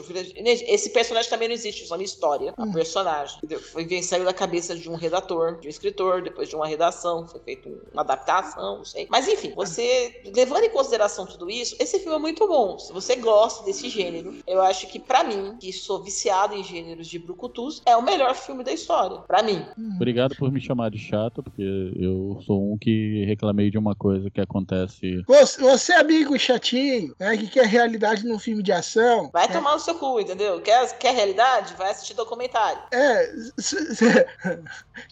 Esse 0.66 0.90
personagem 0.90 1.30
também 1.30 1.48
não 1.48 1.54
existe, 1.54 1.86
só 1.86 1.96
na 1.96 2.02
história. 2.02 2.54
A 2.56 2.66
personagem. 2.66 3.36
entendeu? 3.38 3.60
Foi 3.60 3.84
vem 3.96 4.02
saiu 4.02 4.24
da 4.24 4.32
cabeça 4.32 4.76
de 4.76 4.88
um 4.90 4.94
redator, 4.94 5.58
de 5.58 5.66
um 5.66 5.70
escritor, 5.70 6.22
depois 6.22 6.48
de 6.48 6.56
uma 6.56 6.66
redação, 6.66 7.26
foi 7.26 7.40
feita 7.40 7.68
uma 7.92 8.02
adaptação, 8.02 8.78
não 8.78 8.84
sei. 8.84 9.06
Mas 9.10 9.26
enfim, 9.26 9.52
você, 9.54 10.20
levando 10.34 10.64
em 10.64 10.70
consideração 10.70 11.26
tudo 11.26 11.50
isso, 11.50 11.76
esse 11.80 11.98
filme 11.98 12.16
é 12.16 12.18
muito 12.18 12.46
bom. 12.46 12.78
Se 12.78 12.92
você 12.92 13.16
gosta 13.16 13.64
desse 13.64 13.88
gênero, 13.88 14.34
eu 14.46 14.60
acho 14.60 14.86
que, 14.88 14.98
pra 14.98 15.24
mim, 15.24 15.56
que 15.58 15.72
sou 15.72 16.02
viciado 16.02 16.54
em 16.54 16.62
gêneros 16.62 17.06
de 17.06 17.18
brucutus, 17.18 17.82
é 17.86 17.96
o 17.96 18.02
melhor 18.02 18.34
filme 18.34 18.62
da 18.62 18.72
história. 18.72 19.18
Pra 19.26 19.42
mim. 19.42 19.64
Obrigado 19.96 20.36
por 20.36 20.52
me 20.52 20.60
chamar 20.60 20.90
de 20.90 20.98
chato, 20.98 21.42
porque 21.42 21.62
eu 21.96 22.40
sou 22.46 22.72
um 22.72 22.78
que 22.78 23.24
reclamei 23.24 23.70
de 23.70 23.78
uma 23.78 23.94
coisa 23.94 24.30
que 24.30 24.40
acontece. 24.40 25.22
Você, 25.26 25.60
você 25.60 25.92
amigo 25.94 26.38
chatinho, 26.38 27.14
né, 27.18 27.36
que 27.36 27.48
quer 27.48 27.66
realidade 27.66 28.26
num 28.26 28.38
filme 28.38 28.62
de 28.62 28.72
ação. 28.72 29.30
Vai 29.32 29.46
né? 29.48 29.54
tomar 29.54 29.74
no 29.74 29.80
seu 29.80 29.94
cu, 29.94 30.20
entendeu? 30.20 30.60
Quer, 30.60 30.98
quer 30.98 31.14
realidade? 31.14 31.74
Vai 31.74 31.90
assistir 31.90 32.14
documentário. 32.14 32.82
É, 32.92 33.32
s- 33.90 34.04
s- 34.04 34.26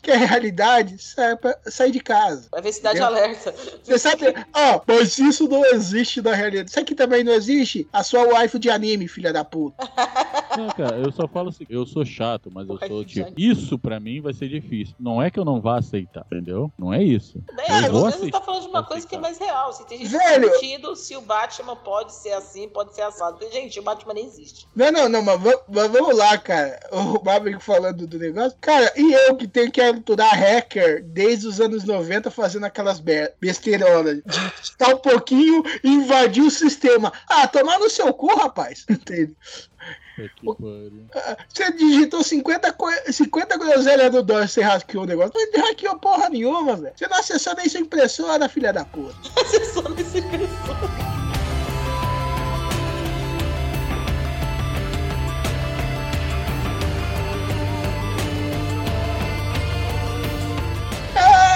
quer 0.03 0.19
realidade, 0.19 0.97
sai, 1.03 1.37
pra- 1.37 1.59
sai 1.67 1.91
de 1.91 2.01
casa. 2.01 2.49
Vai 2.51 2.62
ver 2.62 2.73
Cidade 2.73 2.99
Entendeu? 3.01 3.17
Alerta. 3.19 3.55
Você 3.83 3.99
sabe, 3.99 4.25
ó, 4.55 4.81
mas 4.87 5.19
isso 5.19 5.49
não 5.49 5.65
existe 5.67 6.21
na 6.23 6.35
realidade. 6.35 6.71
Sabe 6.71 6.87
que 6.87 6.95
também 6.95 7.23
não 7.25 7.33
existe? 7.33 7.89
A 7.93 8.03
sua 8.03 8.25
waifu 8.25 8.59
de 8.59 8.71
anime, 8.71 9.09
filha 9.09 9.33
da 9.33 9.45
puta. 9.45 9.77
Não, 10.57 10.69
cara, 10.69 10.97
eu 10.99 11.11
só 11.11 11.27
falo 11.27 11.49
assim, 11.49 11.67
eu 11.69 11.85
sou 11.85 12.05
chato, 12.05 12.49
mas 12.49 12.69
eu 12.69 12.79
sou 12.79 13.05
que 13.05 13.07
tipo, 13.25 13.33
isso 13.37 13.77
pra 13.77 13.99
mim 13.99 14.21
vai 14.21 14.33
ser 14.33 14.49
difícil. 14.49 14.95
Não 15.01 15.21
é 15.21 15.29
que 15.29 15.37
eu 15.37 15.45
não 15.45 15.61
vá 15.61 15.79
aceitar, 15.81 16.25
entendeu? 16.27 16.73
Não 16.79 16.95
é 16.95 17.03
isso. 17.03 17.43
Bem, 17.57 17.67
Eu 17.87 17.91
vou 17.91 18.03
você 18.03 18.11
tá 18.12 18.17
aceitar. 18.19 18.41
falando 18.43 18.62
de 18.62 18.69
uma 18.69 18.85
coisa 18.85 19.05
que 19.05 19.17
é 19.17 19.19
mais 19.19 19.37
real. 19.37 19.71
Assim, 19.71 19.85
tem 19.85 19.99
gente 19.99 20.11
Velho! 20.12 20.43
discutindo 20.49 20.95
se 20.95 21.17
o 21.17 21.21
Batman 21.23 21.75
pode 21.75 22.15
ser 22.15 22.35
assim, 22.35 22.69
pode 22.69 22.95
ser 22.95 23.03
assado. 23.03 23.37
Tem 23.39 23.51
gente, 23.51 23.81
o 23.81 23.83
Batman 23.83 24.15
nem 24.15 24.27
existe. 24.27 24.69
Não, 24.77 24.93
não, 24.93 25.09
não, 25.09 25.23
mas, 25.23 25.41
mas 25.69 25.91
vamos 25.91 26.17
lá, 26.17 26.39
cara. 26.39 26.79
O 26.93 27.25
Maverick 27.25 27.61
falando 27.61 28.07
do 28.07 28.17
negócio. 28.17 28.53
Cara, 28.61 28.92
e 28.96 29.12
eu 29.12 29.36
que 29.36 29.46
tenho 29.46 29.70
que 29.70 29.80
aturar 29.80 30.34
hacker 30.34 31.02
desde 31.05 31.46
os 31.46 31.61
anos 31.61 31.84
90 31.84 32.30
fazendo 32.30 32.64
aquelas 32.64 33.00
be- 33.00 33.32
besteironas. 33.40 34.16
De 34.16 34.76
Tá 34.78 34.88
um 34.88 34.96
pouquinho 34.98 35.62
e 35.82 35.88
invadir 35.88 36.42
o 36.42 36.50
sistema. 36.50 37.12
Ah, 37.28 37.46
tomar 37.46 37.78
no 37.78 37.88
seu 37.90 38.12
cu, 38.14 38.34
rapaz. 38.34 38.84
Entende? 38.90 39.36
Ah, 41.14 41.36
Você 41.52 41.72
digitou 41.72 42.22
50, 42.22 42.72
co- 42.72 42.88
50 43.12 43.59
groselhas 43.59 44.12
no 44.12 44.22
DOS, 44.22 44.52
você 44.52 44.62
hackeou 44.62 45.02
o 45.05 45.07
negócio. 45.07 45.32
Não 45.34 45.66
hackeou 45.66 45.98
porra 45.98 46.28
nenhuma, 46.28 46.76
velho. 46.76 46.94
Você 46.96 47.09
não 47.09 47.18
acessou 47.18 47.55
nem 47.57 47.68
sua 47.68 47.80
impressora, 47.80 48.48
filha 48.48 48.72
da 48.72 48.84
puta. 48.84 49.14
Acessou 49.40 49.88
nesse 49.90 50.22
pessoa. 50.22 51.03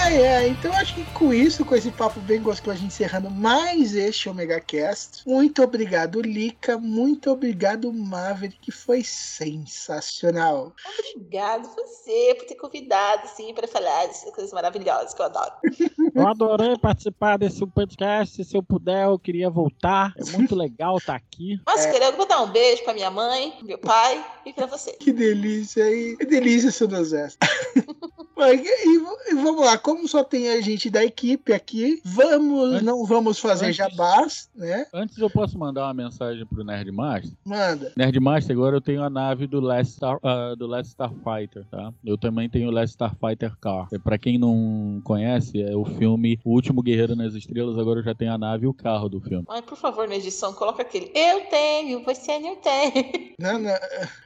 Ai, 0.09 0.27
ai, 0.27 0.49
então 0.49 0.73
acho 0.73 0.95
que 0.95 1.05
com 1.13 1.35
isso, 1.35 1.67
com 1.67 1.75
esse 1.75 1.91
papo 1.91 2.19
bem 2.21 2.41
gostoso, 2.41 2.71
a 2.71 2.75
gente 2.75 2.87
encerrando 2.87 3.29
mais 3.31 3.95
este 3.95 4.27
Omega 4.31 4.59
Cast. 4.59 5.23
Muito 5.29 5.63
obrigado, 5.63 6.23
Lica. 6.23 6.79
Muito 6.79 7.31
obrigado, 7.31 7.93
Maverick, 7.93 8.59
que 8.59 8.73
foi 8.73 9.05
sensacional. 9.05 10.73
Obrigado 11.15 11.69
você 11.75 12.35
por 12.39 12.47
ter 12.47 12.55
convidado, 12.55 13.25
assim, 13.25 13.53
pra 13.53 13.69
falar 13.69 14.07
dessas 14.07 14.33
coisas 14.33 14.51
maravilhosas 14.51 15.13
que 15.13 15.21
eu 15.21 15.27
adoro. 15.27 15.53
Eu 16.15 16.27
adorei 16.27 16.77
participar 16.79 17.37
desse 17.37 17.65
podcast. 17.67 18.43
Se 18.43 18.57
eu 18.57 18.63
puder, 18.63 19.05
eu 19.05 19.19
queria 19.21 19.49
voltar. 19.49 20.15
É 20.17 20.25
muito 20.37 20.57
legal 20.57 20.97
estar 20.97 21.15
aqui. 21.15 21.61
Mas 21.65 21.85
É. 21.85 21.93
queria 21.93 22.11
mandar 22.11 22.43
um 22.43 22.51
beijo 22.51 22.83
pra 22.83 22.95
minha 22.95 23.11
mãe, 23.11 23.57
meu 23.63 23.79
pai 23.79 24.25
e 24.45 24.53
pra 24.53 24.67
você. 24.67 24.93
Que 24.95 25.13
delícia 25.13 25.85
aí. 25.85 26.17
Que 26.17 26.27
delícia, 26.27 26.73
seu 26.73 26.89
Deus. 26.89 27.13
Mas, 28.39 28.61
e, 28.65 28.95
e 29.33 29.35
vamos 29.35 29.65
lá, 29.65 29.77
como 29.77 30.07
só 30.07 30.23
tem 30.23 30.49
a 30.51 30.61
gente 30.61 30.89
da 30.89 31.05
equipe 31.05 31.53
aqui, 31.53 32.01
vamos, 32.05 32.71
Antes- 32.71 32.83
não 32.83 33.05
vamos 33.05 33.39
fazer 33.41 33.67
antes- 33.67 33.77
jabás, 33.77 34.49
né? 34.55 34.87
Antes 34.95 35.19
eu 35.19 35.29
posso 35.29 35.59
mandar 35.59 35.85
uma 35.87 35.95
mensagem 35.95 36.47
pro 36.47 36.63
Nerdmaster? 36.65 37.33
Manda. 37.45 37.93
Nerdmaster, 37.97 38.55
agora 38.55 38.77
eu 38.77 38.81
tenho 38.81 39.03
a 39.03 39.11
nave 39.11 39.47
do 39.49 39.61
Last, 39.61 39.95
Star, 39.95 40.19
ah, 40.23 40.55
do 40.57 40.67
Last 40.69 40.91
Starfighter, 40.91 41.65
tá? 41.71 41.93
Eu 42.05 42.17
também 42.17 42.49
tenho 42.49 42.69
o 42.69 42.73
Last 42.73 42.93
Starfighter 42.95 43.57
Car. 43.61 43.89
É, 43.93 43.99
pra 43.99 44.17
quem 44.17 44.39
não 44.39 45.01
conhece, 45.03 45.61
é 45.61 45.75
o 45.75 45.85
filme 45.85 46.39
O 46.45 46.53
Último 46.53 46.81
Guerreiro 46.83 47.17
nas 47.17 47.35
Estrelas, 47.35 47.77
agora 47.77 47.99
eu 48.01 48.05
já 48.05 48.15
tenho 48.15 48.33
a 48.33 48.39
nave 48.39 48.65
e 48.65 48.69
o 48.69 48.75
carro 48.75 49.09
do 49.09 49.21
filme. 49.21 49.45
Mas, 49.49 49.63
por 49.63 49.77
favor, 49.77 50.07
na 50.07 50.15
edição, 50.15 50.53
coloca 50.53 50.83
aquele 50.83 51.11
Eu 51.15 51.41
tenho, 51.47 52.05
você 52.05 52.39
não 52.39 52.55
tem. 52.57 53.35
Não, 53.39 53.59
não. 53.59 53.75